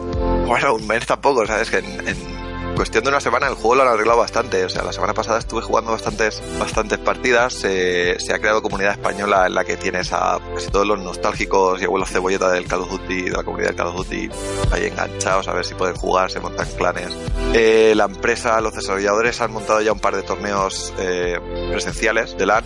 Bueno, 0.46 0.74
un 0.74 0.87
mes 0.87 1.06
tampoco, 1.06 1.46
¿sabes? 1.46 1.70
Que 1.70 1.78
en, 1.78 2.08
en 2.08 2.43
cuestión 2.74 3.04
de 3.04 3.10
una 3.10 3.20
semana 3.20 3.46
el 3.48 3.54
juego 3.54 3.76
lo 3.76 3.82
han 3.82 3.88
arreglado 3.88 4.18
bastante. 4.18 4.64
O 4.64 4.68
sea, 4.68 4.82
la 4.82 4.92
semana 4.92 5.14
pasada 5.14 5.38
estuve 5.38 5.62
jugando 5.62 5.92
bastantes, 5.92 6.42
bastantes 6.58 6.98
partidas. 6.98 7.52
Se- 7.54 8.18
se 8.18 8.32
ha 8.34 8.38
creado 8.38 8.62
comunidad 8.62 8.92
española 8.92 9.46
en 9.46 9.54
la 9.54 9.64
que 9.64 9.76
tienes 9.76 10.12
a 10.12 10.38
casi 10.54 10.70
todos 10.70 10.87
los 10.87 10.98
nostálgicos 11.00 11.80
y 11.80 11.84
abuelos 11.84 12.10
cebolleta 12.10 12.50
del 12.50 12.66
Call 12.66 12.82
of 12.82 12.90
Duty, 12.90 13.22
de 13.22 13.30
la 13.30 13.42
comunidad 13.42 13.68
del 13.70 13.76
Call 13.76 13.87
of 13.88 13.96
Duty, 13.96 14.28
ahí 14.72 14.87
enganchados 14.87 15.48
a 15.48 15.52
ver 15.52 15.64
si 15.64 15.74
pueden 15.74 15.94
jugar, 15.96 16.30
se 16.30 16.40
montan 16.40 16.66
clanes. 16.76 17.08
Eh, 17.52 17.92
la 17.96 18.04
empresa, 18.04 18.60
los 18.60 18.74
desarrolladores 18.74 19.40
han 19.40 19.52
montado 19.52 19.80
ya 19.80 19.92
un 19.92 20.00
par 20.00 20.16
de 20.16 20.22
torneos 20.22 20.92
eh, 20.98 21.38
presenciales 21.70 22.37
de 22.37 22.46
LAN. 22.46 22.64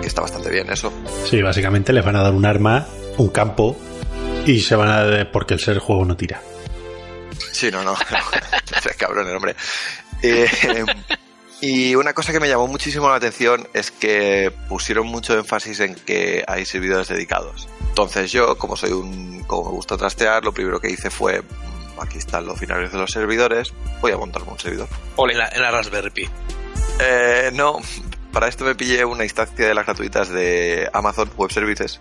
Que 0.00 0.06
está 0.06 0.20
bastante 0.20 0.50
bien 0.50 0.70
eso. 0.70 0.92
Sí, 1.24 1.40
básicamente 1.42 1.92
les 1.92 2.04
van 2.04 2.16
a 2.16 2.22
dar 2.22 2.32
un 2.32 2.44
arma, 2.44 2.86
un 3.16 3.28
campo, 3.28 3.76
y 4.46 4.60
se 4.60 4.76
van 4.76 4.88
a... 4.90 5.30
porque 5.32 5.54
el 5.54 5.60
ser 5.60 5.78
juego 5.78 6.04
no 6.04 6.16
tira. 6.16 6.42
Sí, 7.64 7.70
no, 7.70 7.82
no. 7.82 7.94
es 8.90 8.96
cabrón 8.98 9.26
el 9.26 9.36
hombre. 9.36 9.56
Eh, 10.20 10.46
y 11.62 11.94
una 11.94 12.12
cosa 12.12 12.30
que 12.30 12.38
me 12.38 12.46
llamó 12.46 12.66
muchísimo 12.66 13.08
la 13.08 13.14
atención 13.14 13.66
es 13.72 13.90
que 13.90 14.52
pusieron 14.68 15.06
mucho 15.06 15.32
énfasis 15.38 15.80
en 15.80 15.94
que 15.94 16.44
hay 16.46 16.66
servidores 16.66 17.08
dedicados. 17.08 17.66
Entonces 17.88 18.30
yo, 18.30 18.58
como 18.58 18.76
soy 18.76 18.92
un, 18.92 19.44
como 19.44 19.70
me 19.70 19.70
gusta 19.70 19.96
trastear, 19.96 20.44
lo 20.44 20.52
primero 20.52 20.78
que 20.78 20.90
hice 20.90 21.08
fue, 21.08 21.40
mm, 21.40 22.00
aquí 22.02 22.18
están 22.18 22.44
los 22.44 22.58
finales 22.58 22.92
de 22.92 22.98
los 22.98 23.10
servidores, 23.10 23.72
voy 24.02 24.12
a 24.12 24.18
montarme 24.18 24.52
un 24.52 24.58
servidor. 24.58 24.88
En 25.16 25.38
la, 25.38 25.48
en 25.48 25.62
la 25.62 25.70
Raspberry 25.70 26.10
Pi. 26.10 26.28
Eh, 27.00 27.50
no, 27.54 27.80
para 28.30 28.48
esto 28.48 28.66
me 28.66 28.74
pillé 28.74 29.06
una 29.06 29.24
instancia 29.24 29.68
de 29.68 29.74
las 29.74 29.86
gratuitas 29.86 30.28
de 30.28 30.90
Amazon 30.92 31.30
Web 31.38 31.50
Services. 31.50 31.98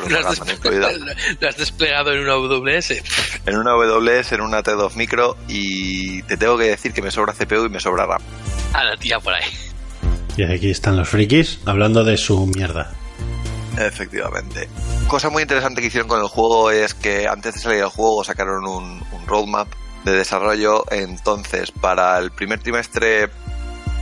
¿Lo 0.08 0.18
has, 0.28 0.38
Programa 0.38 0.52
incluido. 0.52 0.88
desple- 0.90 1.36
lo 1.40 1.48
has 1.48 1.56
desplegado 1.56 2.12
en 2.12 2.20
una 2.20 2.34
WS? 2.34 3.02
En 3.46 3.56
una 3.56 3.72
AWS, 3.72 4.32
en 4.32 4.40
una 4.42 4.62
T2 4.62 4.94
Micro 4.96 5.36
y 5.48 6.22
te 6.24 6.36
tengo 6.36 6.56
que 6.58 6.64
decir 6.64 6.92
que 6.92 7.02
me 7.02 7.10
sobra 7.10 7.32
CPU 7.32 7.64
y 7.66 7.68
me 7.68 7.80
sobra 7.80 8.06
RAM. 8.06 8.20
A 8.74 8.84
la 8.84 8.96
tía 8.96 9.18
por 9.20 9.34
ahí. 9.34 9.44
Y 10.36 10.44
aquí 10.44 10.70
están 10.70 10.96
los 10.96 11.08
frikis 11.08 11.58
hablando 11.66 12.04
de 12.04 12.16
su 12.16 12.46
mierda. 12.46 12.92
Efectivamente. 13.78 14.68
Cosa 15.08 15.30
muy 15.30 15.42
interesante 15.42 15.80
que 15.80 15.86
hicieron 15.88 16.08
con 16.08 16.20
el 16.20 16.28
juego 16.28 16.70
es 16.70 16.94
que 16.94 17.26
antes 17.26 17.54
de 17.54 17.60
salir 17.60 17.82
al 17.82 17.88
juego 17.88 18.22
sacaron 18.24 18.66
un, 18.66 19.02
un 19.12 19.26
roadmap 19.26 19.68
de 20.04 20.12
desarrollo. 20.12 20.84
Entonces, 20.90 21.70
para 21.70 22.18
el 22.18 22.30
primer 22.30 22.60
trimestre, 22.60 23.28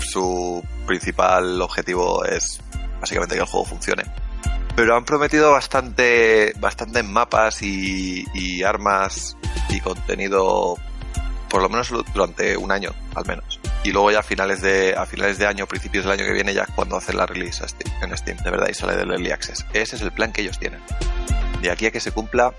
su 0.00 0.62
principal 0.86 1.60
objetivo 1.62 2.24
es 2.24 2.60
básicamente 3.00 3.34
que 3.36 3.40
el 3.42 3.46
juego 3.46 3.66
funcione. 3.66 4.04
Pero 4.78 4.96
han 4.96 5.04
prometido 5.04 5.50
bastante, 5.50 6.52
bastantes 6.60 7.04
mapas 7.04 7.62
y, 7.62 8.24
y 8.32 8.62
armas 8.62 9.36
y 9.70 9.80
contenido, 9.80 10.76
por 11.50 11.62
lo 11.62 11.68
menos 11.68 11.92
durante 12.14 12.56
un 12.56 12.70
año, 12.70 12.92
al 13.16 13.26
menos. 13.26 13.58
Y 13.82 13.90
luego 13.90 14.12
ya 14.12 14.20
a 14.20 14.22
finales 14.22 14.60
de, 14.62 14.94
a 14.96 15.04
finales 15.04 15.36
de 15.38 15.46
año, 15.48 15.66
principios 15.66 16.04
del 16.04 16.12
año 16.12 16.24
que 16.24 16.32
viene, 16.32 16.54
ya 16.54 16.64
cuando 16.76 16.96
hacen 16.96 17.16
la 17.16 17.26
release 17.26 17.64
a 17.64 17.66
Steam- 17.66 17.92
en 18.04 18.16
Steam, 18.16 18.36
de 18.38 18.50
verdad, 18.52 18.68
y 18.70 18.74
sale 18.74 18.94
del 18.94 19.10
Early 19.10 19.32
Access. 19.32 19.66
Ese 19.72 19.96
es 19.96 20.02
el 20.02 20.12
plan 20.12 20.32
que 20.32 20.42
ellos 20.42 20.56
tienen. 20.60 20.80
De 21.60 21.72
aquí 21.72 21.86
a 21.86 21.90
que 21.90 21.98
se 21.98 22.12
cumpla, 22.12 22.54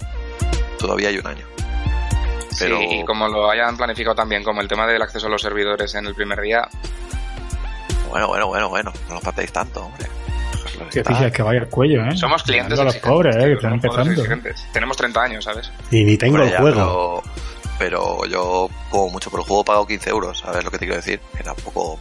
todavía 0.77 1.07
hay 1.07 1.19
un 1.19 1.27
año. 1.27 1.45
Pero- 2.59 2.79
Sí, 2.79 2.85
y 2.99 3.05
como 3.05 3.29
lo 3.29 3.49
hayan 3.49 3.77
planificado 3.77 4.15
también, 4.17 4.43
como 4.43 4.59
el 4.59 4.67
tema 4.67 4.85
del 4.87 5.01
acceso 5.01 5.27
a 5.27 5.29
los 5.29 5.41
servidores 5.41 5.95
en 5.95 6.05
el 6.05 6.15
primer 6.15 6.41
día, 6.41 6.67
Bueno, 8.09 8.27
bueno, 8.27 8.47
bueno, 8.47 8.67
bueno, 8.67 8.91
no 9.07 9.15
lo 9.15 9.21
patéis 9.21 9.53
tanto, 9.53 9.85
hombre. 9.85 10.05
Estar. 10.65 10.91
fíjate 10.91 11.31
que 11.31 11.41
vaya 11.41 11.59
el 11.59 11.67
cuello, 11.69 12.03
¿eh? 12.05 12.15
somos 12.15 12.43
clientes 12.43 12.79
a 12.79 12.83
los 12.83 12.95
pobres, 12.97 13.35
¿eh? 13.35 13.45
Que 13.45 13.53
están 13.53 13.73
empezando. 13.73 14.23
Tenemos 14.73 14.97
30 14.97 15.21
años, 15.21 15.43
¿sabes? 15.43 15.71
Y 15.91 16.03
ni 16.03 16.17
tengo 16.17 16.33
Bueno, 16.37 16.45
el 16.45 16.51
ya, 16.51 16.59
juego. 16.59 17.23
Pero, 17.77 18.23
pero 18.23 18.25
yo, 18.25 18.69
como 18.89 19.09
mucho 19.09 19.29
por 19.29 19.39
el 19.41 19.45
juego, 19.45 19.63
pago 19.63 19.87
15 19.87 20.09
euros. 20.09 20.39
¿Sabes 20.39 20.63
lo 20.63 20.71
que 20.71 20.77
te 20.77 20.85
quiero 20.85 20.97
decir? 20.97 21.19
Que 21.37 21.43
tampoco. 21.43 21.99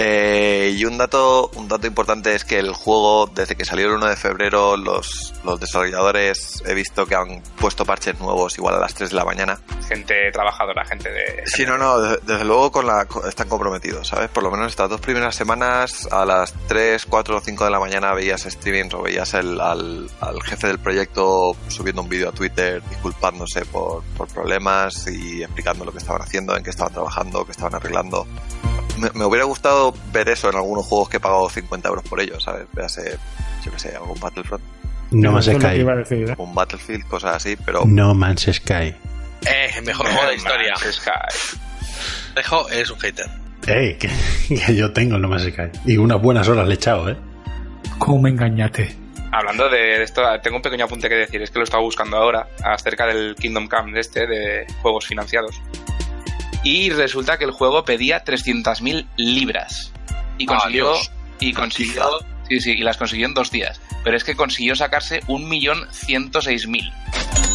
Eh, 0.00 0.76
y 0.76 0.84
un 0.84 0.96
dato, 0.96 1.50
un 1.56 1.66
dato 1.66 1.88
importante 1.88 2.32
es 2.32 2.44
que 2.44 2.60
el 2.60 2.72
juego, 2.72 3.26
desde 3.26 3.56
que 3.56 3.64
salió 3.64 3.88
el 3.88 3.94
1 3.94 4.06
de 4.06 4.16
febrero, 4.16 4.76
los, 4.76 5.34
los 5.44 5.58
desarrolladores 5.58 6.62
he 6.64 6.72
visto 6.72 7.04
que 7.04 7.16
han 7.16 7.42
puesto 7.58 7.84
parches 7.84 8.18
nuevos 8.20 8.56
igual 8.56 8.76
a 8.76 8.78
las 8.78 8.94
3 8.94 9.10
de 9.10 9.16
la 9.16 9.24
mañana. 9.24 9.58
Gente 9.88 10.30
trabajadora, 10.32 10.84
gente 10.84 11.10
de... 11.10 11.42
Sí, 11.46 11.66
no, 11.66 11.76
no, 11.78 12.00
desde, 12.00 12.20
desde 12.24 12.44
luego 12.44 12.70
con 12.70 12.86
la, 12.86 13.08
están 13.28 13.48
comprometidos, 13.48 14.06
¿sabes? 14.06 14.28
Por 14.28 14.44
lo 14.44 14.52
menos 14.52 14.68
estas 14.68 14.88
dos 14.88 15.00
primeras 15.00 15.34
semanas, 15.34 16.06
a 16.12 16.24
las 16.24 16.54
3, 16.68 17.04
4 17.04 17.36
o 17.36 17.40
5 17.40 17.64
de 17.64 17.70
la 17.70 17.80
mañana 17.80 18.14
veías 18.14 18.42
streamings 18.42 18.94
o 18.94 19.02
veías 19.02 19.34
el, 19.34 19.60
al, 19.60 20.08
al 20.20 20.42
jefe 20.44 20.68
del 20.68 20.78
proyecto 20.78 21.56
subiendo 21.66 22.02
un 22.02 22.08
vídeo 22.08 22.28
a 22.28 22.32
Twitter 22.32 22.80
disculpándose 22.88 23.64
por, 23.64 24.04
por 24.16 24.28
problemas 24.28 25.08
y 25.08 25.42
explicando 25.42 25.84
lo 25.84 25.90
que 25.90 25.98
estaban 25.98 26.22
haciendo, 26.22 26.56
en 26.56 26.62
qué 26.62 26.70
estaban 26.70 26.92
trabajando, 26.92 27.44
qué 27.44 27.50
estaban 27.50 27.74
arreglando. 27.74 28.28
Me, 28.98 29.10
me 29.14 29.24
hubiera 29.24 29.44
gustado 29.44 29.94
ver 30.12 30.28
eso 30.28 30.50
en 30.50 30.56
algunos 30.56 30.84
juegos 30.86 31.08
que 31.08 31.16
he 31.18 31.20
pagado 31.20 31.48
50 31.48 31.88
euros 31.88 32.04
por 32.04 32.20
ellos, 32.20 32.42
¿sabes? 32.42 32.66
Véase, 32.72 33.18
yo 33.64 33.72
qué 33.72 33.78
sé, 33.78 33.94
algún 33.96 34.18
Battlefront, 34.20 34.62
No 35.10 35.32
Man's 35.32 35.46
Sky. 35.46 35.76
iba 35.80 35.92
a 35.92 35.96
decir, 35.96 36.30
¿eh? 36.30 36.34
un 36.38 36.54
Battlefield, 36.54 37.06
cosas 37.06 37.36
así, 37.36 37.56
pero 37.64 37.84
No 37.86 38.14
Man's 38.14 38.48
Sky. 38.52 38.94
Eh, 39.46 39.70
el 39.76 39.84
mejor 39.84 40.06
juego 40.06 40.20
de 40.22 40.26
la 40.28 40.34
historia. 40.34 40.74
Man's 40.80 40.96
Sky. 40.96 41.58
Dejo 42.34 42.68
es 42.70 42.90
un 42.90 42.98
hater. 43.00 43.26
Ey, 43.66 43.94
que, 43.98 44.08
que 44.48 44.74
yo 44.74 44.92
tengo 44.92 45.16
el 45.16 45.22
No 45.22 45.28
Man's 45.28 45.44
Sky. 45.44 45.70
Y 45.86 45.96
unas 45.96 46.20
buenas 46.20 46.48
horas 46.48 46.66
le 46.66 46.74
he 46.74 46.76
echado, 46.76 47.08
¿eh? 47.10 47.16
¿Cómo 47.98 48.22
me 48.22 48.30
engañaste? 48.30 48.94
Hablando 49.30 49.68
de 49.68 50.02
esto, 50.02 50.22
tengo 50.42 50.56
un 50.56 50.62
pequeño 50.62 50.86
apunte 50.86 51.08
que 51.08 51.14
decir, 51.14 51.42
es 51.42 51.50
que 51.50 51.58
lo 51.58 51.64
estaba 51.64 51.82
buscando 51.82 52.16
ahora 52.16 52.48
acerca 52.64 53.06
del 53.06 53.34
Kingdom 53.36 53.68
Come 53.68 53.92
de 53.92 54.00
este, 54.00 54.26
de 54.26 54.66
juegos 54.80 55.06
financiados. 55.06 55.60
Y 56.64 56.90
resulta 56.90 57.38
que 57.38 57.44
el 57.44 57.50
juego 57.52 57.84
pedía 57.84 58.24
300.000 58.24 59.06
libras. 59.16 59.92
Y 60.38 60.44
Ah, 60.48 60.56
consiguió... 60.58 60.94
Y 61.40 61.52
consiguió... 61.52 62.08
Sí, 62.48 62.60
sí, 62.60 62.70
y 62.72 62.82
las 62.82 62.96
consiguió 62.96 63.26
en 63.26 63.34
dos 63.34 63.50
días. 63.50 63.80
Pero 64.02 64.16
es 64.16 64.24
que 64.24 64.34
consiguió 64.34 64.74
sacarse 64.74 65.20
1.106.000. 65.24 66.92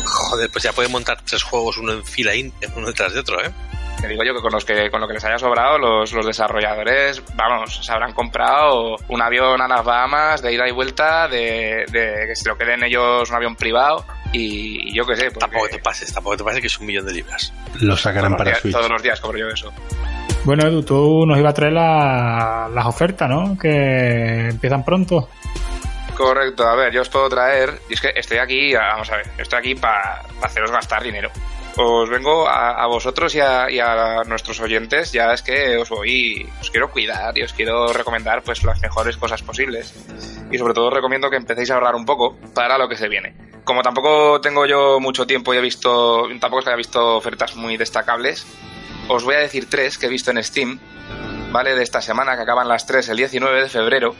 Joder, 0.05 0.49
pues 0.51 0.63
ya 0.63 0.71
pueden 0.73 0.91
montar 0.91 1.19
tres 1.21 1.41
juegos 1.43 1.77
uno 1.77 1.93
en 1.93 2.05
fila, 2.05 2.31
uno 2.75 2.87
detrás 2.87 3.13
de 3.13 3.19
otro, 3.19 3.43
¿eh? 3.43 3.51
Te 4.03 4.09
digo 4.09 4.21
yo 4.25 4.33
que 4.35 4.41
con, 4.41 4.51
los 4.51 4.65
que 4.65 4.91
con 4.91 4.99
lo 4.99 5.07
que 5.07 5.13
les 5.13 5.23
haya 5.23 5.37
sobrado, 5.37 5.77
los, 5.77 6.11
los 6.11 6.25
desarrolladores, 6.25 7.23
vamos, 7.35 7.79
se 7.85 7.89
habrán 7.89 8.11
comprado 8.11 8.97
un 9.07 9.21
avión 9.21 9.61
a 9.61 9.67
las 9.69 9.81
Bahamas 9.85 10.41
de 10.41 10.53
ida 10.53 10.67
y 10.67 10.73
vuelta, 10.73 11.29
de, 11.29 11.85
de 11.89 12.25
que 12.27 12.35
se 12.35 12.49
lo 12.49 12.57
queden 12.57 12.83
ellos 12.83 13.29
un 13.29 13.35
avión 13.37 13.55
privado 13.55 14.03
y, 14.33 14.89
y 14.89 14.93
yo 14.93 15.05
qué 15.05 15.15
sé. 15.15 15.23
porque 15.31 15.39
Tampoco 15.39 15.67
te 15.69 15.79
pases, 15.79 16.13
tampoco 16.13 16.35
te 16.35 16.43
pases 16.43 16.59
que 16.59 16.67
es 16.67 16.77
un 16.79 16.85
millón 16.87 17.05
de 17.05 17.13
libras. 17.13 17.53
Lo 17.79 17.95
sacarán 17.95 18.31
todos, 18.31 18.37
para 18.39 18.49
días, 18.51 18.61
Switch. 18.61 18.75
todos 18.75 18.89
los 18.89 19.01
días 19.01 19.21
cobro 19.21 19.37
yo 19.39 19.47
eso. 19.47 19.71
Bueno, 20.43 20.67
Edu, 20.67 20.83
tú 20.83 21.25
nos 21.25 21.37
ibas 21.39 21.51
a 21.51 21.55
traer 21.55 21.71
la- 21.71 22.69
las 22.73 22.85
ofertas, 22.85 23.29
¿no? 23.29 23.57
Que 23.57 24.49
empiezan 24.49 24.83
pronto. 24.83 25.29
Correcto, 26.17 26.67
a 26.67 26.75
ver, 26.75 26.91
yo 26.93 27.01
os 27.01 27.09
puedo 27.09 27.29
traer, 27.29 27.79
y 27.89 27.93
es 27.93 28.01
que 28.01 28.11
estoy 28.15 28.37
aquí, 28.37 28.73
vamos 28.75 29.09
a 29.09 29.15
ver, 29.15 29.27
estoy 29.37 29.59
aquí 29.59 29.75
para 29.75 30.21
haceros 30.41 30.69
gastar 30.71 31.01
dinero. 31.01 31.31
Os 31.75 32.07
vengo 32.09 32.47
a, 32.47 32.85
vosotros 32.85 33.33
y 33.33 33.39
a, 33.39 33.69
y 33.69 33.79
a 33.79 34.23
nuestros 34.27 34.59
oyentes, 34.59 35.11
ya 35.11 35.33
es 35.33 35.41
que 35.41 35.77
os 35.77 35.89
voy, 35.89 36.47
os 36.61 36.69
quiero 36.69 36.91
cuidar 36.91 37.35
y 37.35 37.41
os 37.41 37.53
quiero 37.53 37.91
recomendar 37.91 38.43
pues 38.43 38.63
las 38.63 38.79
mejores 38.79 39.17
cosas 39.17 39.41
posibles. 39.41 39.93
Y 40.51 40.57
sobre 40.59 40.75
todo 40.75 40.87
os 40.87 40.93
recomiendo 40.93 41.31
que 41.31 41.37
empecéis 41.37 41.71
a 41.71 41.75
ahorrar 41.75 41.95
un 41.95 42.05
poco 42.05 42.37
para 42.53 42.77
lo 42.77 42.87
que 42.87 42.95
se 42.95 43.09
viene. 43.09 43.35
Como 43.63 43.81
tampoco 43.81 44.39
tengo 44.39 44.67
yo 44.67 44.99
mucho 44.99 45.25
tiempo 45.25 45.53
y 45.53 45.57
he 45.57 45.61
visto, 45.61 46.27
tampoco 46.39 46.59
es 46.59 46.65
que 46.65 46.69
haya 46.71 46.77
visto 46.77 47.15
ofertas 47.15 47.55
muy 47.55 47.75
destacables, 47.77 48.45
os 49.07 49.23
voy 49.23 49.35
a 49.35 49.39
decir 49.39 49.69
tres 49.69 49.97
que 49.97 50.05
he 50.05 50.09
visto 50.09 50.31
en 50.31 50.43
Steam, 50.43 50.79
¿vale? 51.51 51.75
De 51.75 51.83
esta 51.83 52.01
semana, 52.01 52.35
que 52.35 52.43
acaban 52.43 52.67
las 52.67 52.85
tres 52.85 53.09
el 53.09 53.17
19 53.17 53.63
de 53.63 53.69
febrero 53.69 54.15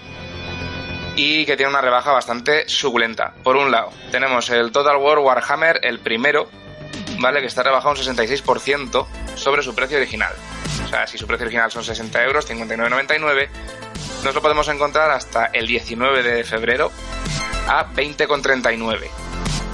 y 1.15 1.45
que 1.45 1.55
tiene 1.55 1.69
una 1.69 1.81
rebaja 1.81 2.11
bastante 2.11 2.67
suculenta. 2.67 3.33
Por 3.43 3.55
un 3.55 3.71
lado, 3.71 3.91
tenemos 4.11 4.49
el 4.49 4.71
Total 4.71 4.97
War 4.97 5.19
Warhammer, 5.19 5.79
el 5.83 5.99
primero, 5.99 6.49
¿vale? 7.19 7.41
Que 7.41 7.47
está 7.47 7.63
rebajado 7.63 7.91
un 7.91 7.97
66% 7.97 9.05
sobre 9.35 9.63
su 9.63 9.73
precio 9.75 9.97
original. 9.97 10.33
O 10.85 10.87
sea, 10.87 11.07
si 11.07 11.17
su 11.17 11.25
precio 11.27 11.45
original 11.45 11.71
son 11.71 11.83
60 11.83 12.23
euros, 12.23 12.49
59,99, 12.49 13.49
nos 14.23 14.35
lo 14.35 14.41
podemos 14.41 14.67
encontrar 14.67 15.11
hasta 15.11 15.45
el 15.47 15.67
19 15.67 16.23
de 16.23 16.43
febrero 16.43 16.91
a 17.67 17.87
20,39. 17.93 19.09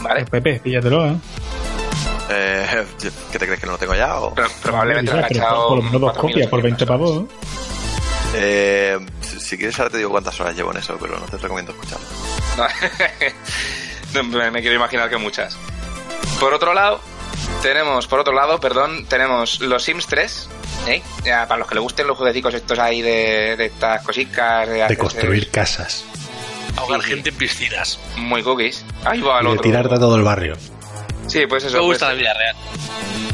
¿Vale? 0.01 0.21
Eh, 0.21 0.25
Pepe, 0.29 0.59
píllatelo, 0.59 1.05
¿eh? 1.07 1.15
Eh, 2.31 2.85
¿Qué 3.31 3.39
te 3.39 3.45
crees 3.45 3.59
que 3.59 3.65
no 3.65 3.73
lo 3.73 3.77
tengo 3.79 3.95
ya? 3.95 4.19
O? 4.19 4.33
Pero 4.35 4.47
probablemente 4.61 5.11
echado 5.31 5.69
por 5.69 5.77
lo 5.77 5.83
menos 5.83 6.01
dos 6.01 6.13
4.000 6.13 6.21
copias 6.21 6.47
por 6.47 6.61
20 6.61 6.85
pavos. 6.85 7.23
¿eh? 7.23 7.25
Eh, 8.35 8.99
si, 9.21 9.39
si 9.39 9.57
quieres 9.57 9.77
ahora 9.79 9.89
te 9.91 9.97
digo 9.97 10.11
cuántas 10.11 10.39
horas 10.39 10.55
llevo 10.55 10.71
en 10.71 10.77
eso, 10.77 10.95
pero 11.01 11.17
no 11.19 11.25
te 11.25 11.37
recomiendo 11.37 11.71
escucharlo. 11.71 12.05
No, 14.11 14.23
me, 14.23 14.49
me 14.49 14.61
quiero 14.61 14.75
imaginar 14.75 15.07
que 15.07 15.17
muchas. 15.17 15.55
Por 16.39 16.51
otro 16.51 16.73
lado, 16.73 16.99
tenemos, 17.61 18.07
por 18.07 18.19
otro 18.19 18.33
lado, 18.33 18.59
perdón, 18.59 19.05
tenemos 19.07 19.59
los 19.61 19.83
Sims 19.83 20.07
3, 20.07 20.49
¿Eh? 20.87 21.01
Ya, 21.23 21.47
para 21.47 21.59
los 21.59 21.67
que 21.67 21.75
les 21.75 21.81
gusten 21.83 22.07
los 22.07 22.17
jueguecitos 22.17 22.53
estos 22.53 22.79
ahí 22.79 23.01
de, 23.01 23.55
de 23.57 23.65
estas 23.65 24.01
cositas. 24.03 24.67
De, 24.67 24.85
De 24.87 24.97
construir 24.97 25.51
casas. 25.51 26.05
Ahogar 26.77 27.01
Sí, 27.01 27.07
sí. 27.07 27.13
gente 27.13 27.29
en 27.29 27.35
piscinas. 27.35 27.99
Muy 28.15 28.41
cookies. 28.43 28.85
Ahí 29.03 29.19
va 29.21 29.39
el 29.39 29.45
Y 29.45 29.47
de 29.47 29.51
otro. 29.53 29.61
tirarte 29.63 29.95
a 29.95 29.99
todo 29.99 30.15
el 30.15 30.23
barrio. 30.23 30.55
Sí, 31.27 31.45
pues 31.47 31.65
eso. 31.65 31.77
Me 31.77 31.83
gusta 31.83 32.05
pues, 32.07 32.15
la 32.15 32.21
vida 32.21 32.33
real. 32.33 32.55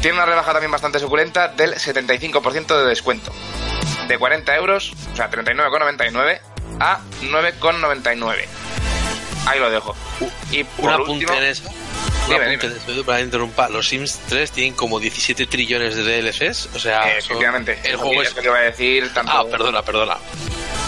Tiene 0.02 0.16
una 0.16 0.26
rebaja 0.26 0.52
también 0.52 0.70
bastante 0.72 0.98
suculenta 0.98 1.48
del 1.48 1.74
75% 1.74 2.76
de 2.76 2.84
descuento. 2.86 3.32
De 4.08 4.18
40 4.18 4.54
euros, 4.56 4.92
o 5.12 5.16
sea, 5.16 5.30
39,99 5.30 6.40
a 6.80 6.98
9,99. 7.22 8.44
Ahí 9.46 9.58
lo 9.60 9.70
dejo. 9.70 9.94
Y 10.50 10.64
por 10.64 10.86
Un 10.86 10.90
apunte 10.90 11.12
último, 11.12 11.32
en 11.34 11.44
eso. 11.44 11.62
Dime, 12.28 12.48
dime. 12.50 12.64
en 12.64 12.72
eso, 12.72 12.90
Edu, 12.90 13.04
para 13.04 13.20
interrumpir. 13.20 13.70
Los 13.70 13.88
Sims 13.88 14.18
3 14.28 14.50
tienen 14.50 14.74
como 14.74 14.98
17 14.98 15.46
trillones 15.46 15.94
de 15.96 16.02
DLCs. 16.22 16.70
O 16.74 16.78
sea, 16.78 17.16
eh, 17.16 17.20
son- 17.22 17.36
el 17.38 17.96
juego 17.96 18.22
es. 18.22 18.34
que 18.34 18.44
iba 18.44 18.58
a 18.58 18.62
decir 18.62 19.12
tanto... 19.14 19.30
Ah, 19.32 19.44
perdona, 19.48 19.82
perdona. 19.82 20.16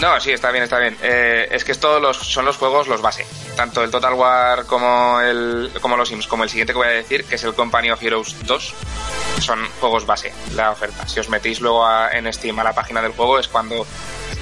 No, 0.01 0.19
sí, 0.21 0.31
está 0.31 0.51
bien, 0.51 0.63
está 0.63 0.79
bien. 0.79 0.97
Eh, 1.01 1.47
es 1.51 1.63
que 1.65 1.71
estos 1.73 2.01
los, 2.01 2.17
son 2.17 2.45
los 2.45 2.55
juegos 2.57 2.87
los 2.87 3.01
base. 3.01 3.25
Tanto 3.55 3.83
el 3.83 3.91
Total 3.91 4.13
War 4.13 4.65
como 4.65 5.19
el 5.21 5.71
como 5.81 5.97
los 5.97 6.07
Sims, 6.07 6.25
como 6.27 6.43
el 6.43 6.49
siguiente 6.49 6.71
que 6.71 6.77
voy 6.79 6.87
a 6.87 6.91
decir, 6.91 7.25
que 7.25 7.35
es 7.35 7.43
el 7.43 7.53
Company 7.53 7.91
of 7.91 8.01
Heroes 8.01 8.35
2, 8.45 8.73
son 9.41 9.67
juegos 9.81 10.05
base, 10.05 10.33
la 10.55 10.71
oferta. 10.71 11.05
Si 11.07 11.19
os 11.19 11.27
metéis 11.27 11.59
luego 11.59 11.85
a- 11.85 12.11
en 12.11 12.31
Steam 12.31 12.57
a 12.59 12.63
la 12.63 12.71
página 12.73 13.01
del 13.01 13.11
juego 13.11 13.39
es 13.39 13.49
cuando 13.49 13.85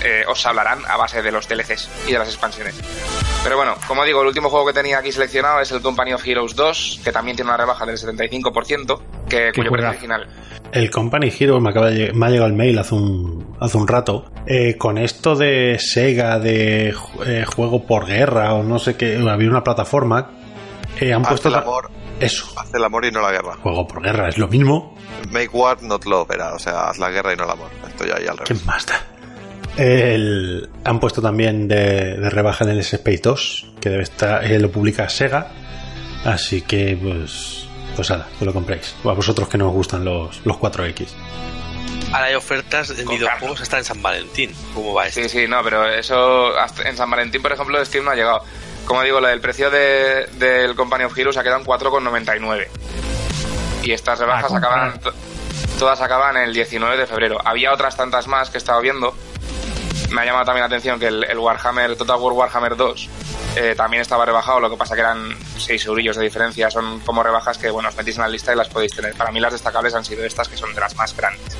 eh, 0.04 0.24
os 0.28 0.45
hablarán 0.45 0.80
a 0.88 0.98
base 0.98 1.22
de 1.22 1.32
los 1.32 1.48
DLCs 1.48 1.89
y 2.08 2.12
de 2.12 2.20
las 2.20 2.28
expansiones. 2.28 2.76
Pero 3.43 3.58
bueno, 3.58 3.76
como 3.88 4.04
digo, 4.04 4.22
el 4.22 4.28
último 4.28 4.50
juego 4.50 4.66
que 4.68 4.74
tenía 4.74 5.00
aquí 5.00 5.12
seleccionado 5.12 5.60
es 5.62 5.72
el 5.72 5.82
Company 5.82 6.14
of 6.14 6.26
Heroes 6.26 6.56
2, 6.56 7.02
que 7.04 7.12
también 7.12 7.36
tiene 7.38 7.50
una 7.50 7.58
rebaja 7.58 7.86
del 7.86 7.98
75%, 7.98 9.00
que, 9.30 9.52
cuyo 9.56 9.72
precio 9.72 9.89
original 9.89 10.28
El 10.72 10.89
Company 10.91 11.32
Hero 11.39 11.60
me, 11.62 11.70
acaba 11.70 11.89
de, 11.89 12.12
me 12.14 12.26
ha 12.26 12.30
llegado 12.30 12.48
el 12.48 12.56
mail 12.56 12.78
hace 12.80 12.95
un, 12.95 13.56
hace 13.60 13.78
un 13.78 13.88
rato. 13.88 14.32
Eh, 14.45 14.76
con 14.78 14.98
esto 14.98 15.36
de 15.36 15.78
Sega, 15.80 16.39
de 16.39 16.93
eh, 17.26 17.45
juego 17.45 17.86
por 17.86 18.06
guerra 18.06 18.54
o 18.54 18.64
no 18.64 18.80
sé 18.80 18.95
qué, 18.98 19.16
había 19.30 19.50
una 19.50 19.64
plataforma. 19.64 20.32
eh, 21.00 21.14
han 21.14 21.22
Haz 21.22 21.30
puesto 21.30 21.50
el 21.50 21.56
amor, 21.56 21.89
eso, 22.20 22.48
haz 22.58 22.74
el 22.74 22.84
amor 22.84 23.06
y 23.06 23.12
no 23.12 23.22
la 23.22 23.32
guerra. 23.32 23.56
juego 23.62 23.88
por 23.88 24.02
guerra, 24.04 24.28
es 24.28 24.38
lo 24.38 24.48
mismo. 24.48 24.98
Make 25.32 25.50
war, 25.54 25.82
not 25.84 26.06
love, 26.06 26.30
era. 26.32 26.54
O 26.54 26.60
sea, 26.60 26.89
haz 26.89 26.98
la 26.98 27.10
guerra 27.10 27.34
y 27.34 27.38
no 27.38 27.45
el 27.45 27.52
amor. 27.52 27.70
Estoy 27.88 28.10
ahí 28.12 28.28
al 28.28 28.38
¿Qué 28.39 28.54
revés. 28.54 28.66
más 28.66 28.86
da? 28.86 28.95
El- 29.78 30.70
han 30.84 31.00
puesto 31.00 31.22
también 31.22 31.68
de, 31.68 32.18
de 32.18 32.30
rebaja 32.30 32.64
en 32.64 32.72
el 32.72 32.80
Space 32.80 33.20
2, 33.24 33.66
que 33.80 33.90
debe 33.90 34.04
estar, 34.04 34.44
eh, 34.44 34.60
lo 34.60 34.72
publica 34.72 35.08
Sega. 35.10 35.48
Así 36.26 36.62
que, 36.62 36.98
pues, 37.02 37.66
pues 37.96 38.10
nada, 38.10 38.28
que 38.40 38.46
lo 38.46 38.54
compréis. 38.54 38.96
O 39.04 39.10
a 39.10 39.14
vosotros 39.14 39.48
que 39.48 39.58
no 39.58 39.68
os 39.68 39.74
gustan 39.74 40.04
los, 40.04 40.42
los 40.46 40.58
4X. 40.58 41.08
Ahora 42.12 42.26
hay 42.26 42.36
ofertas 42.36 42.90
en 42.92 43.08
videojuegos 43.08 43.62
hasta 43.62 43.78
en 43.78 43.84
San 43.84 44.02
Valentín. 44.02 44.52
¿Cómo 44.74 44.94
va 44.94 45.08
esto? 45.08 45.22
Sí, 45.24 45.30
sí, 45.30 45.48
no, 45.48 45.62
pero 45.64 45.86
eso 45.90 46.58
hasta 46.58 46.88
en 46.90 46.96
San 46.96 47.10
Valentín, 47.12 47.42
por 47.42 47.52
ejemplo, 47.52 47.84
Steam 47.86 48.06
no 48.06 48.12
ha 48.12 48.16
llegado. 48.16 48.42
Como 48.86 49.04
digo, 49.04 49.20
lo 49.20 49.28
del 49.28 49.42
precio 49.42 49.70
de, 49.70 50.26
del 50.40 50.74
Company 50.76 51.04
of 51.04 51.18
Heroes 51.18 51.36
ha 51.38 51.44
quedado 51.44 51.60
en 51.60 51.66
4,99. 51.66 52.68
Y 53.84 53.92
estas 53.92 54.20
rebajas 54.20 54.54
acaban, 54.54 55.00
to- 55.02 55.14
todas 55.78 56.00
acaban 56.02 56.38
el 56.38 56.54
19 56.54 56.96
de 56.98 57.06
febrero. 57.06 57.38
Había 57.44 57.74
otras 57.74 57.96
tantas 57.98 58.28
más 58.28 58.50
que 58.50 58.58
he 58.58 58.60
estado 58.60 58.80
viendo. 58.82 59.14
Me 60.10 60.22
ha 60.22 60.26
llamado 60.26 60.45
también 60.45 60.62
la 60.62 60.68
atención 60.68 60.99
que 60.99 61.08
el, 61.08 61.24
el 61.24 61.38
Warhammer, 61.38 61.95
Total 61.95 62.18
War 62.18 62.34
Warhammer 62.34 62.76
2, 62.76 63.10
eh, 63.55 63.76
también 63.76 64.01
estaba 64.01 64.26
rebajado, 64.26 64.60
lo 64.60 64.70
que 64.70 64.78
pasa 64.78 64.95
que 64.95 65.01
eran 65.01 65.36
6 65.58 65.86
eurillos 65.86 66.16
de 66.16 66.24
diferencia. 66.24 66.70
Son 66.72 66.99
como 67.01 67.24
rebajas 67.24 67.58
que, 67.58 67.70
bueno, 67.70 67.89
os 67.89 67.95
metís 67.95 68.16
en 68.16 68.22
la 68.22 68.30
lista 68.30 68.53
y 68.53 68.55
las 68.55 68.70
podéis 68.70 68.93
tener. 68.95 69.14
Para 69.16 69.32
mí 69.32 69.39
las 69.39 69.53
destacables 69.53 69.93
han 69.95 70.05
sido 70.05 70.24
estas, 70.24 70.47
que 70.47 70.58
son 70.58 70.74
de 70.74 70.80
las 70.80 70.95
más 70.95 71.16
grandes 71.16 71.58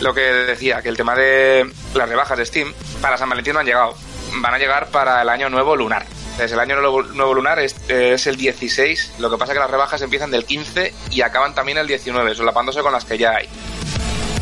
lo 0.00 0.14
que 0.14 0.20
decía, 0.20 0.82
que 0.82 0.88
el 0.88 0.96
tema 0.96 1.14
de 1.14 1.70
las 1.94 2.08
rebajas 2.08 2.38
de 2.38 2.46
Steam 2.46 2.72
para 3.00 3.16
San 3.16 3.28
Valentín 3.28 3.54
no 3.54 3.60
han 3.60 3.66
llegado. 3.66 3.94
Van 4.40 4.54
a 4.54 4.58
llegar 4.58 4.88
para 4.88 5.22
el 5.22 5.28
año 5.28 5.48
nuevo 5.48 5.76
lunar. 5.76 6.04
Entonces, 6.32 6.52
el 6.52 6.60
año 6.60 6.76
nuevo 6.76 7.34
lunar 7.34 7.58
es, 7.58 7.76
es 7.88 8.26
el 8.26 8.36
16. 8.36 9.14
Lo 9.18 9.30
que 9.30 9.38
pasa 9.38 9.54
que 9.54 9.58
las 9.58 9.70
rebajas 9.70 10.02
empiezan 10.02 10.30
del 10.30 10.44
15 10.44 10.92
y 11.10 11.22
acaban 11.22 11.54
también 11.54 11.78
el 11.78 11.86
19, 11.86 12.34
solapándose 12.34 12.82
con 12.82 12.92
las 12.92 13.04
que 13.04 13.16
ya 13.16 13.36
hay. 13.36 13.48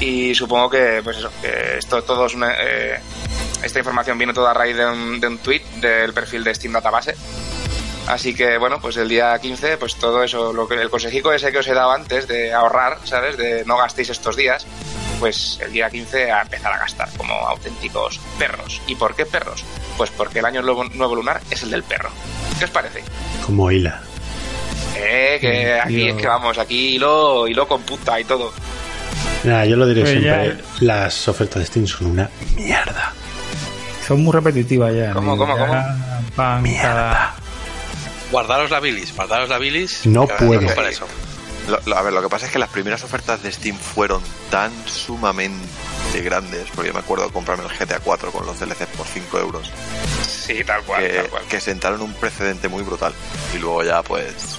Y 0.00 0.34
supongo 0.34 0.70
que, 0.70 1.00
pues 1.02 1.18
eso, 1.18 1.30
que 1.40 1.78
esto 1.78 2.02
todo 2.02 2.26
es 2.26 2.34
una, 2.34 2.52
eh, 2.52 3.00
esta 3.62 3.78
información 3.78 4.18
viene 4.18 4.34
toda 4.34 4.50
a 4.50 4.54
raíz 4.54 4.76
de 4.76 4.86
un, 4.86 5.20
de 5.20 5.26
un 5.28 5.38
tweet 5.38 5.62
del 5.80 6.12
perfil 6.12 6.44
de 6.44 6.54
Steam 6.54 6.72
Database. 6.72 7.14
Así 8.06 8.34
que 8.34 8.58
bueno, 8.58 8.80
pues 8.80 8.96
el 8.98 9.08
día 9.08 9.38
15, 9.38 9.78
pues 9.78 9.96
todo 9.96 10.22
eso, 10.22 10.52
lo 10.52 10.68
que 10.68 10.74
el 10.74 10.90
consejico 10.90 11.32
ese 11.32 11.50
que 11.50 11.58
os 11.58 11.68
he 11.68 11.74
dado 11.74 11.92
antes 11.92 12.28
de 12.28 12.52
ahorrar, 12.52 12.98
¿sabes? 13.04 13.38
De 13.38 13.64
no 13.64 13.78
gastéis 13.78 14.10
estos 14.10 14.36
días, 14.36 14.66
pues 15.18 15.58
el 15.62 15.72
día 15.72 15.88
15 15.88 16.30
a 16.30 16.42
empezar 16.42 16.72
a 16.72 16.78
gastar 16.78 17.08
como 17.16 17.32
auténticos 17.32 18.20
perros. 18.38 18.82
¿Y 18.86 18.94
por 18.96 19.14
qué 19.14 19.24
perros? 19.24 19.64
Pues 19.96 20.10
porque 20.10 20.40
el 20.40 20.44
año 20.44 20.60
nuevo, 20.60 20.84
nuevo 20.84 21.14
lunar 21.14 21.40
es 21.50 21.62
el 21.62 21.70
del 21.70 21.82
perro. 21.82 22.10
¿Qué 22.58 22.66
os 22.66 22.70
parece? 22.70 23.02
Como 23.46 23.70
Hila. 23.70 24.02
Eh, 24.96 25.38
que 25.40 25.80
aquí 25.80 26.08
es 26.08 26.14
que 26.14 26.26
vamos, 26.26 26.58
aquí 26.58 26.94
hilo, 26.94 27.48
hilo 27.48 27.66
con 27.66 27.82
puta 27.82 28.20
y 28.20 28.24
todo. 28.24 28.52
Nada, 29.44 29.66
yo 29.66 29.76
lo 29.76 29.86
diré 29.86 30.02
Pues 30.02 30.12
siempre. 30.20 30.56
Las 30.80 31.28
ofertas 31.28 31.60
de 31.60 31.66
Steam 31.66 31.86
son 31.86 32.06
una 32.08 32.30
mierda. 32.56 33.12
Son 34.06 34.22
muy 34.22 34.32
repetitivas 34.32 34.94
ya. 34.94 35.12
¿Cómo, 35.12 35.36
cómo, 35.36 35.56
ya 35.56 35.66
cómo? 35.66 35.72
cada- 35.72 37.34
Guardaros 38.30 38.70
la 38.70 38.80
bilis, 38.80 39.14
guardaros 39.14 39.48
la 39.48 39.58
bilis. 39.58 40.06
No 40.06 40.26
puedo. 40.26 40.74
para 40.74 40.88
eso. 40.90 41.06
Lo- 41.68 41.80
lo- 41.86 41.96
a 41.96 42.02
ver, 42.02 42.12
lo 42.12 42.20
que 42.22 42.28
pasa 42.28 42.46
es 42.46 42.52
que 42.52 42.58
las 42.58 42.68
primeras 42.68 43.04
ofertas 43.04 43.42
de 43.42 43.50
Steam 43.52 43.76
fueron 43.76 44.20
tan 44.50 44.70
sumamente 44.86 45.62
grandes, 46.22 46.64
porque 46.74 46.88
yo 46.88 46.94
me 46.94 47.00
acuerdo 47.00 47.26
de 47.26 47.32
comprarme 47.32 47.64
el 47.64 47.70
GTA 47.70 48.00
4 48.00 48.30
con 48.32 48.44
los 48.44 48.58
DLCs 48.58 48.86
por 48.96 49.06
5 49.06 49.38
euros, 49.38 49.70
Sí, 50.26 50.62
tal 50.64 50.82
cual, 50.82 51.02
que, 51.02 51.08
tal 51.14 51.28
cual. 51.30 51.42
que 51.48 51.60
sentaron 51.60 52.02
un 52.02 52.12
precedente 52.14 52.68
muy 52.68 52.82
brutal. 52.82 53.14
Y 53.54 53.58
luego 53.58 53.82
ya, 53.84 54.02
pues, 54.02 54.58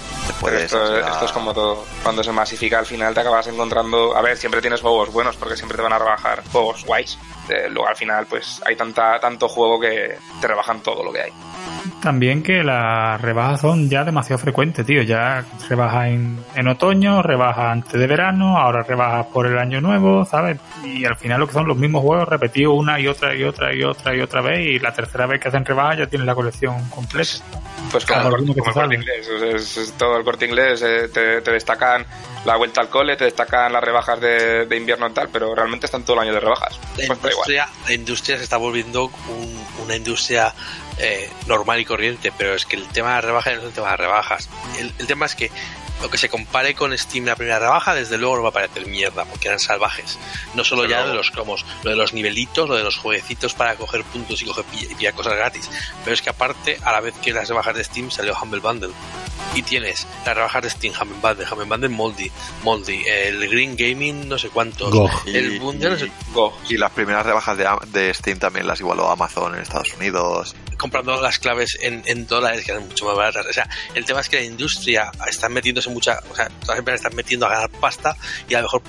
de 0.51 0.63
esto, 0.65 0.97
esto 0.97 1.25
es 1.25 1.31
como 1.31 1.53
todo. 1.53 1.85
Cuando 2.03 2.23
se 2.23 2.31
masifica 2.31 2.79
al 2.79 2.85
final 2.85 3.13
te 3.13 3.21
acabas 3.21 3.47
encontrando. 3.47 4.15
A 4.15 4.21
ver, 4.21 4.37
siempre 4.37 4.61
tienes 4.61 4.81
juegos 4.81 5.11
buenos 5.11 5.35
porque 5.37 5.55
siempre 5.55 5.77
te 5.77 5.83
van 5.83 5.93
a 5.93 5.99
rebajar 5.99 6.43
juegos 6.51 6.85
guays. 6.85 7.17
Eh, 7.49 7.67
luego 7.69 7.87
al 7.87 7.95
final, 7.95 8.25
pues 8.25 8.61
hay 8.65 8.75
tanta, 8.75 9.19
tanto 9.19 9.47
juego 9.47 9.79
que 9.79 10.17
te 10.41 10.47
rebajan 10.47 10.81
todo 10.81 11.03
lo 11.03 11.11
que 11.11 11.21
hay. 11.21 11.33
También 12.01 12.43
que 12.43 12.63
las 12.63 13.19
rebajas 13.21 13.61
son 13.61 13.89
ya 13.89 14.03
demasiado 14.03 14.37
frecuentes, 14.39 14.85
tío. 14.85 15.01
Ya 15.01 15.43
rebajas 15.69 16.07
en, 16.07 16.39
en 16.55 16.67
otoño, 16.67 17.21
rebajas 17.23 17.65
antes 17.71 17.93
de 17.99 18.07
verano, 18.07 18.57
ahora 18.57 18.83
rebajas 18.83 19.25
por 19.27 19.47
el 19.47 19.57
año 19.57 19.81
nuevo, 19.81 20.23
¿sabes? 20.25 20.57
Y 20.83 21.05
al 21.05 21.15
final 21.15 21.39
lo 21.39 21.47
que 21.47 21.53
son 21.53 21.67
los 21.67 21.77
mismos 21.77 22.01
juegos 22.03 22.27
repetidos 22.27 22.73
una 22.77 22.99
y 22.99 23.07
otra 23.07 23.35
y 23.35 23.43
otra 23.43 23.73
y 23.73 23.83
otra 23.83 24.15
y 24.15 24.21
otra 24.21 24.41
vez. 24.41 24.59
Y 24.67 24.79
la 24.79 24.93
tercera 24.93 25.25
vez 25.25 25.39
que 25.41 25.47
hacen 25.47 25.65
rebajas 25.65 25.97
ya 25.99 26.07
tienes 26.07 26.25
la 26.27 26.35
colección 26.35 26.89
completa. 26.89 27.31
Pues 27.91 28.05
como, 28.05 28.19
Claro, 28.21 28.35
el, 28.37 28.45
como 28.47 28.65
el 28.67 28.73
corte 28.73 28.95
inglés. 28.95 29.29
o 29.35 29.39
sea, 29.39 29.49
es, 29.51 29.77
es 29.77 29.91
todo 29.93 30.17
el 30.17 30.23
corte 30.23 30.45
inglés. 30.45 30.81
eh, 30.83 31.07
te, 31.13 31.41
te 31.41 31.51
destacan 31.51 32.05
la 32.45 32.55
vuelta 32.57 32.81
al 32.81 32.89
cole, 32.89 33.15
te 33.15 33.25
destacan 33.25 33.73
las 33.73 33.83
rebajas 33.83 34.19
de, 34.21 34.65
de 34.67 34.77
invierno 34.77 35.07
y 35.07 35.11
tal, 35.13 35.29
pero 35.31 35.55
realmente 35.55 35.87
están 35.87 36.03
todo 36.03 36.17
el 36.17 36.23
año 36.27 36.33
de 36.33 36.39
rebajas. 36.39 36.79
La 36.97 37.07
Pues 37.07 37.07
igual. 37.07 37.23
industria, 37.31 37.67
la 37.87 37.93
industria 37.93 38.37
se 38.37 38.43
está 38.43 38.57
volviendo 38.57 39.05
un- 39.05 39.65
una 39.83 39.95
industria 39.95 40.53
eh, 40.99 41.29
normal 41.47 41.79
y 41.79 41.85
corriente, 41.85 42.31
pero 42.37 42.53
es 42.53 42.65
que 42.65 42.75
el 42.75 42.87
tema 42.87 43.09
de 43.09 43.15
las 43.15 43.25
rebajas 43.25 43.53
no 43.55 43.59
es 43.61 43.65
un 43.67 43.73
tema 43.73 43.91
de 43.91 43.97
rebajas. 43.97 44.49
El, 44.79 44.93
el 44.99 45.07
tema 45.07 45.25
es 45.25 45.35
que 45.35 45.51
lo 46.01 46.09
que 46.09 46.17
se 46.17 46.29
compare 46.29 46.75
con 46.75 46.95
Steam 46.97 47.25
la 47.25 47.35
primera 47.35 47.57
rebaja, 47.59 47.95
desde 47.95 48.17
luego 48.17 48.35
no 48.37 48.43
va 48.43 48.49
a 48.49 48.53
parecer 48.53 48.85
mierda, 48.85 49.25
porque 49.25 49.47
eran 49.47 49.59
salvajes. 49.59 50.19
No 50.53 50.63
solo 50.63 50.81
Desde 50.83 50.91
ya 50.93 50.97
luego. 50.99 51.11
de 51.13 51.17
los 51.17 51.31
cromos, 51.31 51.65
lo 51.83 51.89
de 51.91 51.95
los 51.95 52.13
nivelitos, 52.13 52.67
lo 52.69 52.75
de 52.75 52.83
los 52.83 52.97
jueguecitos 52.97 53.53
para 53.53 53.75
coger 53.75 54.03
puntos 54.03 54.41
y 54.41 54.45
coger 54.45 54.65
y 54.73 54.93
pillar 54.95 55.13
cosas 55.13 55.33
gratis. 55.35 55.69
Pero 56.03 56.13
es 56.13 56.21
que 56.21 56.29
aparte, 56.29 56.77
a 56.83 56.91
la 56.91 56.99
vez 57.01 57.13
que 57.21 57.33
las 57.33 57.47
rebajas 57.49 57.75
de 57.75 57.83
Steam 57.83 58.11
salió 58.11 58.35
Humble 58.39 58.59
Bundle. 58.59 58.91
Y 59.55 59.61
tienes 59.61 60.05
las 60.25 60.35
rebajas 60.35 60.63
de 60.63 60.69
Steam, 60.69 60.93
Humble 61.01 61.17
Bundle, 61.21 61.45
Humble 61.49 61.65
Bundle 61.65 61.89
Moldy, 61.89 62.31
Moldy, 62.63 63.03
el 63.07 63.47
Green 63.49 63.75
Gaming 63.77 64.27
no 64.27 64.37
sé 64.37 64.49
cuántos, 64.49 64.91
GOG. 64.91 65.27
el 65.27 65.53
Y- 65.53 65.59
Bundle 65.59 65.89
no 65.91 65.97
sé 65.97 66.11
Go. 66.33 66.57
Y 66.69 66.77
las 66.77 66.91
primeras 66.91 67.25
rebajas 67.25 67.57
de, 67.57 67.65
de 67.87 68.13
Steam 68.13 68.37
también 68.37 68.67
las 68.67 68.79
igualó 68.81 69.09
Amazon 69.09 69.55
en 69.55 69.61
Estados 69.61 69.93
Unidos. 69.93 70.55
comprando 70.77 71.21
las 71.21 71.39
claves 71.39 71.77
en, 71.81 72.03
en 72.05 72.27
dólares 72.27 72.65
que 72.65 72.71
eran 72.73 72.85
mucho 72.87 73.05
más 73.05 73.15
baratas. 73.15 73.45
O 73.45 73.53
sea, 73.53 73.69
el 73.93 74.03
tema 74.03 74.19
es 74.19 74.27
que 74.27 74.35
la 74.37 74.43
industria 74.43 75.09
está 75.25 75.47
metiéndose 75.85 75.89
mucha, 75.89 76.19
o 76.31 76.35
sea, 76.35 76.47
todas 76.47 76.69
las 76.69 76.79
empresas 76.79 77.01
están 77.01 77.15
metiendo 77.15 77.45
a 77.45 77.49
ganar 77.49 77.69
pasta 77.69 78.15
y 78.47 78.53
la 78.53 78.61
mejor 78.61 78.81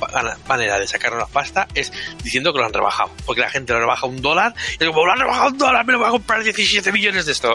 manera 0.46 0.78
de 0.78 0.86
sacar 0.86 1.14
una 1.14 1.26
pasta 1.26 1.66
es 1.74 1.92
diciendo 2.22 2.52
que 2.52 2.58
lo 2.58 2.66
han 2.66 2.72
rebajado. 2.72 3.10
Porque 3.24 3.40
la 3.40 3.50
gente 3.50 3.72
lo 3.72 3.80
rebaja 3.80 4.06
un 4.06 4.20
dólar 4.22 4.54
y 4.78 4.82
es 4.82 4.88
como, 4.88 5.06
lo 5.06 5.12
han 5.12 5.18
rebajado 5.18 5.48
un 5.50 5.58
dólar, 5.58 5.86
me 5.86 5.92
lo 5.92 5.98
voy 5.98 6.08
a 6.08 6.10
comprar 6.10 6.42
17 6.42 6.92
millones 6.92 7.26
de 7.26 7.32
esto. 7.32 7.52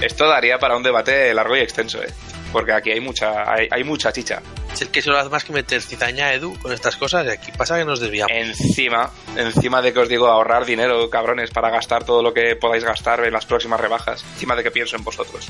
Esto, 0.00 0.26
daría 0.26 0.58
para 0.58 0.76
un 0.76 0.82
debate 0.82 1.32
largo 1.32 1.56
y 1.56 1.60
extenso, 1.60 2.02
¿eh? 2.02 2.12
Porque 2.52 2.72
aquí 2.72 2.90
hay 2.90 3.00
mucha, 3.00 3.50
hay, 3.50 3.68
hay 3.70 3.84
mucha 3.84 4.12
chicha. 4.12 4.42
Es 4.72 4.88
que 4.88 4.98
eso 4.98 5.10
no 5.10 5.18
hace 5.18 5.30
más 5.30 5.44
que 5.44 5.52
meter 5.52 5.80
cizaña, 5.80 6.32
Edu, 6.32 6.58
con 6.58 6.72
estas 6.72 6.96
cosas 6.96 7.26
y 7.26 7.30
aquí 7.30 7.52
pasa 7.56 7.78
que 7.78 7.84
nos 7.84 8.00
desviamos. 8.00 8.32
Encima, 8.34 9.10
encima 9.36 9.80
de 9.80 9.92
que 9.92 10.00
os 10.00 10.08
digo 10.08 10.26
ahorrar 10.26 10.64
dinero, 10.64 11.08
cabrones, 11.08 11.50
para 11.50 11.70
gastar 11.70 12.04
todo 12.04 12.22
lo 12.22 12.34
que 12.34 12.56
podáis 12.56 12.84
gastar 12.84 13.24
en 13.24 13.32
las 13.32 13.46
próximas 13.46 13.80
rebajas. 13.80 14.24
Encima 14.34 14.56
de 14.56 14.62
que 14.62 14.70
pienso 14.70 14.96
en 14.96 15.04
vosotros. 15.04 15.48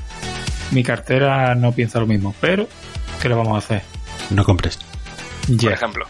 Mi 0.72 0.82
cartera 0.82 1.54
no 1.54 1.72
piensa 1.72 2.00
lo 2.00 2.06
mismo, 2.06 2.34
pero 2.40 2.66
¿qué 3.22 3.28
le 3.28 3.34
vamos 3.36 3.54
a 3.54 3.58
hacer? 3.58 3.82
No 4.30 4.44
compres. 4.44 4.78
Por 5.46 5.56
Ya. 5.56 5.70
ejemplo. 5.70 6.06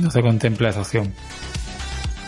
no 0.00 0.10
se 0.10 0.20
contempla 0.20 0.68
esa 0.68 0.80
opción. 0.82 1.12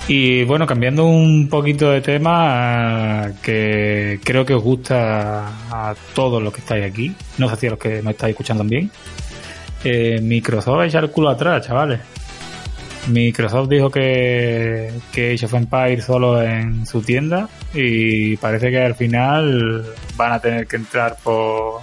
Y 0.08 0.42
bueno, 0.44 0.66
cambiando 0.66 1.04
un 1.04 1.48
poquito 1.50 1.90
de 1.90 2.00
tema, 2.00 3.30
que 3.42 4.18
creo 4.24 4.46
que 4.46 4.54
os 4.54 4.62
gusta 4.62 5.48
a 5.70 5.94
todos 6.14 6.42
los 6.42 6.50
que 6.54 6.60
estáis 6.60 6.86
aquí, 6.86 7.14
no 7.36 7.46
sé 7.50 7.56
si 7.56 7.66
a 7.66 7.70
los 7.70 7.78
que 7.78 8.00
no 8.02 8.08
estáis 8.10 8.30
escuchando 8.32 8.64
bien. 8.64 8.90
Eh, 9.84 10.18
Microsoft 10.22 10.80
ha 10.80 10.86
echado 10.86 11.04
el 11.04 11.12
culo 11.12 11.28
atrás, 11.28 11.66
chavales. 11.66 12.00
Microsoft 13.08 13.68
dijo 13.68 13.90
que, 13.90 14.92
que 15.12 15.34
Age 15.34 15.44
of 15.46 15.54
Empires 15.54 16.04
solo 16.04 16.42
en 16.42 16.86
su 16.86 17.02
tienda 17.02 17.48
y 17.74 18.36
parece 18.38 18.70
que 18.70 18.80
al 18.82 18.94
final 18.94 19.84
van 20.16 20.32
a 20.32 20.40
tener 20.40 20.66
que 20.66 20.76
entrar 20.76 21.16
por, 21.22 21.80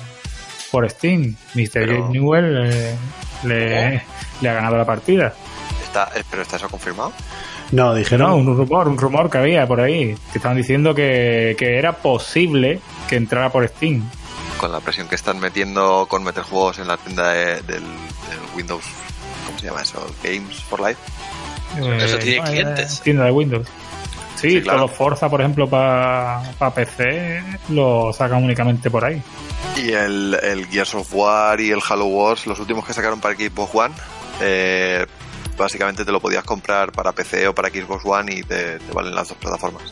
por 0.76 0.89
Steam. 0.89 1.36
Mr. 1.53 1.69
Pero- 1.73 2.09
Newell 2.09 2.69
eh, 2.71 2.95
le, 3.43 4.03
le 4.41 4.49
ha 4.49 4.53
ganado 4.53 4.78
la 4.78 4.86
partida. 4.86 5.34
Está, 5.84 6.11
eh, 6.15 6.23
¿Pero 6.30 6.41
está 6.41 6.57
eso 6.57 6.67
confirmado? 6.69 7.13
No, 7.71 7.95
dijeron. 7.95 8.30
no, 8.30 8.36
un 8.36 8.57
rumor, 8.57 8.88
un 8.88 8.97
rumor 8.97 9.30
que 9.30 9.38
había 9.38 9.65
por 9.67 9.80
ahí. 9.82 10.15
Que 10.32 10.38
estaban 10.38 10.57
diciendo 10.57 10.93
que, 10.93 11.55
que 11.57 11.78
era 11.78 11.93
posible 11.93 12.80
que 13.07 13.15
entrara 13.15 13.49
por 13.51 13.67
Steam. 13.67 14.03
Con 14.57 14.71
la 14.71 14.80
presión 14.82 15.07
que 15.07 15.15
están 15.15 15.39
metiendo 15.39 16.05
con 16.09 16.23
meter 16.23 16.43
juegos 16.43 16.80
en 16.80 16.88
la 16.88 16.97
tienda 16.97 17.32
de- 17.32 17.61
del, 17.63 17.84
del 17.84 18.39
Windows. 18.55 18.84
¿Cómo 19.45 19.57
se 19.59 19.65
llama 19.67 19.82
eso? 19.82 20.05
Games 20.23 20.55
for 20.69 20.80
Life. 20.82 20.99
Eso 22.03 22.17
tiene 22.19 22.38
eh, 22.38 22.41
clientes. 22.49 23.01
Tienda 23.01 23.26
de 23.26 23.32
Windows. 23.32 23.67
Sí, 24.50 24.56
Sí, 24.58 24.62
claro. 24.62 24.80
todo 24.86 24.88
Forza, 24.89 25.30
por 25.30 25.41
ejemplo, 25.41 25.68
para 25.68 26.41
PC 26.74 27.43
lo 27.70 28.14
sacan 28.14 28.43
únicamente 28.43 28.89
por 28.89 29.06
ahí. 29.06 29.22
Y 29.78 29.91
el, 29.91 30.38
el 30.41 30.66
Gears 30.68 30.96
of 30.96 31.14
War 31.14 31.60
y 31.60 31.72
el 31.72 31.80
Halo 31.88 32.06
Wars, 32.06 32.46
los 32.48 32.60
últimos 32.60 32.86
que 32.86 32.93
sacaron 32.93 33.20
para 33.20 33.36
Xbox 33.36 33.74
One, 33.74 33.93
eh, 34.41 35.06
básicamente 35.58 36.06
te 36.06 36.12
lo 36.12 36.20
podías 36.20 36.43
comprar 36.43 36.91
para 36.91 37.12
PC 37.12 37.48
o 37.48 37.56
para 37.56 37.70
Xbox 37.70 38.06
One 38.06 38.34
y 38.34 38.43
te, 38.43 38.80
te 38.80 38.93
valen 38.93 39.16
las 39.16 39.30
dos 39.30 39.38
plataformas. 39.38 39.84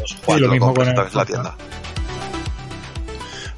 Los 0.00 0.10
Sí, 0.10 0.16
lo 0.32 0.38
Lo 0.38 0.48
mismo 0.52 0.66
compras 0.66 0.94
con 0.94 1.06
el 1.06 1.14
la 1.14 1.24
tienda. 1.24 1.56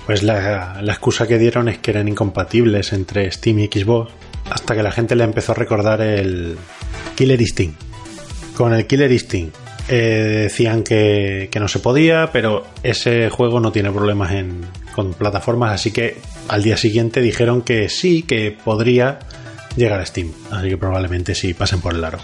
Pues 0.06 0.22
la, 0.22 0.80
la 0.82 0.92
excusa 0.92 1.26
que 1.26 1.38
dieron 1.38 1.68
es 1.68 1.78
que 1.78 1.90
eran 1.90 2.08
incompatibles 2.08 2.92
entre 2.92 3.30
Steam 3.30 3.60
y 3.60 3.66
Xbox, 3.68 4.12
hasta 4.50 4.74
que 4.74 4.82
la 4.82 4.92
gente 4.92 5.16
le 5.16 5.24
empezó 5.24 5.52
a 5.52 5.54
recordar 5.54 6.02
el 6.02 6.58
Killer 7.16 7.40
Instinct. 7.40 7.80
Con 8.54 8.74
el 8.74 8.86
Killer 8.86 9.10
Instinct 9.10 9.63
eh, 9.88 10.42
decían 10.44 10.82
que, 10.82 11.48
que 11.50 11.60
no 11.60 11.68
se 11.68 11.78
podía, 11.78 12.30
pero 12.32 12.66
ese 12.82 13.28
juego 13.30 13.60
no 13.60 13.72
tiene 13.72 13.90
problemas 13.90 14.32
en, 14.32 14.66
con 14.94 15.14
plataformas, 15.14 15.72
así 15.72 15.90
que 15.92 16.18
al 16.48 16.62
día 16.62 16.76
siguiente 16.76 17.20
dijeron 17.20 17.62
que 17.62 17.88
sí, 17.88 18.22
que 18.22 18.50
podría 18.52 19.18
llegar 19.76 20.00
a 20.00 20.06
Steam. 20.06 20.32
Así 20.50 20.68
que 20.68 20.76
probablemente 20.76 21.34
sí 21.34 21.54
pasen 21.54 21.80
por 21.80 21.94
el 21.94 22.04
aro. 22.04 22.18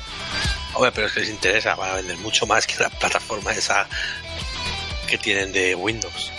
Hombre, 0.75 0.93
pero 0.95 1.07
es 1.07 1.13
que 1.13 1.21
les 1.21 1.31
interesa, 1.31 1.75
van 1.75 1.91
a 1.91 1.95
vender 1.97 2.17
mucho 2.19 2.47
más 2.47 2.67
que 2.67 2.83
la 2.83 2.89
plataforma 2.91 3.53
esa 3.53 3.87
que 5.09 5.19
tienen 5.19 5.53
de 5.53 5.75
Windows. 5.75 6.33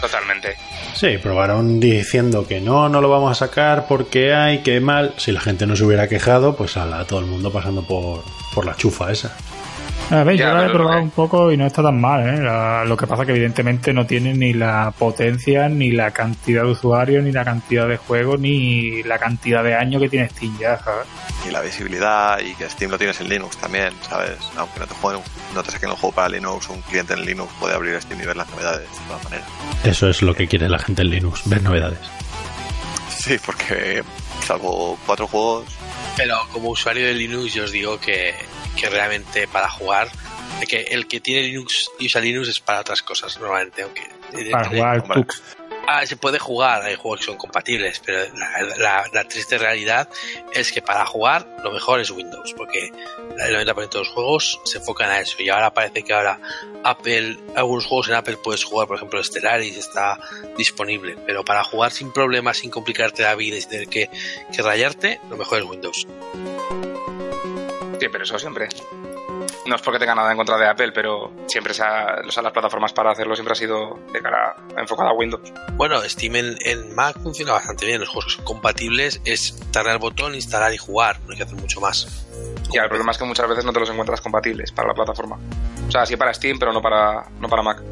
Totalmente. 0.00 0.56
Sí, 0.94 1.18
probaron 1.18 1.80
diciendo 1.80 2.46
que 2.46 2.60
no, 2.60 2.88
no 2.88 3.00
lo 3.00 3.08
vamos 3.08 3.32
a 3.32 3.46
sacar 3.46 3.86
porque 3.86 4.34
hay 4.34 4.58
que 4.58 4.80
mal. 4.80 5.14
Si 5.16 5.32
la 5.32 5.40
gente 5.40 5.66
no 5.66 5.76
se 5.76 5.84
hubiera 5.84 6.08
quejado, 6.08 6.56
pues 6.56 6.76
a 6.76 7.04
todo 7.04 7.20
el 7.20 7.26
mundo 7.26 7.52
pasando 7.52 7.82
por, 7.82 8.22
por 8.54 8.66
la 8.66 8.76
chufa 8.76 9.10
esa. 9.10 9.36
A 10.10 10.24
ver, 10.24 10.36
Ya, 10.38 10.48
yo 10.48 10.54
la 10.54 10.66
he 10.66 10.70
probado 10.70 10.96
que- 10.98 11.02
un 11.04 11.10
poco 11.10 11.52
y 11.52 11.56
no 11.58 11.66
está 11.66 11.82
tan 11.82 12.00
mal, 12.00 12.26
¿eh? 12.26 12.40
La- 12.42 12.82
lo 12.86 12.96
que 12.96 13.06
pasa 13.06 13.26
que 13.26 13.32
evidentemente 13.32 13.92
no 13.92 14.06
tiene 14.06 14.32
ni 14.32 14.54
la 14.54 14.90
potencia, 14.98 15.68
ni 15.68 15.90
la 15.90 16.12
cantidad 16.12 16.62
de 16.62 16.70
usuarios, 16.70 17.22
ni 17.22 17.30
la 17.30 17.44
cantidad 17.44 17.86
de 17.86 17.98
juegos, 17.98 18.40
ni 18.40 19.02
la 19.02 19.18
cantidad 19.18 19.62
de 19.62 19.74
años 19.74 20.00
que 20.00 20.08
tiene 20.08 20.28
Steam 20.30 20.56
ya, 20.58 20.78
¿sabes? 20.78 21.06
Y 21.46 21.50
la 21.50 21.60
visibilidad 21.60 22.38
y 22.40 22.54
que 22.54 22.68
Steam 22.70 22.90
lo 22.90 22.96
tienes 22.96 23.20
en 23.20 23.28
Linux 23.28 23.58
también, 23.58 23.92
¿sabes? 24.08 24.38
Aunque 24.56 24.80
no 24.80 24.86
te, 24.86 24.94
jueguen, 24.94 25.22
no 25.54 25.62
te 25.62 25.70
saquen 25.72 25.90
el 25.90 25.96
juego 25.96 26.14
para 26.14 26.28
Linux, 26.30 26.68
un 26.70 26.80
cliente 26.80 27.12
en 27.12 27.26
Linux 27.26 27.52
puede 27.60 27.74
abrir 27.74 28.00
Steam 28.00 28.20
y 28.22 28.24
ver 28.24 28.36
las 28.36 28.48
novedades 28.50 28.88
de 28.90 29.06
todas 29.08 29.24
maneras. 29.24 29.46
Eso 29.84 30.08
es 30.08 30.22
lo 30.22 30.34
que 30.34 30.48
quiere 30.48 30.70
la 30.70 30.78
gente 30.78 31.02
en 31.02 31.10
Linux, 31.10 31.42
ver 31.44 31.62
novedades. 31.62 31.98
Sí, 33.14 33.36
porque 33.44 34.02
salvo 34.46 34.98
cuatro 35.06 35.26
juegos, 35.26 35.64
Pero 36.18 36.36
como 36.52 36.70
usuario 36.70 37.06
de 37.06 37.14
Linux 37.14 37.54
yo 37.54 37.64
os 37.64 37.70
digo 37.72 37.98
que, 38.00 38.34
que 38.76 38.90
realmente 38.90 39.46
para 39.46 39.70
jugar, 39.70 40.08
que 40.68 40.80
el 40.90 41.06
que 41.06 41.20
tiene 41.20 41.46
Linux 41.46 41.88
y 42.00 42.06
usa 42.06 42.20
Linux 42.20 42.48
es 42.48 42.60
para 42.60 42.80
otras 42.80 43.02
cosas 43.02 43.38
normalmente, 43.38 43.82
aunque 43.82 44.02
Para 44.50 44.68
jugar. 44.68 45.02
Tux. 45.14 45.42
Ah, 45.90 46.04
se 46.04 46.18
puede 46.18 46.38
jugar, 46.38 46.82
hay 46.82 46.96
juegos 46.96 47.20
que 47.20 47.26
son 47.26 47.38
compatibles, 47.38 48.02
pero 48.04 48.30
la, 48.76 49.24
triste 49.26 49.56
realidad 49.56 50.06
es 50.52 50.70
que 50.70 50.82
para 50.82 51.06
jugar 51.06 51.46
lo 51.64 51.72
mejor 51.72 51.98
es 51.98 52.10
Windows, 52.10 52.52
porque 52.54 52.88
el 53.38 53.56
90% 53.56 53.88
de 53.88 53.98
los 54.00 54.08
juegos 54.10 54.60
se 54.64 54.76
enfocan 54.76 55.08
a 55.08 55.20
eso. 55.20 55.36
Y 55.40 55.48
ahora 55.48 55.72
parece 55.72 56.02
que 56.02 56.12
ahora 56.12 56.38
Apple, 56.84 57.38
algunos 57.56 57.86
juegos 57.86 58.08
en 58.08 58.16
Apple 58.16 58.36
puedes 58.36 58.64
jugar, 58.64 58.86
por 58.86 58.98
ejemplo, 58.98 59.24
Stellaris 59.24 59.78
está 59.78 60.18
disponible, 60.58 61.16
pero 61.24 61.42
para 61.42 61.64
jugar 61.64 61.90
sin 61.90 62.12
problemas, 62.12 62.58
sin 62.58 62.70
complicarte 62.70 63.22
la 63.22 63.34
vida 63.34 63.56
y 63.56 63.62
sin 63.62 63.70
tener 63.70 63.88
que, 63.88 64.10
que 64.54 64.60
rayarte, 64.60 65.22
lo 65.30 65.38
mejor 65.38 65.60
es 65.60 65.64
Windows. 65.64 66.06
Sí, 67.98 68.06
pero 68.12 68.24
eso 68.24 68.38
siempre. 68.38 68.68
No 69.66 69.76
es 69.76 69.82
porque 69.82 69.98
tenga 69.98 70.14
nada 70.14 70.30
en 70.30 70.36
contra 70.36 70.56
de 70.56 70.66
Apple, 70.68 70.92
pero 70.92 71.32
siempre 71.46 71.74
se 71.74 71.82
ha- 71.82 72.22
o 72.26 72.30
sea, 72.30 72.42
las 72.42 72.52
plataformas 72.52 72.92
para 72.92 73.10
hacerlo 73.10 73.34
siempre 73.34 73.52
ha 73.52 73.56
sido 73.56 73.98
de 74.12 74.20
cara 74.22 74.56
enfocada 74.76 75.10
a 75.10 75.12
Windows. 75.14 75.52
Bueno, 75.74 76.00
Steam 76.02 76.36
en, 76.36 76.56
en 76.64 76.94
Mac 76.94 77.18
funciona 77.22 77.52
bastante 77.52 77.86
bien. 77.86 78.00
Los 78.00 78.08
juegos 78.08 78.26
que 78.26 78.32
son 78.36 78.44
compatibles 78.44 79.20
es 79.24 79.58
darle 79.72 79.90
al 79.92 79.98
botón, 79.98 80.34
instalar 80.34 80.72
y 80.72 80.78
jugar. 80.78 81.20
No 81.26 81.32
hay 81.32 81.36
que 81.36 81.42
hacer 81.44 81.56
mucho 81.56 81.80
más. 81.80 82.26
Y 82.72 82.78
el 82.78 82.88
problema 82.88 83.12
es 83.12 83.18
que 83.18 83.24
muchas 83.24 83.48
veces 83.48 83.64
no 83.64 83.72
te 83.72 83.80
los 83.80 83.90
encuentras 83.90 84.20
compatibles 84.20 84.72
para 84.72 84.88
la 84.88 84.94
plataforma. 84.94 85.38
O 85.86 85.90
sea, 85.90 86.04
sí 86.06 86.16
para 86.16 86.32
Steam, 86.34 86.58
pero 86.58 86.72
no 86.72 86.80
para, 86.82 87.24
no 87.40 87.48
para 87.48 87.62
Mac. 87.62 87.82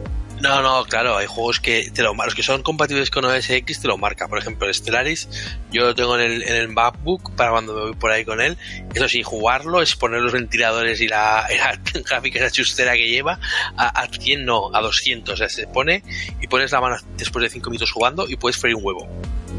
No, 0.41 0.61
no, 0.61 0.85
claro, 0.85 1.17
hay 1.17 1.27
juegos 1.27 1.61
que 1.61 1.91
te 1.93 2.03
lo, 2.03 2.15
los 2.15 2.35
que 2.35 2.43
son 2.43 2.63
compatibles 2.63 3.11
con 3.11 3.25
OS 3.25 3.49
X 3.49 3.81
te 3.81 3.89
lo 3.89 3.97
marca. 3.97 4.29
Por 4.29 4.39
ejemplo, 4.39 4.67
el 4.67 4.75
Stellaris, 4.75 5.29
yo 5.73 5.87
lo 5.87 5.95
tengo 5.95 6.19
en 6.19 6.31
el, 6.31 6.43
en 6.43 6.55
el 6.55 6.69
MacBook 6.69 7.35
para 7.35 7.53
cuando 7.53 7.75
me 7.75 7.81
voy 7.81 7.95
por 7.95 8.11
ahí 8.11 8.25
con 8.25 8.41
él. 8.41 8.59
Eso 8.95 9.09
sí, 9.09 9.23
jugarlo 9.23 9.81
es 9.81 9.97
poner 9.97 10.21
los 10.21 10.33
ventiladores 10.33 11.01
y 11.01 11.09
la, 11.09 11.47
gráfica, 12.09 12.39
esa 12.39 12.51
chustera 12.51 12.93
que 12.95 13.09
lleva 13.09 13.39
a, 13.77 13.89
a 13.89 14.09
100, 14.09 14.45
no, 14.45 14.75
a 14.75 14.81
200. 14.83 15.33
O 15.33 15.37
sea, 15.37 15.49
se 15.49 15.67
pone 15.67 16.03
y 16.41 16.47
pones 16.49 16.71
la 16.71 16.81
mano 16.81 16.97
después 17.17 17.43
de 17.43 17.51
5 17.51 17.71
minutos 17.71 17.91
jugando 17.91 18.29
y 18.29 18.37
puedes 18.37 18.59
freír 18.59 18.77
un 18.77 18.85
huevo. 18.85 19.09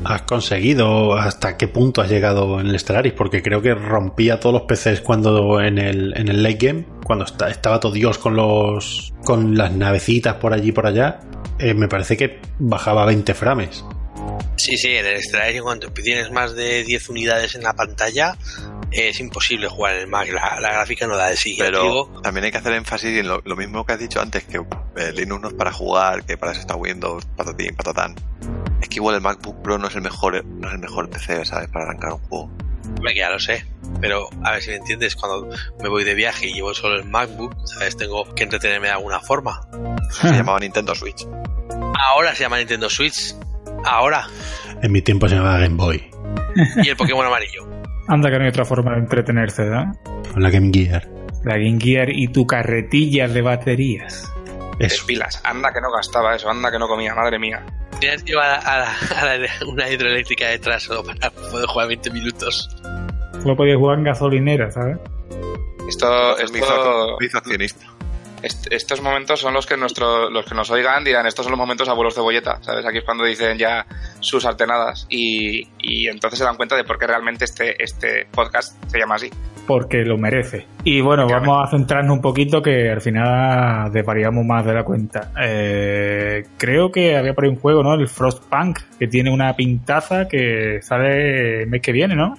¿Has 0.10 0.22
conseguido 0.22 1.16
hasta 1.18 1.58
qué 1.58 1.68
punto 1.68 2.02
has 2.02 2.10
llegado 2.10 2.62
en 2.62 2.68
el 2.68 2.80
Stellaris? 2.80 3.12
Porque 3.14 3.42
creo 3.42 3.62
que 3.62 3.74
rompía 3.74 4.40
todos 4.40 4.54
los 4.54 4.62
PCs 4.64 5.02
cuando 5.02 5.60
en 5.60 5.78
el, 5.78 6.14
en 6.16 6.30
el 6.30 6.42
late 6.44 6.68
game, 6.68 6.86
cuando 7.04 7.26
esta- 7.26 7.50
estaba 7.50 7.80
todo 7.82 7.92
Dios 7.92 8.18
con 8.18 8.36
los 8.36 9.14
con 9.26 9.58
las 9.58 9.74
navecitas 9.74 10.36
por 10.36 10.54
allí 10.54 10.70
y 10.70 10.72
por 10.72 10.88
allá, 10.88 11.20
eh, 11.60 11.74
me 11.74 11.90
parece 11.90 12.16
que 12.16 12.40
bajaba 12.60 13.04
a 13.04 13.06
20 13.08 13.34
frames. 13.34 13.84
Sí, 14.56 14.78
sí, 14.78 14.96
en 14.96 15.06
el 15.06 15.22
Stellaris, 15.22 15.62
cuando 15.62 15.90
tienes 15.92 16.32
más 16.32 16.56
de 16.56 16.84
10 16.86 17.10
unidades 17.10 17.56
en 17.56 17.64
la 17.64 17.74
pantalla, 17.74 18.36
es 18.98 19.20
imposible 19.20 19.68
jugar 19.68 19.96
en 19.96 20.02
el 20.02 20.08
Mac. 20.08 20.30
La, 20.32 20.60
la 20.60 20.72
gráfica 20.72 21.08
no 21.08 21.16
da 21.16 21.28
de 21.30 21.38
sí. 21.38 21.56
pero 21.58 21.82
digo, 21.84 22.22
también 22.22 22.46
hay 22.46 22.52
que 22.52 22.58
hacer 22.58 22.74
énfasis 22.74 23.18
en 23.18 23.28
lo, 23.28 23.42
lo 23.46 23.56
mismo 23.56 23.86
que 23.86 23.94
has 23.94 24.00
dicho 24.00 24.22
antes, 24.22 24.44
que 24.44 24.58
eh, 24.58 25.12
Linux 25.14 25.42
no 25.42 25.48
es 25.50 25.54
para 25.54 25.72
jugar, 25.72 26.24
que 26.26 26.38
para 26.38 26.52
eso 26.52 26.62
está 26.62 26.76
Windows, 26.76 27.26
patatín, 27.36 27.76
patatán. 27.76 28.16
Es 28.82 28.90
que 28.90 28.96
igual 28.96 29.16
el 29.16 29.22
MacBook 29.22 29.62
Pro 29.62 29.78
no 29.78 29.88
es 29.88 29.96
el 29.96 30.02
mejor, 30.02 30.44
no 30.46 30.68
es 30.68 30.74
el 30.74 30.80
mejor 30.80 31.10
PC, 31.10 31.46
¿sabes? 31.46 31.70
Para 31.70 31.86
arrancar 31.86 32.14
un 32.14 32.20
juego. 32.20 32.52
Que 33.06 33.16
ya 33.16 33.30
lo 33.30 33.40
sé. 33.40 33.66
Pero 34.02 34.30
a 34.44 34.52
ver 34.52 34.62
si 34.62 34.70
me 34.70 34.78
entiendes, 34.78 35.16
cuando 35.16 35.50
me 35.82 35.90
voy 35.90 36.04
de 36.04 36.14
viaje 36.14 36.48
y 36.48 36.54
llevo 36.54 36.74
solo 36.74 36.96
el 36.96 37.06
MacBook, 37.06 37.56
¿sabes? 37.66 37.98
Tengo 37.98 38.34
que 38.36 38.44
entretenerme 38.44 38.88
de 38.88 38.94
alguna 38.94 39.20
forma. 39.20 39.68
Se 40.12 40.32
llamaba 40.32 40.60
Nintendo 40.60 40.94
Switch. 40.96 41.26
Ahora 42.10 42.36
se 42.36 42.44
llama 42.44 42.58
Nintendo 42.58 42.90
Switch. 42.90 43.36
Ahora. 43.84 44.28
En 44.82 44.92
mi 44.92 45.02
tiempo 45.02 45.28
se 45.28 45.36
llamaba 45.36 45.60
Game 45.60 45.76
Boy, 45.76 46.10
Y 46.84 46.90
el 46.90 46.96
Pokémon 46.96 47.26
amarillo. 47.26 47.77
Anda 48.08 48.30
que 48.30 48.38
no 48.38 48.44
hay 48.44 48.50
otra 48.50 48.66
forma 48.66 48.94
de 48.94 49.00
entretenerse, 49.00 49.64
¿verdad? 49.64 49.86
con 50.34 50.42
la 50.44 50.50
Game 50.50 50.70
Gear. 50.74 51.08
La 51.44 51.58
Game 51.58 51.78
Gear 51.80 52.10
y 52.10 52.28
tu 52.30 52.46
carretilla 52.48 53.28
de 53.28 53.42
baterías. 53.42 54.32
Eso. 54.80 55.06
Pilas. 55.06 55.42
Anda 55.44 55.72
que 55.74 55.82
no 55.82 55.92
gastaba 55.92 56.36
eso, 56.36 56.50
anda 56.50 56.72
que 56.72 56.78
no 56.80 56.88
comía, 56.88 57.14
madre 57.16 57.40
mía. 57.40 57.66
Tienes 58.00 58.24
que 58.24 58.32
llevar 58.34 58.60
a, 58.64 58.80
la- 58.80 58.96
a 59.22 59.38
la- 59.38 59.48
una 59.68 59.90
hidroeléctrica 59.90 60.48
detrás 60.50 60.84
solo 60.84 61.04
para 61.04 61.30
poder 61.32 61.66
jugar 61.68 61.88
20 61.88 62.12
minutos. 62.12 62.70
Solo 63.42 63.56
podías 63.56 63.78
jugar 63.78 63.98
en 64.00 64.04
gasolinera, 64.06 64.70
¿sabes? 64.72 64.98
Esto, 65.90 66.38
esto, 66.38 67.18
me 67.20 67.26
hizo 67.26 67.38
accionista. 67.38 67.86
Est- 68.44 68.68
estos 68.72 69.02
momentos 69.02 69.40
son 69.40 69.54
los 69.54 69.66
que 69.66 69.78
nuestro, 69.78 70.30
los 70.30 70.46
que 70.46 70.56
nos 70.56 70.70
oigan 70.72 71.04
dirán, 71.04 71.26
estos 71.28 71.46
son 71.46 71.52
los 71.52 71.60
momentos 71.60 71.88
abuelos 71.90 72.16
cebolleta, 72.16 72.62
¿sabes? 72.62 72.86
Aquí 72.86 73.00
es 73.00 73.04
cuando 73.04 73.24
dicen 73.24 73.58
ya 73.58 73.86
sus 74.20 74.46
altenadas 74.46 75.06
y, 75.10 75.68
y 75.80 76.08
entonces 76.08 76.40
se 76.40 76.46
dan 76.46 76.56
cuenta 76.58 76.76
de 76.76 76.84
por 76.84 76.98
qué 76.98 77.08
realmente 77.08 77.46
este, 77.46 77.82
este 77.84 78.28
podcast 78.32 78.82
se 78.90 79.00
llama 79.00 79.16
así. 79.16 79.30
Porque 79.66 80.06
lo 80.06 80.18
merece. 80.18 80.66
Y 80.86 81.02
bueno, 81.02 81.28
vamos 81.28 81.68
a 81.68 81.70
centrarnos 81.70 82.16
un 82.16 82.22
poquito 82.22 82.62
que 82.62 82.90
al 82.90 83.02
final 83.02 83.92
desvariamos 83.92 84.46
más 84.46 84.66
de 84.66 84.74
la 84.74 84.86
cuenta. 84.86 85.34
Eh, 85.44 86.46
creo 86.58 86.90
que 86.90 87.18
había 87.18 87.34
por 87.34 87.44
ahí 87.44 87.50
un 87.50 87.60
juego, 87.60 87.84
¿no? 87.84 87.94
El 87.94 88.08
Frostpunk, 88.08 88.80
que 88.98 89.08
tiene 89.08 89.30
una 89.30 89.54
pintaza 89.58 90.30
que 90.30 90.80
sale 90.82 91.64
el 91.64 91.68
mes 91.68 91.82
que 91.82 91.92
viene, 91.92 92.16
¿no? 92.16 92.36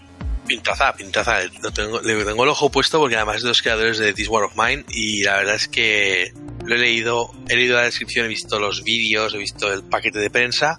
Pintaza, 0.49 0.92
pintaza. 0.94 1.40
Lo 1.62 1.70
tengo, 1.70 2.01
le 2.01 2.24
tengo 2.24 2.42
el 2.42 2.49
ojo 2.49 2.70
puesto 2.70 2.99
porque 2.99 3.16
además 3.16 3.36
es 3.36 3.42
de 3.42 3.49
los 3.49 3.62
creadores 3.62 3.99
de 3.99 4.12
This 4.12 4.28
War 4.28 4.44
of 4.44 4.57
Mine 4.57 4.84
y 4.88 5.22
la 5.22 5.36
verdad 5.36 5.55
es 5.55 5.68
que 5.68 6.32
lo 6.64 6.74
he 6.74 6.78
leído, 6.78 7.30
he 7.49 7.57
leído 7.57 7.76
la 7.76 7.84
descripción, 7.84 8.26
he 8.26 8.28
visto 8.28 8.59
los 8.59 8.82
vídeos, 8.82 9.34
he 9.34 9.38
visto 9.38 9.72
el 9.72 9.84
paquete 9.84 10.18
de 10.18 10.30
prensa 10.30 10.76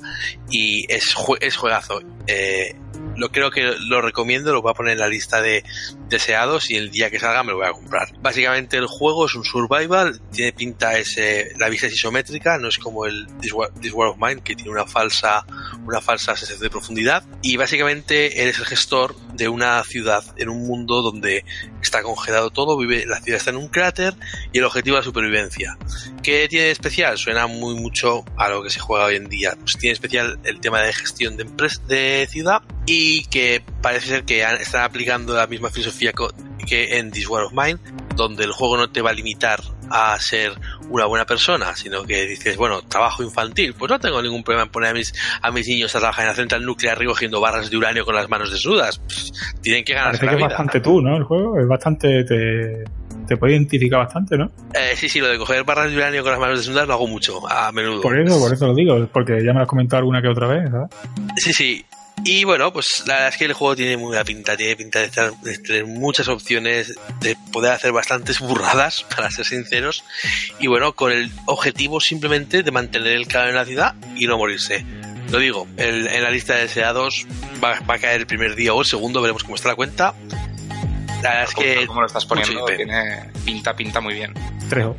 y 0.50 0.86
es, 0.92 1.16
es 1.40 1.56
juegazo. 1.56 2.02
Eh, 2.28 2.76
lo 3.20 3.30
creo 3.32 3.52
que 3.52 3.76
lo 3.88 4.02
recomiendo, 4.02 4.54
lo 4.54 4.62
voy 4.62 4.72
a 4.72 4.74
poner 4.74 4.94
en 4.94 5.00
la 5.00 5.08
lista 5.08 5.42
de 5.42 5.64
deseados 6.08 6.72
y 6.72 6.76
el 6.76 6.90
día 6.90 7.10
que 7.10 7.20
salga 7.20 7.44
me 7.44 7.52
lo 7.52 7.58
voy 7.58 7.68
a 7.68 7.74
comprar. 7.74 8.08
Básicamente 8.22 8.78
el 8.78 8.88
juego 8.88 9.26
es 9.26 9.36
un 9.36 9.44
survival, 9.44 10.22
tiene 10.32 10.54
pinta 10.54 10.98
ese, 10.98 11.52
la 11.58 11.70
vista 11.70 11.88
es 11.88 11.94
isométrica, 11.94 12.58
no 12.58 12.70
es 12.70 12.78
como 12.78 13.06
el 13.06 13.28
This 13.42 13.94
War, 13.94 14.10
of 14.10 14.18
Mine 14.18 14.42
que 14.42 14.56
tiene 14.56 14.72
una 14.72 14.86
falsa, 14.86 15.46
una 15.86 16.02
falsa 16.02 16.36
sensación 16.36 16.62
de 16.62 16.70
profundidad 16.70 17.24
y 17.42 17.58
básicamente 17.58 18.42
eres 18.42 18.58
el 18.60 18.66
gestor 18.66 19.16
de 19.34 19.50
una 19.50 19.84
ciudad 19.84 20.24
en 20.38 20.50
un 20.50 20.66
mundo 20.66 21.02
donde 21.02 21.44
está 21.82 22.02
congelado 22.02 22.50
todo, 22.50 22.78
vive, 22.78 23.06
la 23.06 23.22
ciudad 23.22 23.38
está 23.38 23.52
en 23.52 23.58
un 23.58 23.68
cráter 23.68 24.14
y 24.54 24.60
el 24.60 24.64
objetivo 24.64 24.98
es 24.98 25.02
la 25.02 25.06
supervivencia. 25.06 25.78
¿Qué 26.30 26.48
tiene 26.48 26.66
de 26.66 26.72
especial? 26.72 27.18
Suena 27.18 27.48
muy 27.48 27.74
mucho 27.74 28.24
a 28.38 28.50
lo 28.50 28.62
que 28.62 28.70
se 28.70 28.80
juega 28.80 29.06
hoy 29.06 29.16
en 29.16 29.30
día. 29.30 29.54
Pues 29.60 29.78
tiene 29.78 29.94
especial 29.94 30.40
el 30.44 30.60
tema 30.60 30.80
de 30.82 30.94
gestión 30.94 31.38
de, 31.38 31.46
empres- 31.48 31.82
de 31.88 32.28
ciudad 32.30 32.62
y 32.86 33.26
que 33.26 33.64
parece 33.82 34.08
ser 34.10 34.24
que 34.26 34.46
han- 34.46 34.58
están 34.62 34.84
aplicando 34.84 35.34
la 35.34 35.48
misma 35.48 35.72
filosofía 35.72 36.12
que 36.68 37.00
en 37.00 37.10
This 37.10 37.28
War 37.28 37.46
of 37.46 37.54
Mine, 37.54 37.80
donde 38.16 38.44
el 38.44 38.52
juego 38.52 38.78
no 38.78 38.92
te 38.92 39.02
va 39.02 39.10
a 39.10 39.14
limitar 39.14 39.60
a 39.90 40.20
ser 40.20 40.52
una 40.90 41.06
buena 41.08 41.26
persona, 41.26 41.76
sino 41.76 42.04
que 42.04 42.28
dices, 42.28 42.58
bueno, 42.58 42.84
trabajo 42.84 43.24
infantil, 43.24 43.74
pues 43.74 43.90
no 43.90 43.98
tengo 44.00 44.22
ningún 44.22 44.44
problema 44.44 44.66
en 44.66 44.70
poner 44.70 44.92
a 44.92 44.94
mis, 44.94 45.12
a 45.42 45.50
mis 45.50 45.68
niños 45.68 45.96
a 45.96 46.00
trabajar 46.00 46.26
en 46.26 46.30
la 46.30 46.36
central 46.36 46.64
nuclear 46.64 46.96
recogiendo 47.00 47.42
barras 47.42 47.72
de 47.72 47.78
uranio 47.78 48.06
con 48.06 48.14
las 48.14 48.30
manos 48.30 48.52
desnudas. 48.52 49.00
Pff, 49.00 49.32
tienen 49.64 49.84
que 49.84 49.94
ganarse 49.96 50.20
Parece 50.20 50.26
la 50.28 50.32
que 50.34 50.44
es 50.44 50.50
bastante 50.50 50.80
tú, 50.80 51.02
¿no? 51.02 51.18
El 51.18 51.24
juego 51.24 51.60
es 51.60 51.68
bastante. 51.68 52.24
Te, 52.24 52.84
te 53.30 53.38
puede 53.38 53.54
identificar 53.54 54.00
bastante, 54.00 54.38
¿no? 54.38 54.52
Eh, 54.74 54.94
sí, 54.98 55.08
sí, 55.08 55.20
lo 55.20 55.28
de 55.30 55.38
coger 55.38 55.64
barras 55.64 55.90
de 55.90 55.96
uranio 55.98 56.22
con 56.24 56.32
las 56.32 56.40
manos 56.42 56.60
desnudas 56.60 56.88
lo 56.88 56.94
hago 56.96 57.08
mucho, 57.08 57.50
a 57.50 57.72
menudo. 57.72 58.02
Por 58.02 58.20
eso, 58.20 58.38
por 58.40 58.54
eso 58.54 58.68
lo 58.68 58.76
digo, 58.76 59.08
porque 59.14 59.38
ya 59.44 59.54
me 59.54 59.60
lo 59.60 59.62
has 59.62 59.68
comentado 59.68 60.00
alguna 60.00 60.22
que 60.22 60.28
otra 60.28 60.48
vez, 60.48 60.70
¿sabes? 60.70 60.90
Sí, 61.38 61.54
sí. 61.54 61.86
Y 62.26 62.44
bueno, 62.44 62.74
pues 62.74 63.04
la 63.08 63.14
verdad 63.14 63.30
es 63.30 63.38
que 63.38 63.46
el 63.46 63.54
juego 63.54 63.78
tiene 63.78 63.96
muy 63.96 64.08
buena 64.08 64.26
pinta, 64.26 64.58
tiene 64.58 64.76
pinta 64.76 65.00
de, 65.00 65.06
estar- 65.06 65.40
de 65.40 65.58
tener 65.60 65.86
muchas 65.86 66.28
opciones, 66.28 66.94
de 67.22 67.38
poder 67.54 67.72
hacer 67.72 67.94
bastantes 67.94 68.42
burradas, 68.42 69.06
para 69.16 69.32
ser 69.32 69.46
sinceros. 69.46 70.04
Y 70.60 70.68
bueno, 70.68 70.92
con 70.94 71.14
el 71.14 71.32
objetivo 71.46 72.02
simplemente 72.02 72.62
de 72.62 72.72
mantener 72.72 73.14
el 73.14 73.26
calor 73.28 73.50
en 73.50 73.56
la 73.56 73.64
ciudad 73.66 73.96
y 74.18 74.28
no 74.28 74.38
morirse. 74.38 74.86
Lo 75.32 75.38
digo, 75.40 75.66
el- 75.78 76.08
en 76.08 76.24
la 76.24 76.30
lista 76.32 76.56
de 76.56 76.64
deseados 76.64 77.26
va, 77.64 77.80
va 77.90 77.94
a 77.94 78.00
caer 78.00 78.20
el 78.20 78.28
primer 78.28 78.56
día 78.56 78.74
o 78.74 78.82
el 78.82 78.86
segundo, 78.88 79.22
veremos 79.22 79.44
cómo 79.44 79.56
está 79.56 79.70
la 79.70 79.76
cuenta. 79.76 80.14
La 81.22 81.30
verdad 81.30 81.44
es 81.50 81.56
que 81.56 81.88
como 81.88 82.02
lo 82.02 82.08
estás 82.08 82.26
poniendo, 82.26 82.66
tiene 82.66 83.30
pinta, 83.46 83.76
pinta 83.76 84.00
muy 84.00 84.14
bien. 84.14 84.34
Trejo. 84.70 84.96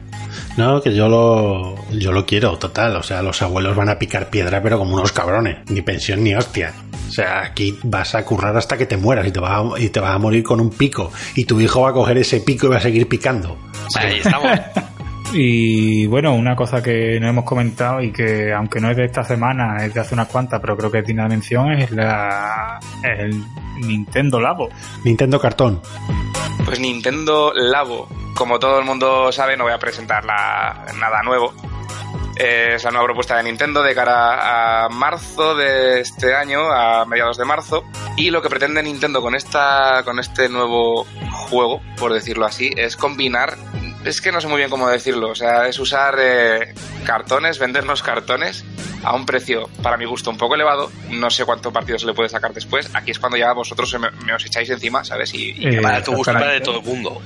No, 0.57 0.81
que 0.81 0.95
yo 0.95 1.09
lo, 1.09 1.77
yo 1.91 2.13
lo 2.13 2.27
quiero, 2.27 2.59
total. 2.59 2.97
O 2.97 3.03
sea, 3.03 3.23
los 3.23 3.41
abuelos 3.43 3.75
van 3.77 3.89
a 3.89 3.99
picar 3.99 4.31
piedra, 4.31 4.63
pero 4.63 4.79
como 4.79 4.97
unos 4.97 5.13
cabrones. 5.13 5.59
Ni 5.71 5.81
pensión 5.83 6.23
ni 6.23 6.35
hostia. 6.35 6.75
O 7.09 7.13
sea, 7.13 7.41
aquí 7.43 7.79
vas 7.83 8.15
a 8.15 8.25
currar 8.25 8.57
hasta 8.57 8.77
que 8.77 8.87
te 8.87 8.97
mueras 8.97 9.27
y 9.27 9.33
te 9.33 9.41
vas 9.41 9.53
a, 9.53 9.81
y 9.81 9.89
te 9.89 9.99
vas 10.01 10.15
a 10.15 10.19
morir 10.19 10.43
con 10.45 10.61
un 10.61 10.71
pico. 10.71 11.11
Y 11.35 11.45
tu 11.45 11.61
hijo 11.61 11.83
va 11.83 11.91
a 11.91 11.93
coger 11.93 12.19
ese 12.19 12.41
pico 12.41 12.67
y 12.67 12.71
va 12.71 12.77
a 12.77 12.81
seguir 12.81 13.09
picando. 13.09 13.59
ahí 13.97 14.19
estamos. 14.19 14.53
Y 15.33 16.07
bueno, 16.07 16.35
una 16.35 16.57
cosa 16.57 16.83
que 16.83 17.19
no 17.21 17.29
hemos 17.29 17.45
comentado 17.45 18.03
y 18.03 18.11
que 18.13 18.53
aunque 18.53 18.81
no 18.81 18.91
es 18.91 18.97
de 18.97 19.05
esta 19.05 19.23
semana, 19.23 19.85
es 19.85 19.95
de 19.95 20.01
hace 20.01 20.15
unas 20.15 20.27
cuantas, 20.29 20.61
pero 20.61 20.77
creo 20.77 20.91
que 20.91 21.03
tiene 21.03 21.27
mención, 21.29 21.71
es 21.73 21.91
la 21.93 22.81
el 23.05 23.43
Nintendo 23.77 24.41
Labo. 24.41 24.69
Nintendo 25.05 25.41
Cartón. 25.41 25.81
Pues 26.65 26.81
Nintendo 26.81 27.53
Labo, 27.55 28.09
como 28.35 28.59
todo 28.59 28.81
el 28.81 28.85
mundo 28.85 29.31
sabe, 29.31 29.57
no 29.57 29.65
voy 29.65 29.73
a 29.73 29.79
presentar 29.79 30.25
la- 30.25 30.87
nada 30.99 31.23
nuevo. 31.23 31.53
Eh, 32.37 32.73
Es 32.75 32.85
la 32.85 32.91
nueva 32.91 33.05
propuesta 33.07 33.37
de 33.37 33.43
Nintendo 33.45 33.83
de 33.83 33.95
cara 33.95 34.85
a 34.85 34.89
marzo 34.89 35.55
de 35.55 36.01
este 36.01 36.35
año, 36.35 36.73
a 36.73 37.05
mediados 37.05 37.37
de 37.37 37.45
marzo. 37.45 37.85
Y 38.17 38.31
lo 38.31 38.41
que 38.43 38.49
pretende 38.49 38.83
Nintendo 38.83 39.21
con 39.21 39.35
esta, 39.35 40.03
con 40.05 40.19
este 40.19 40.49
nuevo 40.49 41.07
juego, 41.31 41.81
por 41.99 42.13
decirlo 42.13 42.47
así, 42.47 42.71
es 42.77 42.97
combinar. 42.97 43.57
Es 44.05 44.21
que 44.21 44.33
no 44.33 44.41
sé 44.41 44.49
muy 44.49 44.57
bien 44.59 44.71
cómo 44.71 44.89
decirlo. 44.89 45.29
O 45.31 45.35
sea, 45.35 45.67
es 45.69 45.79
usar 45.79 46.15
eh, 46.19 46.75
cartones, 47.05 47.59
vendernos 47.59 48.03
cartones 48.03 48.65
a 49.05 49.15
un 49.15 49.27
precio, 49.27 49.69
para 49.83 49.97
mi 49.97 50.05
gusto, 50.07 50.31
un 50.31 50.39
poco 50.39 50.55
elevado. 50.55 50.91
No 51.11 51.31
sé 51.31 51.45
cuánto 51.45 51.73
partido 51.73 51.99
se 51.99 52.07
le 52.07 52.15
puede 52.15 52.29
sacar 52.31 52.53
después. 52.55 52.91
Aquí 52.95 53.11
es 53.11 53.19
cuando 53.19 53.37
ya 53.37 53.53
vosotros 53.53 53.91
se 53.91 53.99
me, 53.99 54.11
me 54.25 54.33
os 54.35 54.45
echáis 54.45 54.71
encima, 54.71 55.05
¿sabes? 55.05 55.35
Y, 55.35 55.51
y 55.59 55.77
Eh, 55.77 55.81
Para 55.83 56.03
tu 56.03 56.13
gusto, 56.15 56.33
para 56.33 56.53
de 56.53 56.61
todo 56.61 56.81
el 56.81 56.85
mundo. 56.87 57.21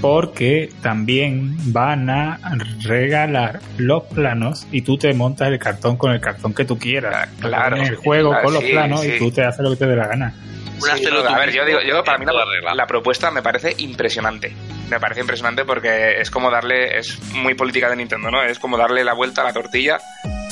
Porque 0.00 0.72
también 0.82 1.56
van 1.72 2.10
a 2.10 2.38
regalar 2.82 3.60
los 3.76 4.02
planos 4.04 4.66
y 4.72 4.82
tú 4.82 4.98
te 4.98 5.12
montas 5.14 5.48
el 5.48 5.58
cartón 5.60 5.96
con 5.96 6.12
el 6.12 6.20
cartón 6.20 6.54
que 6.54 6.64
tú 6.64 6.76
quieras. 6.78 7.14
Ah, 7.16 7.28
claro. 7.40 7.76
Pones 7.76 7.90
el 7.90 7.96
juego 7.96 8.32
Ah, 8.34 8.42
con 8.42 8.54
los 8.54 8.62
sí, 8.64 8.70
planos 8.72 9.00
sí. 9.02 9.12
y 9.14 9.18
tú 9.18 9.30
te 9.30 9.44
haces 9.44 9.60
lo 9.60 9.70
que 9.70 9.76
te 9.76 9.86
dé 9.86 9.94
la 9.96 10.08
gana. 10.08 10.34
Una 10.82 10.96
Sí, 10.96 11.04
celo 11.04 11.22
no, 11.22 11.28
tú 11.28 11.34
a 11.34 11.38
ver, 11.38 11.52
yo 11.52 11.64
digo, 11.64 11.80
yo 11.80 12.02
para 12.04 12.18
mí 12.18 12.24
la, 12.26 12.74
la 12.74 12.86
propuesta 12.86 13.30
me 13.30 13.42
parece 13.42 13.74
impresionante. 13.78 14.54
Me 14.88 15.00
parece 15.00 15.20
impresionante 15.20 15.64
porque 15.64 16.20
es 16.20 16.30
como 16.30 16.50
darle, 16.50 16.98
es 16.98 17.18
muy 17.32 17.54
política 17.54 17.88
de 17.88 17.96
Nintendo, 17.96 18.30
¿no? 18.30 18.42
Es 18.42 18.58
como 18.58 18.76
darle 18.76 19.04
la 19.04 19.14
vuelta 19.14 19.40
a 19.40 19.44
la 19.44 19.52
tortilla 19.52 19.98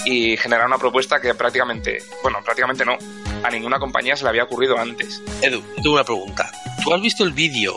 y 0.06 0.36
generar 0.38 0.66
una 0.66 0.78
propuesta 0.78 1.20
que 1.20 1.34
prácticamente, 1.34 1.98
bueno, 2.22 2.38
prácticamente 2.42 2.84
no, 2.86 2.96
a 3.42 3.50
ninguna 3.50 3.78
compañía 3.78 4.16
se 4.16 4.24
le 4.24 4.30
había 4.30 4.44
ocurrido 4.44 4.78
antes. 4.78 5.20
Edu, 5.42 5.60
yo 5.76 5.82
tengo 5.82 5.94
una 5.94 6.04
pregunta. 6.04 6.50
¿Tú 6.82 6.94
has 6.94 7.02
visto 7.02 7.24
el 7.24 7.32
vídeo 7.32 7.76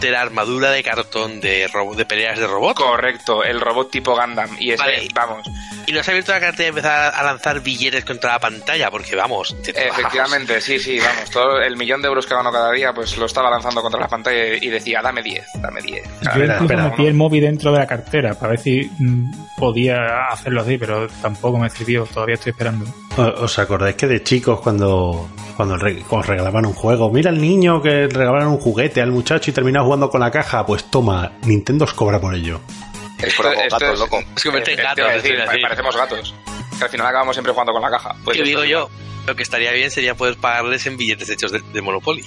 de 0.00 0.10
la 0.10 0.22
armadura 0.22 0.72
de 0.72 0.82
cartón 0.82 1.40
de, 1.40 1.68
de 1.96 2.04
peleas 2.04 2.36
de 2.38 2.48
robot? 2.48 2.76
Correcto, 2.76 3.44
el 3.44 3.60
robot 3.60 3.90
tipo 3.92 4.16
Gundam. 4.16 4.56
Y 4.58 4.72
ese, 4.72 4.82
Vale. 4.82 5.08
vamos, 5.14 5.46
Y 5.86 5.92
no 5.92 6.00
has 6.00 6.08
abierto 6.08 6.32
la 6.32 6.40
cartera 6.40 6.66
y 6.66 6.68
empezar 6.68 7.14
a 7.14 7.22
lanzar 7.22 7.60
billetes 7.60 8.04
contra 8.04 8.32
la 8.32 8.38
pantalla, 8.38 8.90
porque 8.90 9.16
vamos, 9.16 9.56
te 9.62 9.70
efectivamente, 9.70 10.60
sí, 10.60 10.78
sí, 10.78 10.98
vamos, 10.98 11.30
todo 11.30 11.60
el 11.60 11.76
millón 11.76 12.02
de 12.02 12.08
euros 12.08 12.26
que 12.26 12.34
gano 12.34 12.52
cada 12.52 12.70
día, 12.72 12.92
pues 12.92 13.16
lo 13.16 13.26
estaba 13.26 13.50
lanzando 13.50 13.82
contra 13.82 14.00
la 14.00 14.08
pantalla 14.08 14.54
y 14.54 14.68
decía, 14.68 15.00
dame 15.02 15.22
10, 15.22 15.44
dame 15.60 15.82
10. 15.82 16.04
Yo 16.04 16.44
incluso 16.44 16.62
espera, 16.62 16.88
metí 16.88 17.06
el 17.06 17.14
móvil 17.14 17.42
dentro 17.42 17.72
de 17.72 17.78
la 17.78 17.86
cartera 17.86 18.34
para 18.34 18.50
ver 18.50 18.60
si 18.60 18.90
mm, 18.98 19.56
podía 19.56 20.26
hacerlo 20.30 20.62
así, 20.62 20.78
pero 20.78 21.08
tampoco 21.20 21.58
me 21.58 21.68
sirvió. 21.70 22.04
Todavía 22.04 22.34
estoy 22.34 22.50
esperando. 22.50 22.84
¿Os 23.16 23.58
acordáis 23.58 23.96
que 23.96 24.06
de 24.06 24.22
chicos 24.22 24.60
cuando, 24.60 25.28
cuando 25.56 25.74
os 25.74 26.26
regalaban 26.26 26.66
un 26.66 26.72
juego, 26.72 27.10
mira 27.10 27.30
al 27.30 27.40
niño 27.40 27.82
que 27.82 27.90
le 27.90 28.08
regalaron 28.08 28.48
un 28.48 28.58
juguete 28.58 29.00
al 29.00 29.12
muchacho 29.12 29.50
y 29.50 29.54
terminaba 29.54 29.84
jugando 29.84 30.10
con 30.10 30.20
la 30.20 30.30
caja? 30.30 30.64
Pues 30.64 30.84
toma, 30.84 31.32
Nintendo 31.44 31.84
os 31.84 31.94
cobra 31.94 32.20
por 32.20 32.34
ello. 32.34 32.60
Es 33.22 33.34
por 33.34 33.46
algo 33.46 33.62
gatos, 33.70 33.98
loco. 33.98 34.22
Es 34.36 34.46
en 34.46 34.56
eh, 34.56 34.74
gatos, 34.76 35.22
parecemos 35.62 35.96
gatos. 35.96 36.34
Que 36.78 36.84
al 36.84 36.90
final 36.90 37.06
acabamos 37.06 37.36
siempre 37.36 37.52
jugando 37.52 37.72
con 37.72 37.82
la 37.82 37.90
caja. 37.90 38.16
Pues 38.24 38.36
¿Qué 38.36 38.42
digo 38.42 38.64
yo? 38.64 38.90
Lo 39.26 39.36
que 39.36 39.42
estaría 39.42 39.72
bien 39.72 39.90
sería 39.90 40.14
poder 40.14 40.36
pagarles 40.36 40.84
en 40.86 40.96
billetes 40.96 41.30
hechos 41.30 41.52
de, 41.52 41.60
de 41.60 41.80
Monopoly. 41.80 42.24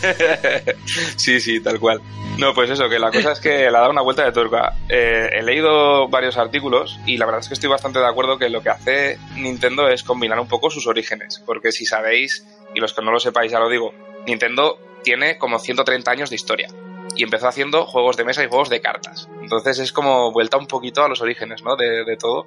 sí, 1.16 1.40
sí, 1.40 1.60
tal 1.60 1.78
cual. 1.78 2.00
No, 2.38 2.54
pues 2.54 2.70
eso, 2.70 2.88
que 2.88 2.98
la 2.98 3.10
cosa 3.10 3.32
es 3.32 3.40
que 3.40 3.48
le 3.48 3.68
ha 3.68 3.80
dado 3.80 3.90
una 3.90 4.02
vuelta 4.02 4.24
de 4.24 4.32
tuerca. 4.32 4.74
Eh, 4.88 5.28
he 5.32 5.42
leído 5.42 6.08
varios 6.08 6.36
artículos 6.38 6.98
y 7.06 7.16
la 7.16 7.26
verdad 7.26 7.40
es 7.40 7.48
que 7.48 7.54
estoy 7.54 7.68
bastante 7.68 7.98
de 7.98 8.06
acuerdo 8.06 8.38
que 8.38 8.48
lo 8.48 8.62
que 8.62 8.70
hace 8.70 9.18
Nintendo 9.36 9.88
es 9.88 10.02
combinar 10.02 10.40
un 10.40 10.48
poco 10.48 10.70
sus 10.70 10.86
orígenes. 10.86 11.42
Porque 11.44 11.72
si 11.72 11.84
sabéis, 11.84 12.46
y 12.74 12.80
los 12.80 12.94
que 12.94 13.02
no 13.02 13.12
lo 13.12 13.20
sepáis 13.20 13.52
ya 13.52 13.58
lo 13.58 13.68
digo, 13.68 13.94
Nintendo 14.26 14.78
tiene 15.02 15.38
como 15.38 15.58
130 15.58 16.10
años 16.10 16.30
de 16.30 16.36
historia. 16.36 16.68
Y 17.16 17.24
empezó 17.24 17.48
haciendo 17.48 17.86
juegos 17.86 18.16
de 18.16 18.24
mesa 18.24 18.42
y 18.44 18.48
juegos 18.48 18.68
de 18.70 18.80
cartas. 18.80 19.28
Entonces 19.42 19.78
es 19.78 19.92
como 19.92 20.30
vuelta 20.32 20.56
un 20.56 20.66
poquito 20.66 21.02
a 21.04 21.08
los 21.08 21.20
orígenes, 21.20 21.62
¿no? 21.62 21.76
De, 21.76 22.04
de 22.04 22.16
todo. 22.16 22.46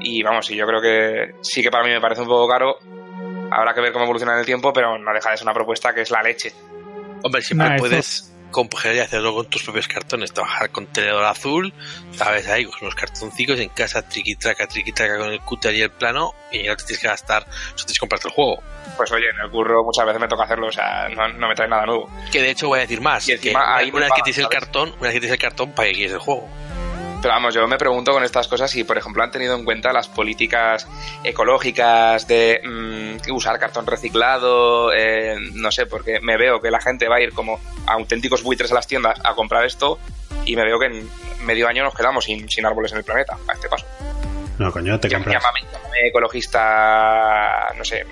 Y 0.00 0.22
vamos, 0.22 0.50
y 0.50 0.56
yo 0.56 0.66
creo 0.66 0.80
que 0.80 1.34
sí 1.42 1.62
que 1.62 1.70
para 1.70 1.84
mí 1.84 1.90
me 1.90 2.00
parece 2.00 2.22
un 2.22 2.28
poco 2.28 2.48
caro. 2.48 2.78
Habrá 3.50 3.74
que 3.74 3.80
ver 3.82 3.92
cómo 3.92 4.04
evoluciona 4.04 4.32
en 4.32 4.40
el 4.40 4.46
tiempo, 4.46 4.72
pero 4.72 4.98
no 4.98 5.12
deja 5.12 5.30
de 5.30 5.36
ser 5.36 5.44
una 5.46 5.54
propuesta 5.54 5.94
que 5.94 6.00
es 6.00 6.10
la 6.10 6.22
leche. 6.22 6.52
Hombre, 7.22 7.42
siempre 7.42 7.68
Nah, 7.68 7.74
eso- 7.76 7.82
puedes 7.82 8.31
coger 8.52 8.96
y 8.96 9.00
hacerlo 9.00 9.34
con 9.34 9.46
tus 9.46 9.62
propios 9.62 9.88
cartones. 9.88 10.32
Trabajar 10.32 10.70
con 10.70 10.86
tenedor 10.86 11.24
azul, 11.24 11.72
sabes, 12.12 12.48
ahí 12.48 12.64
con 12.64 12.74
unos 12.82 12.94
cartoncicos 12.94 13.58
en 13.58 13.70
casa, 13.70 14.02
triqui 14.02 14.36
traca, 14.36 14.66
triqui 14.66 14.92
traca 14.92 15.18
con 15.18 15.30
el 15.30 15.40
cúter 15.40 15.74
y 15.74 15.82
el 15.82 15.90
plano, 15.90 16.34
y 16.50 16.62
no 16.62 16.76
te 16.76 16.84
tienes 16.84 17.00
que 17.00 17.08
gastar, 17.08 17.44
solo 17.44 17.76
tienes 17.76 17.94
que 17.94 18.00
comprarte 18.00 18.28
el 18.28 18.34
juego. 18.34 18.62
Pues 18.96 19.10
oye, 19.12 19.30
en 19.30 19.40
el 19.44 19.50
curro 19.50 19.82
muchas 19.82 20.06
veces 20.06 20.20
me 20.20 20.28
toca 20.28 20.44
hacerlo, 20.44 20.68
o 20.68 20.72
sea, 20.72 21.08
no, 21.08 21.28
no 21.28 21.48
me 21.48 21.54
trae 21.54 21.68
nada 21.68 21.86
nuevo. 21.86 22.10
Que 22.30 22.40
de 22.40 22.50
hecho 22.50 22.68
voy 22.68 22.78
a 22.78 22.82
decir 22.82 23.00
más, 23.00 23.28
Y 23.28 23.38
que 23.38 23.50
una, 23.50 23.82
vez 23.82 24.12
que 24.14 24.22
tienes 24.22 24.38
el 24.38 24.48
cartón, 24.48 24.90
una 24.98 25.08
vez 25.08 25.14
que 25.14 25.20
tienes 25.20 25.32
el 25.32 25.38
cartón, 25.38 25.72
¿para 25.72 25.88
qué 25.88 25.94
quieres 25.94 26.12
el 26.12 26.18
juego? 26.20 26.48
Pero 27.22 27.34
vamos, 27.34 27.54
yo 27.54 27.68
me 27.68 27.78
pregunto 27.78 28.12
con 28.12 28.24
estas 28.24 28.48
cosas 28.48 28.68
si, 28.68 28.82
por 28.82 28.98
ejemplo, 28.98 29.22
han 29.22 29.30
tenido 29.30 29.54
en 29.54 29.64
cuenta 29.64 29.92
las 29.92 30.08
políticas 30.08 30.88
ecológicas 31.22 32.26
de 32.26 32.60
mm, 32.64 33.32
usar 33.32 33.60
cartón 33.60 33.86
reciclado, 33.86 34.92
eh, 34.92 35.36
no 35.54 35.70
sé, 35.70 35.86
porque 35.86 36.18
me 36.20 36.36
veo 36.36 36.60
que 36.60 36.72
la 36.72 36.80
gente 36.80 37.08
va 37.08 37.16
a 37.16 37.20
ir 37.20 37.32
como 37.32 37.60
auténticos 37.86 38.42
buitres 38.42 38.72
a 38.72 38.74
las 38.74 38.88
tiendas 38.88 39.20
a 39.24 39.34
comprar 39.34 39.64
esto 39.64 40.00
y 40.44 40.56
me 40.56 40.64
veo 40.64 40.80
que 40.80 40.86
en 40.86 41.08
medio 41.46 41.68
año 41.68 41.84
nos 41.84 41.94
quedamos 41.94 42.24
sin, 42.24 42.48
sin 42.50 42.66
árboles 42.66 42.90
en 42.90 42.98
el 42.98 43.04
planeta, 43.04 43.38
a 43.46 43.52
este 43.52 43.68
paso. 43.68 43.86
No, 44.58 44.72
coño, 44.72 44.98
te 44.98 45.08
Llámame, 45.08 45.32
compras. 45.32 45.44
llámame 45.44 46.08
ecologista, 46.08 47.72
no 47.76 47.84
sé, 47.84 48.04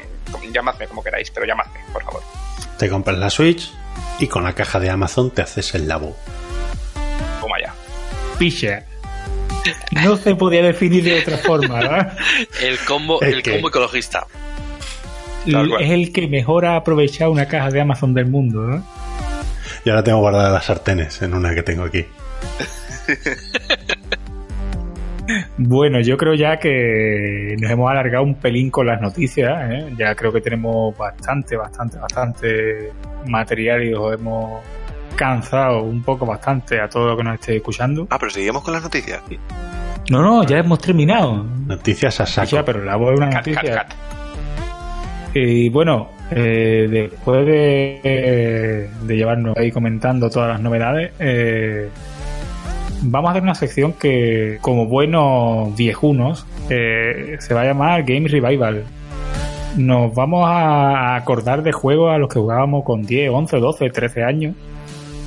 llamadme 0.52 0.86
como 0.86 1.02
queráis, 1.02 1.30
pero 1.32 1.46
llamadme, 1.46 1.80
por 1.92 2.04
favor. 2.04 2.22
Te 2.78 2.88
compras 2.88 3.18
la 3.18 3.28
Switch 3.28 3.72
y 4.20 4.28
con 4.28 4.44
la 4.44 4.52
caja 4.54 4.78
de 4.78 4.88
Amazon 4.88 5.32
te 5.32 5.42
haces 5.42 5.74
el 5.74 5.88
labo. 5.88 6.16
Toma 7.40 7.56
ya. 7.60 7.74
Picha. 8.38 8.84
No 9.92 10.16
se 10.16 10.34
podía 10.34 10.62
definir 10.62 11.04
de 11.04 11.20
otra 11.20 11.36
forma, 11.38 11.74
¿verdad? 11.80 12.16
El 12.62 12.78
combo, 12.78 13.20
Es 13.22 13.34
el 13.34 13.42
que- 13.42 13.52
combo 13.52 13.68
ecologista. 13.68 14.26
Tal 15.50 15.68
cual. 15.68 15.82
Es 15.82 15.90
el 15.90 16.12
que 16.12 16.28
mejor 16.28 16.66
ha 16.66 16.76
aprovechado 16.76 17.30
una 17.30 17.46
caja 17.46 17.70
de 17.70 17.80
Amazon 17.80 18.12
del 18.14 18.26
mundo, 18.26 18.60
¿no? 18.62 18.86
Y 19.84 19.90
ahora 19.90 20.04
tengo 20.04 20.18
guardadas 20.18 20.52
las 20.52 20.64
sartenes 20.66 21.22
en 21.22 21.32
una 21.34 21.54
que 21.54 21.62
tengo 21.62 21.84
aquí. 21.84 22.04
Bueno, 25.58 26.00
yo 26.00 26.16
creo 26.16 26.34
ya 26.34 26.56
que 26.58 27.54
nos 27.60 27.70
hemos 27.70 27.88
alargado 27.88 28.24
un 28.24 28.34
pelín 28.34 28.68
con 28.70 28.86
las 28.86 29.00
noticias. 29.00 29.70
¿eh? 29.70 29.94
Ya 29.96 30.12
creo 30.16 30.32
que 30.32 30.40
tenemos 30.40 30.96
bastante, 30.98 31.56
bastante, 31.56 31.98
bastante 31.98 32.92
material 33.26 33.84
y 33.84 33.92
os 33.94 34.12
hemos 34.14 34.60
cansado 35.20 35.82
un 35.82 36.02
poco 36.02 36.24
bastante 36.24 36.80
a 36.80 36.88
todo 36.88 37.08
lo 37.08 37.16
que 37.16 37.22
nos 37.24 37.34
esté 37.34 37.56
escuchando. 37.56 38.06
Ah, 38.08 38.16
pero 38.18 38.30
seguimos 38.30 38.62
con 38.62 38.72
las 38.72 38.82
noticias. 38.82 39.20
No, 40.08 40.22
no, 40.22 40.44
ya 40.44 40.56
hemos 40.58 40.78
terminado. 40.78 41.44
Noticias 41.66 42.18
a 42.20 42.26
saco. 42.26 42.48
Ya, 42.48 42.64
pero 42.64 42.82
la 42.82 42.96
voz 42.96 43.12
es 43.12 43.18
una 43.18 43.28
Cat, 43.28 43.44
cat, 43.44 43.54
noticia. 43.54 43.74
cat. 43.74 43.92
Y 45.34 45.68
bueno, 45.68 46.08
eh, 46.30 46.88
después 46.90 47.44
de, 47.44 48.88
de 49.02 49.16
llevarnos 49.16 49.56
ahí 49.58 49.70
comentando 49.70 50.30
todas 50.30 50.48
las 50.48 50.60
novedades, 50.60 51.12
eh, 51.18 51.90
vamos 53.02 53.28
a 53.28 53.32
hacer 53.32 53.42
una 53.42 53.54
sección 53.54 53.92
que, 53.92 54.56
como 54.62 54.86
buenos 54.86 55.76
viejunos, 55.76 56.46
eh, 56.70 57.36
se 57.40 57.52
va 57.52 57.60
a 57.60 57.64
llamar 57.66 58.02
Game 58.04 58.26
Revival. 58.26 58.84
Nos 59.76 60.14
vamos 60.14 60.44
a 60.48 61.14
acordar 61.14 61.62
de 61.62 61.72
juegos 61.72 62.10
a 62.12 62.16
los 62.18 62.28
que 62.32 62.40
jugábamos 62.40 62.84
con 62.84 63.02
10, 63.02 63.30
11, 63.30 63.58
12, 63.58 63.90
13 63.90 64.24
años. 64.24 64.54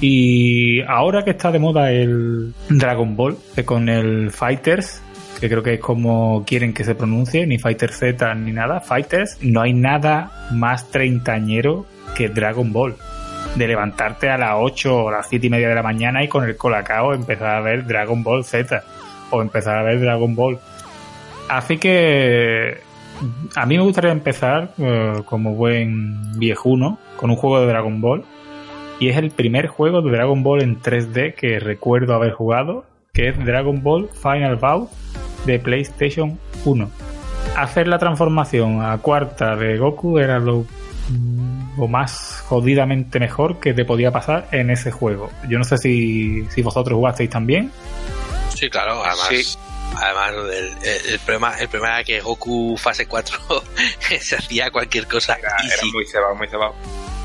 Y 0.06 0.82
ahora 0.82 1.24
que 1.24 1.30
está 1.30 1.50
de 1.50 1.60
moda 1.60 1.90
el 1.90 2.54
Dragon 2.68 3.16
Ball, 3.16 3.38
eh, 3.56 3.64
con 3.64 3.88
el 3.88 4.32
Fighters, 4.32 5.02
que 5.40 5.48
creo 5.48 5.64
que 5.64 5.76
es 5.76 5.80
como 5.80 6.44
quieren 6.46 6.74
que 6.74 6.84
se 6.84 6.94
pronuncie, 6.94 7.48
ni 7.48 7.58
Fighter 7.58 7.94
Z 7.94 8.36
ni 8.36 8.52
nada, 8.52 8.82
Fighters, 8.82 9.38
no 9.42 9.62
hay 9.62 9.72
nada 9.72 10.50
más 10.52 10.92
treintañero 10.92 11.86
que 12.18 12.28
Dragon 12.28 12.74
Ball. 12.74 12.98
De 13.56 13.66
levantarte 13.66 14.30
a 14.30 14.38
las 14.38 14.56
8 14.58 15.06
o 15.06 15.10
las 15.10 15.30
7 15.30 15.48
y 15.48 15.50
media 15.50 15.70
de 15.70 15.76
la 15.76 15.84
mañana 15.84 16.22
y 16.22 16.28
con 16.28 16.44
el 16.44 16.58
colacao 16.58 17.14
empezar 17.14 17.56
a 17.56 17.62
ver 17.62 17.86
Dragon 17.86 18.22
Ball 18.24 18.44
Z 18.44 18.84
o 19.30 19.42
empezar 19.42 19.78
a 19.78 19.84
ver 19.84 20.02
Dragon 20.02 20.36
Ball. 20.36 20.60
Así 21.48 21.78
que 21.78 22.78
a 23.56 23.66
mí 23.66 23.78
me 23.78 23.84
gustaría 23.84 24.12
empezar 24.12 24.72
eh, 24.78 25.22
como 25.24 25.54
buen 25.54 26.38
viejuno 26.38 27.00
con 27.16 27.30
un 27.30 27.38
juego 27.38 27.62
de 27.62 27.68
Dragon 27.68 28.02
Ball 28.02 28.26
y 29.04 29.10
es 29.10 29.18
el 29.18 29.32
primer 29.32 29.68
juego 29.68 30.02
de 30.02 30.12
Dragon 30.12 30.44
Ball 30.44 30.62
en 30.62 30.82
3D 30.82 31.36
que 31.36 31.60
recuerdo 31.60 32.14
haber 32.14 32.32
jugado, 32.34 32.86
que 33.14 33.30
es 33.30 33.46
Dragon 33.46 33.82
Ball 33.84 34.10
Final 34.22 34.56
Bout 34.56 34.90
de 35.46 35.60
PlayStation 35.60 36.40
1. 36.66 36.90
Hacer 37.58 37.88
la 37.88 38.00
transformación 38.00 38.82
a 38.82 38.98
cuarta 39.00 39.56
de 39.56 39.78
Goku 39.78 40.18
era 40.18 40.40
lo, 40.40 40.66
lo 41.78 41.88
más 41.88 42.44
jodidamente 42.48 43.20
mejor 43.20 43.60
que 43.60 43.74
te 43.74 43.86
podía 43.86 44.12
pasar 44.12 44.48
en 44.52 44.70
ese 44.70 44.92
juego. 44.92 45.30
Yo 45.50 45.58
no 45.60 45.64
sé 45.64 45.78
si, 45.78 46.46
si 46.50 46.62
vosotros 46.62 46.96
jugasteis 46.96 47.30
también. 47.30 47.72
Sí, 48.56 48.70
claro, 48.70 49.04
además. 49.04 49.28
Sí. 49.30 49.58
Además, 49.96 50.32
el, 50.32 50.88
el- 50.88 51.10
el 51.14 51.20
problema, 51.20 51.54
el 51.60 51.68
problema 51.68 51.96
era 51.96 52.04
que 52.04 52.20
Goku 52.22 52.76
fase 52.78 53.06
4 53.06 53.38
se 54.20 54.36
hacía 54.36 54.72
cualquier 54.72 55.06
cosa. 55.08 55.36
Era, 55.36 55.56
muy 55.94 56.06
cebado, 56.08 56.34
muy 56.36 56.48
cebado. 56.48 56.74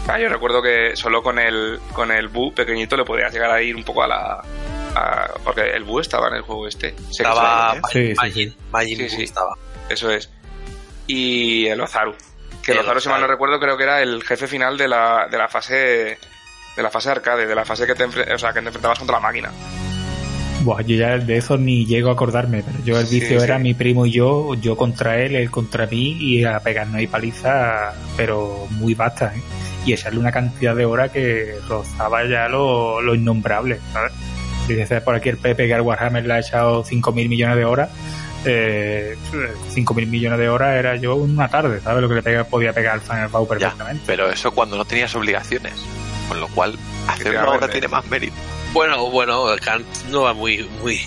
Ah, 0.09 0.19
yo 0.19 0.29
recuerdo 0.29 0.63
que 0.63 0.97
solo 0.97 1.23
con 1.23 1.39
el 1.39 1.79
con 1.93 2.11
el 2.11 2.29
Bu 2.29 2.53
pequeñito 2.55 2.97
le 2.97 3.05
podías 3.05 3.33
llegar 3.33 3.51
a 3.51 3.61
ir 3.63 3.77
un 3.77 3.85
poco 3.85 4.03
a 4.03 4.09
la... 4.09 4.43
a- 4.95 5.29
porque 5.45 5.61
el 5.71 5.85
Bu 5.85 6.01
estaba 6.01 6.29
en 6.29 6.35
el 6.37 6.43
juego 6.43 6.67
este. 6.67 6.91
Sé 7.11 7.23
que 7.23 7.29
estaba 7.29 7.75
Sí, 7.93 8.09
sí, 8.09 8.15
Majin, 8.17 8.55
Majin 8.73 8.97
Sí, 8.97 9.03
Buu 9.03 9.11
sí. 9.11 9.23
estaba. 9.25 9.55
Eso 9.91 10.11
es. 10.11 10.31
Y 11.07 11.67
el 11.67 11.81
Ozaru. 11.81 12.15
Que 12.63 12.73
el 12.73 12.79
El 12.79 12.85
Ozaru, 12.85 13.01
si 13.01 13.09
mal 13.09 13.21
no 13.21 13.27
recuerdo, 13.27 13.61
creo 13.61 13.77
que 13.77 13.85
era 13.85 14.03
el 14.03 14.23
jefe 14.25 14.47
final 14.47 14.77
de 14.79 14.89
la, 14.89 15.29
de 15.31 15.39
la 15.39 15.49
fase 15.49 16.19
de 16.77 16.83
la 16.83 16.91
fase 16.91 17.11
arcade, 17.11 17.47
de 17.47 17.55
la 17.55 17.65
fase 17.65 17.87
que 17.87 17.95
te, 17.95 18.05
o 18.05 18.39
sea, 18.39 18.53
que 18.53 18.61
te 18.61 18.67
enfrentabas 18.69 18.99
contra 18.99 19.17
la 19.17 19.21
máquina. 19.21 19.51
Buah, 20.63 20.83
yo 20.83 20.97
ya 20.97 21.19
de 21.19 21.37
eso 21.37 21.57
ni 21.57 21.87
llego 21.87 22.11
a 22.11 22.13
acordarme, 22.15 22.63
pero 22.63 22.79
yo 22.85 22.99
el 22.99 23.07
vicio 23.07 23.39
sí. 23.41 23.45
era 23.45 23.59
mi 23.59 23.75
primo 23.75 24.07
y 24.07 24.13
yo, 24.13 24.55
yo 24.55 24.77
contra 24.77 25.19
él, 25.21 25.35
él 25.37 25.51
contra 25.51 25.87
mí 25.87 26.17
y 26.21 26.45
a 26.45 26.59
pegarnos 26.61 26.97
ahí 26.97 27.07
paliza, 27.07 27.93
pero 28.17 28.67
muy 28.71 28.95
vasta, 28.95 29.33
¿eh? 29.35 29.43
Y 29.89 29.93
echarle 29.95 30.19
una 30.21 30.31
cantidad 30.33 30.75
de 30.77 30.85
horas 30.85 31.11
que 31.11 31.55
rozaba 31.69 32.25
ya 32.29 32.49
lo, 32.49 33.01
lo 33.01 33.15
innombrable, 33.15 33.79
¿sabes? 33.93 34.13
Dice 34.69 35.01
por 35.01 35.15
aquí 35.15 35.31
el 35.31 35.39
Pepe 35.39 35.67
que 35.67 35.75
al 35.75 35.81
Warhammer 35.81 36.27
le 36.27 36.35
ha 36.35 36.39
echado 36.41 36.85
5.000 36.85 37.29
millones 37.29 37.57
de 37.57 37.65
horas. 37.65 37.89
Eh, 38.45 39.17
5.000 39.75 40.07
millones 40.07 40.39
de 40.39 40.49
horas 40.49 40.77
era 40.77 40.97
yo 40.97 41.17
una 41.17 41.49
tarde, 41.49 41.81
¿sabes? 41.81 42.03
Lo 42.03 42.09
que 42.09 42.17
le 42.17 42.23
pega- 42.23 42.45
podía 42.45 42.73
pegar 42.73 42.95
al 42.95 43.01
Final 43.01 43.31
Ya, 43.31 43.49
perfectamente. 43.49 44.03
pero 44.07 44.31
eso 44.31 44.51
cuando 44.53 44.77
no 44.77 44.85
tenías 44.85 45.15
obligaciones. 45.15 45.73
Con 46.29 46.39
lo 46.41 46.49
cual, 46.49 46.73
hacerlo 46.73 47.13
Efectivamente. 47.15 47.55
ahora 47.55 47.69
tiene 47.73 47.89
más 47.89 48.07
mérito. 48.11 48.35
Bueno, 48.73 49.11
bueno, 49.11 49.45
Kant 49.65 49.87
no 50.11 50.23
va 50.23 50.35
muy, 50.35 50.69
muy, 50.83 51.01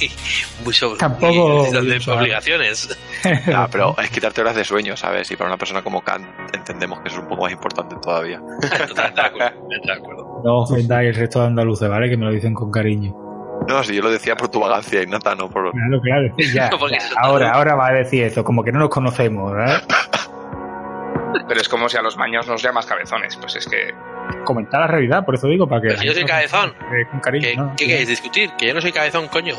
muy 0.66 0.74
sobre 0.74 0.98
Tampoco- 0.98 1.64
muy 1.72 1.72
de 1.72 2.12
obligaciones. 2.12 2.98
Ah, 3.54 3.68
pero 3.72 3.96
es 4.02 4.10
quitarte 4.10 4.42
horas 4.42 4.56
de 4.56 4.64
sueño, 4.64 4.98
¿sabes? 4.98 5.30
Y 5.30 5.36
para 5.36 5.48
una 5.52 5.58
persona 5.58 5.84
como 5.84 6.02
Kant 6.02 6.26
entendemos 6.56 7.00
que 7.02 7.10
eso 7.10 7.18
es 7.18 7.24
un 7.24 7.30
poco 7.30 7.44
más 7.44 7.52
importante 7.52 7.96
todavía. 8.02 8.40
Totalmente 8.88 9.22
de 9.22 9.28
acuerdo, 9.28 9.52
totalmente 9.60 9.88
de 9.88 9.94
acuerdo. 9.94 10.42
No 10.44 10.58
ofendáis 10.62 11.10
el 11.10 11.16
resto 11.16 11.40
de 11.42 11.46
andaluces, 11.46 11.88
¿vale? 11.88 12.10
Que 12.10 12.18
me 12.18 12.26
lo 12.26 12.32
dicen 12.32 12.56
con 12.56 12.72
cariño. 12.72 13.14
No, 13.68 13.84
si 13.84 13.94
yo 13.94 14.02
lo 14.02 14.10
decía 14.10 14.36
por 14.36 14.50
tu 14.50 14.60
vagancia, 14.60 15.04
Innata, 15.04 15.36
no 15.36 15.48
por... 15.52 15.72
Claro, 15.72 16.02
claro. 16.02 16.34
Ya, 16.52 16.68
eso- 16.98 17.16
Ahora, 17.22 17.52
ahora 17.52 17.76
va 17.76 17.90
a 17.90 17.94
decir 17.94 18.24
esto, 18.24 18.44
como 18.44 18.64
que 18.64 18.72
no 18.72 18.80
nos 18.80 18.90
conocemos, 18.90 19.52
¿verdad? 19.54 19.84
Pero 21.48 21.62
es 21.62 21.70
como 21.70 21.88
si 21.90 21.98
a 21.98 22.02
los 22.02 22.18
maños 22.18 22.48
nos 22.48 22.62
llamas 22.64 22.88
cabezones. 22.88 23.38
Pues 23.38 23.56
es 23.56 23.68
que 23.68 23.94
Comentar 24.44 24.82
la 24.82 24.88
realidad, 24.88 25.24
por 25.26 25.36
eso 25.36 25.48
digo, 25.48 25.68
para 25.68 25.82
que. 25.82 25.88
Pero 25.90 26.00
si 26.02 26.08
yo 26.08 26.14
soy 26.14 26.26
cabezón. 26.26 26.74
Con 27.12 27.20
cariño, 27.20 27.48
¿Qué, 27.48 27.56
¿no? 27.56 27.74
¿Qué 27.78 27.86
queréis 27.88 28.08
discutir? 28.08 28.52
Que 28.58 28.68
yo 28.68 28.74
no 28.74 28.82
soy 28.82 28.92
cabezón, 28.92 29.28
coño. 29.28 29.56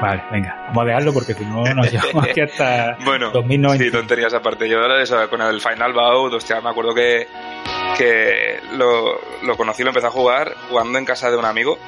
Vale, 0.00 0.20
venga, 0.32 0.56
vamos 0.68 0.82
a 0.82 0.86
dejarlo 0.86 1.12
porque 1.12 1.32
si 1.32 1.44
no 1.44 1.62
nos 1.74 1.90
llevamos 1.92 2.24
aquí 2.28 2.40
hasta 2.40 2.96
Bueno, 3.04 3.30
2090. 3.30 3.84
sí, 3.84 3.90
tonterías 3.90 4.34
aparte. 4.34 4.68
Yo 4.68 4.80
ahora 4.80 5.00
eso, 5.00 5.30
con 5.30 5.40
el 5.40 5.60
Final 5.60 5.92
Bout, 5.92 6.32
hostia, 6.34 6.60
me 6.60 6.70
acuerdo 6.70 6.92
que, 6.92 7.28
que 7.96 8.58
lo, 8.72 9.20
lo 9.44 9.56
conocí, 9.56 9.82
lo 9.84 9.90
empecé 9.90 10.08
a 10.08 10.10
jugar 10.10 10.54
jugando 10.68 10.98
en 10.98 11.04
casa 11.04 11.30
de 11.30 11.36
un 11.36 11.44
amigo. 11.44 11.78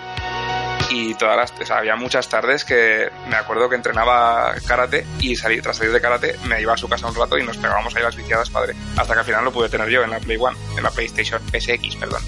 Y 0.90 1.14
todas 1.14 1.36
las, 1.36 1.52
o 1.60 1.66
sea, 1.66 1.78
había 1.78 1.96
muchas 1.96 2.28
tardes 2.28 2.64
que 2.64 3.08
me 3.28 3.36
acuerdo 3.36 3.68
que 3.68 3.74
entrenaba 3.76 4.54
karate 4.66 5.04
y 5.20 5.34
salí, 5.34 5.60
tras 5.60 5.76
salir 5.78 5.92
de 5.92 6.00
karate 6.00 6.36
me 6.46 6.60
iba 6.60 6.74
a 6.74 6.76
su 6.76 6.88
casa 6.88 7.06
un 7.08 7.14
rato 7.14 7.36
y 7.38 7.42
nos 7.44 7.56
pegábamos 7.56 7.94
ahí 7.96 8.02
las 8.02 8.14
viciadas, 8.16 8.50
padre. 8.50 8.74
Hasta 8.96 9.14
que 9.14 9.18
al 9.20 9.24
final 9.24 9.44
lo 9.44 9.52
pude 9.52 9.68
tener 9.68 9.88
yo 9.88 10.02
en 10.04 10.10
la 10.10 10.20
Play 10.20 10.36
One, 10.38 10.56
en 10.76 10.82
la 10.82 10.90
PlayStation 10.90 11.40
PSX, 11.50 11.96
perdón. 11.96 12.22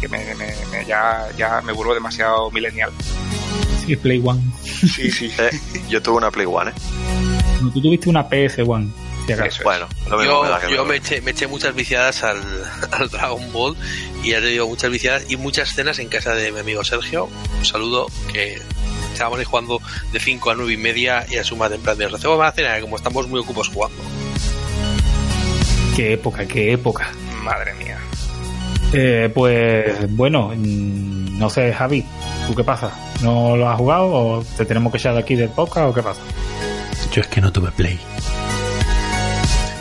Que 0.00 0.08
me, 0.08 0.18
me- 0.34 0.54
me- 0.70 0.84
ya, 0.86 1.26
ya 1.36 1.60
me 1.62 1.72
vuelvo 1.72 1.94
demasiado 1.94 2.50
millennial. 2.50 2.92
Sí, 3.84 3.96
Play 3.96 4.22
One. 4.24 4.42
Sí, 4.64 5.10
sí. 5.10 5.32
Eh, 5.38 5.50
yo 5.88 6.02
tuve 6.02 6.16
una 6.18 6.30
Play 6.30 6.46
One, 6.46 6.70
¿eh? 6.70 6.74
No, 7.62 7.70
tú 7.72 7.80
tuviste 7.80 8.08
una 8.10 8.28
PS 8.28 8.58
One, 8.66 8.88
es. 9.34 9.62
Bueno, 9.62 9.86
lo 10.10 10.18
mismo 10.18 10.32
Yo, 10.34 10.42
me 10.44 10.48
da 10.48 10.60
que 10.60 10.72
yo 10.74 10.84
me- 10.84 10.90
me, 10.90 10.96
eché, 10.96 11.20
me 11.20 11.30
eché 11.32 11.46
muchas 11.46 11.74
viciadas 11.74 12.22
al, 12.24 12.38
al 12.92 13.08
Dragon 13.08 13.52
Ball 13.52 13.76
y 14.22 14.30
ya 14.30 14.40
te 14.40 14.46
digo, 14.46 14.66
muchas 14.68 14.90
viciadas 14.90 15.24
y 15.28 15.36
muchas 15.36 15.74
cenas 15.74 15.98
en 15.98 16.08
casa 16.08 16.34
de 16.34 16.52
mi 16.52 16.60
amigo 16.60 16.84
Sergio. 16.84 17.28
Un 17.58 17.64
saludo 17.64 18.06
que 18.32 18.60
estábamos 19.12 19.38
ahí 19.38 19.44
jugando 19.44 19.80
de 20.12 20.20
5 20.20 20.50
a 20.50 20.54
9 20.54 20.72
y 20.72 20.76
media 20.76 21.26
y 21.28 21.36
a 21.38 21.44
suma 21.44 21.68
temprano 21.68 21.98
de 21.98 22.08
recebo 22.08 22.36
una 22.36 22.52
cena, 22.52 22.80
como 22.80 22.96
estamos 22.96 23.26
muy 23.28 23.40
ocupados 23.40 23.68
jugando. 23.68 23.96
Qué 25.96 26.12
época, 26.12 26.46
qué 26.46 26.72
época. 26.72 27.10
Madre 27.42 27.72
mía. 27.74 27.98
Eh, 28.92 29.30
pues 29.34 30.14
bueno, 30.14 30.52
mm, 30.54 31.38
no 31.38 31.48
sé, 31.50 31.72
Javi, 31.72 32.04
¿tú 32.46 32.54
qué 32.54 32.62
pasa? 32.64 32.90
¿No 33.22 33.56
lo 33.56 33.68
has 33.68 33.76
jugado 33.78 34.06
o 34.06 34.44
te 34.56 34.64
tenemos 34.66 34.92
que 34.92 34.98
echar 34.98 35.14
de 35.14 35.20
aquí 35.20 35.34
del 35.34 35.48
podcast 35.48 35.88
o 35.90 35.94
qué 35.94 36.02
pasa? 36.02 36.20
Yo 37.12 37.22
es 37.22 37.26
que 37.28 37.40
no 37.40 37.50
tuve 37.50 37.70
Play. 37.72 37.98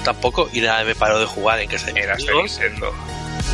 Tampoco 0.06 0.48
y 0.54 0.62
nada, 0.62 0.84
me 0.84 0.94
paró 0.94 1.20
de 1.20 1.26
jugar 1.26 1.60
en 1.60 1.70
Eras 1.72 1.84
de 2.24 2.30
amigos. 2.30 2.60
Nintendo. 2.62 2.94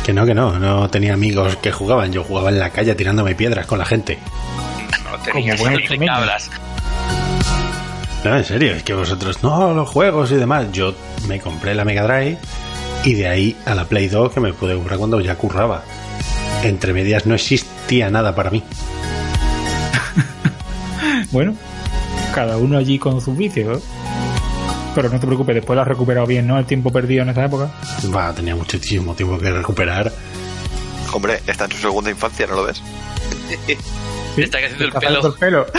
Que 0.04 0.12
no, 0.12 0.26
que 0.26 0.34
no. 0.34 0.58
No 0.58 0.90
tenía 0.90 1.14
amigos 1.14 1.56
que 1.56 1.72
jugaban. 1.72 2.12
Yo 2.12 2.22
jugaba 2.22 2.50
en 2.50 2.58
la 2.58 2.68
calle 2.68 2.94
tirándome 2.94 3.34
piedras 3.34 3.66
con 3.66 3.78
la 3.78 3.86
gente. 3.86 4.18
No 5.00 5.14
extremeño. 5.16 6.12
Cabras. 6.12 6.50
No, 8.22 8.36
en 8.36 8.44
serio. 8.44 8.72
Es 8.72 8.82
que 8.82 8.92
vosotros, 8.92 9.42
no, 9.42 9.72
los 9.72 9.88
juegos 9.88 10.30
y 10.30 10.34
demás. 10.34 10.66
Yo 10.72 10.94
me 11.26 11.40
compré 11.40 11.74
la 11.74 11.86
Mega 11.86 12.02
Drive 12.02 12.38
y 13.04 13.14
de 13.14 13.28
ahí 13.28 13.56
a 13.64 13.74
la 13.74 13.86
Play 13.86 14.08
2 14.08 14.32
que 14.32 14.40
me 14.40 14.52
pude 14.52 14.74
comprar 14.74 14.98
cuando 14.98 15.20
ya 15.20 15.36
curraba. 15.36 15.82
Entre 16.62 16.92
medias 16.92 17.24
no 17.24 17.34
existía 17.34 18.10
nada 18.10 18.34
para 18.34 18.50
mí. 18.50 18.62
Bueno, 21.30 21.54
cada 22.34 22.58
uno 22.58 22.76
allí 22.76 22.98
con 22.98 23.22
sus 23.22 23.34
vicios. 23.34 23.78
¿eh? 23.78 24.01
Pero 24.94 25.08
no 25.08 25.18
te 25.18 25.26
preocupes, 25.26 25.54
después 25.54 25.74
lo 25.74 25.82
has 25.82 25.88
recuperado 25.88 26.26
bien, 26.26 26.46
¿no? 26.46 26.58
El 26.58 26.66
tiempo 26.66 26.92
perdido 26.92 27.22
en 27.22 27.30
esa 27.30 27.46
época. 27.46 27.70
Va, 28.14 28.32
tenía 28.34 28.54
muchísimo 28.54 29.14
tiempo 29.14 29.38
que 29.38 29.50
recuperar. 29.50 30.12
Hombre, 31.12 31.40
está 31.46 31.64
en 31.64 31.70
su 31.72 31.78
segunda 31.78 32.10
infancia, 32.10 32.46
¿no 32.46 32.56
lo 32.56 32.64
ves? 32.64 32.82
Está 34.36 34.58
creciendo 34.58 34.84
el 34.84 34.88
Está 34.88 35.00
pelo. 35.00 35.26
el 35.26 35.32
pelo. 35.34 35.66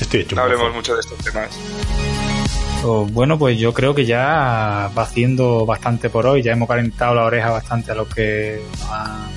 Estoy 0.00 0.20
hecho 0.20 0.36
No 0.36 0.42
hablemos 0.42 0.64
poco. 0.66 0.76
mucho 0.76 0.94
de 0.94 1.00
estos 1.00 1.18
temas. 1.18 1.48
Oh, 2.82 3.06
bueno, 3.06 3.38
pues 3.38 3.58
yo 3.58 3.72
creo 3.72 3.94
que 3.94 4.04
ya 4.04 4.90
va 4.96 5.02
haciendo 5.02 5.64
bastante 5.64 6.10
por 6.10 6.26
hoy. 6.26 6.42
Ya 6.42 6.52
hemos 6.52 6.68
calentado 6.68 7.14
la 7.14 7.24
oreja 7.24 7.50
bastante 7.50 7.92
a 7.92 7.94
los 7.94 8.08
que 8.08 8.60
nos 8.80 8.90
han 8.90 9.28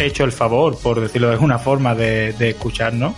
hecho 0.00 0.24
el 0.24 0.32
favor, 0.32 0.78
por 0.78 1.00
decirlo 1.00 1.28
de 1.28 1.34
alguna 1.34 1.58
forma, 1.58 1.94
de, 1.94 2.32
de 2.34 2.50
escucharnos. 2.50 3.14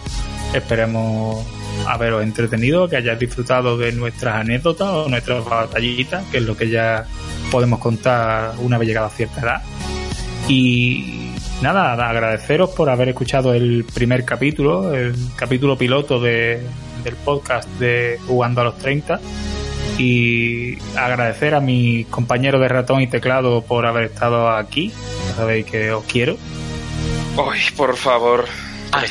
Esperemos 0.53 1.45
haberos 1.87 2.23
entretenido, 2.23 2.89
que 2.89 2.97
hayáis 2.97 3.19
disfrutado 3.19 3.77
de 3.77 3.93
nuestras 3.93 4.37
anécdotas 4.37 4.89
o 4.89 5.09
nuestras 5.09 5.45
batallitas, 5.45 6.25
que 6.31 6.39
es 6.39 6.43
lo 6.45 6.57
que 6.57 6.71
ya 6.71 7.07
podemos 7.51 7.79
contar 7.79 8.55
una 8.61 8.79
vez 8.79 8.89
llegada 8.89 9.07
a 9.07 9.11
cierta 9.11 9.41
edad. 9.41 9.63
Y 10.49 11.31
nada, 11.63 11.93
agradeceros 12.09 12.71
por 12.71 12.91
haber 12.91 13.11
escuchado 13.11 13.55
el 13.55 13.85
primer 13.93 14.25
capítulo, 14.25 14.95
el 14.95 15.15
capítulo 15.37 15.77
piloto 15.77 16.21
de, 16.21 16.63
del 17.03 17.17
podcast 17.17 17.69
de 17.79 18.19
Jugando 18.27 18.61
a 18.61 18.65
los 18.65 18.79
30. 18.79 19.21
Y 19.97 20.77
agradecer 20.97 21.55
a 21.55 21.61
mis 21.61 22.07
compañeros 22.07 22.61
de 22.61 22.69
ratón 22.69 23.01
y 23.01 23.07
teclado 23.07 23.63
por 23.63 23.87
haber 23.87 24.05
estado 24.05 24.51
aquí. 24.51 24.93
Ya 25.29 25.35
sabéis 25.37 25.67
que 25.67 25.93
os 25.93 26.05
quiero. 26.05 26.37
Uy, 27.37 27.59
por 27.77 27.97
favor. 27.97 28.45
Ay. 28.91 29.09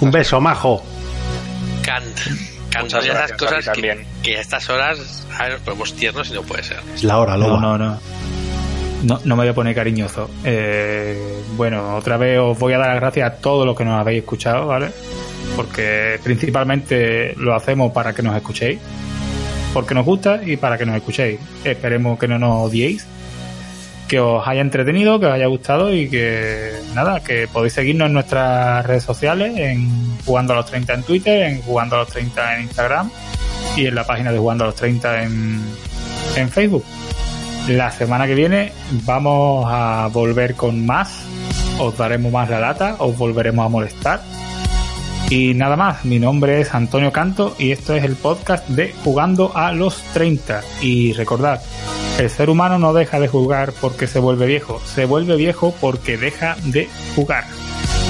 Un 0.00 0.10
beso, 0.10 0.40
majo. 0.40 0.82
Kant. 1.86 2.18
Esas 2.86 3.32
cosas 3.32 3.64
que, 3.64 3.70
también. 3.70 4.04
que 4.22 4.36
a 4.36 4.40
estas 4.40 4.68
horas 4.68 5.26
a 5.38 5.44
ver, 5.44 5.52
nos 5.52 5.60
ponemos 5.62 5.94
tiernos 5.94 6.28
y 6.28 6.34
no 6.34 6.42
puede 6.42 6.62
ser. 6.62 6.78
Es 6.94 7.04
la 7.04 7.18
hora, 7.18 7.36
No, 7.36 7.48
loba. 7.48 7.60
no, 7.60 7.78
no. 7.78 8.00
No, 9.04 9.20
no 9.24 9.36
me 9.36 9.42
voy 9.42 9.48
a 9.48 9.54
poner 9.54 9.74
cariñoso. 9.74 10.28
Eh, 10.44 11.42
bueno, 11.56 11.96
otra 11.96 12.16
vez 12.16 12.38
os 12.38 12.58
voy 12.58 12.72
a 12.72 12.78
dar 12.78 12.88
las 12.88 13.00
gracias 13.00 13.30
a 13.30 13.36
todos 13.36 13.64
los 13.64 13.76
que 13.76 13.84
nos 13.84 13.98
habéis 14.00 14.20
escuchado, 14.20 14.66
¿vale? 14.66 14.90
Porque 15.54 16.18
principalmente 16.24 17.34
lo 17.36 17.54
hacemos 17.54 17.92
para 17.92 18.12
que 18.14 18.22
nos 18.22 18.34
escuchéis. 18.36 18.78
Porque 19.72 19.94
nos 19.94 20.04
gusta 20.04 20.40
y 20.44 20.56
para 20.56 20.76
que 20.78 20.86
nos 20.86 20.96
escuchéis. 20.96 21.38
Esperemos 21.64 22.18
que 22.18 22.26
no 22.28 22.38
nos 22.38 22.62
odiéis. 22.68 23.06
Que 24.08 24.20
os 24.20 24.46
haya 24.46 24.60
entretenido, 24.60 25.18
que 25.18 25.26
os 25.26 25.32
haya 25.32 25.46
gustado 25.46 25.92
y 25.92 26.08
que 26.08 26.72
nada, 26.94 27.20
que 27.20 27.48
podéis 27.48 27.72
seguirnos 27.72 28.06
en 28.06 28.12
nuestras 28.12 28.86
redes 28.86 29.02
sociales, 29.02 29.52
en 29.56 30.16
Jugando 30.24 30.52
a 30.52 30.56
los 30.56 30.66
30 30.66 30.94
en 30.94 31.02
Twitter, 31.02 31.42
en 31.42 31.62
Jugando 31.62 31.96
a 31.96 31.98
los 32.00 32.08
30 32.08 32.56
en 32.56 32.62
Instagram 32.62 33.10
y 33.76 33.86
en 33.86 33.94
la 33.94 34.04
página 34.04 34.32
de 34.32 34.38
Jugando 34.38 34.64
a 34.64 34.66
los 34.68 34.76
30 34.76 35.22
en, 35.22 35.60
en 36.36 36.48
Facebook. 36.48 36.84
La 37.68 37.90
semana 37.90 38.28
que 38.28 38.34
viene 38.34 38.72
vamos 39.04 39.66
a 39.68 40.08
volver 40.12 40.54
con 40.54 40.86
más. 40.86 41.22
Os 41.78 41.96
daremos 41.96 42.32
más 42.32 42.48
la 42.48 42.60
lata, 42.60 42.96
os 42.98 43.16
volveremos 43.18 43.66
a 43.66 43.68
molestar. 43.68 44.20
Y 45.30 45.54
nada 45.54 45.74
más, 45.74 46.04
mi 46.04 46.20
nombre 46.20 46.60
es 46.60 46.72
Antonio 46.72 47.10
Canto 47.10 47.56
y 47.58 47.72
esto 47.72 47.96
es 47.96 48.04
el 48.04 48.14
podcast 48.14 48.68
de 48.68 48.94
Jugando 49.02 49.50
a 49.56 49.72
los 49.72 50.00
30. 50.14 50.62
Y 50.80 51.12
recordad, 51.14 51.60
el 52.18 52.30
ser 52.30 52.48
humano 52.50 52.78
no 52.78 52.94
deja 52.94 53.20
de 53.20 53.28
jugar 53.28 53.72
porque 53.80 54.06
se 54.06 54.18
vuelve 54.18 54.46
viejo, 54.46 54.80
se 54.84 55.04
vuelve 55.04 55.36
viejo 55.36 55.74
porque 55.80 56.16
deja 56.16 56.56
de 56.64 56.88
jugar. 57.14 57.44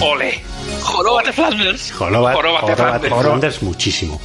¡Ole! 0.00 0.42
¡Joróbate 0.82 1.32
Flanders! 1.32 1.92
Joroba, 1.92 2.34
Joróbate, 2.34 2.72
joróbate, 2.72 3.08
Flanders. 3.08 3.26
Flanders 3.26 3.62
muchísimo. 3.62 4.20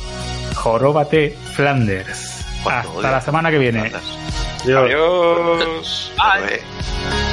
Joróbate 0.56 1.36
Flanders. 1.56 2.46
Hasta 2.66 2.90
odio. 2.90 3.02
la 3.02 3.22
semana 3.22 3.50
que 3.50 3.58
viene. 3.58 3.90
Flanders. 3.90 4.78
Adiós. 4.78 6.12
¡Ay! 6.18 6.42
Joder. 6.42 7.31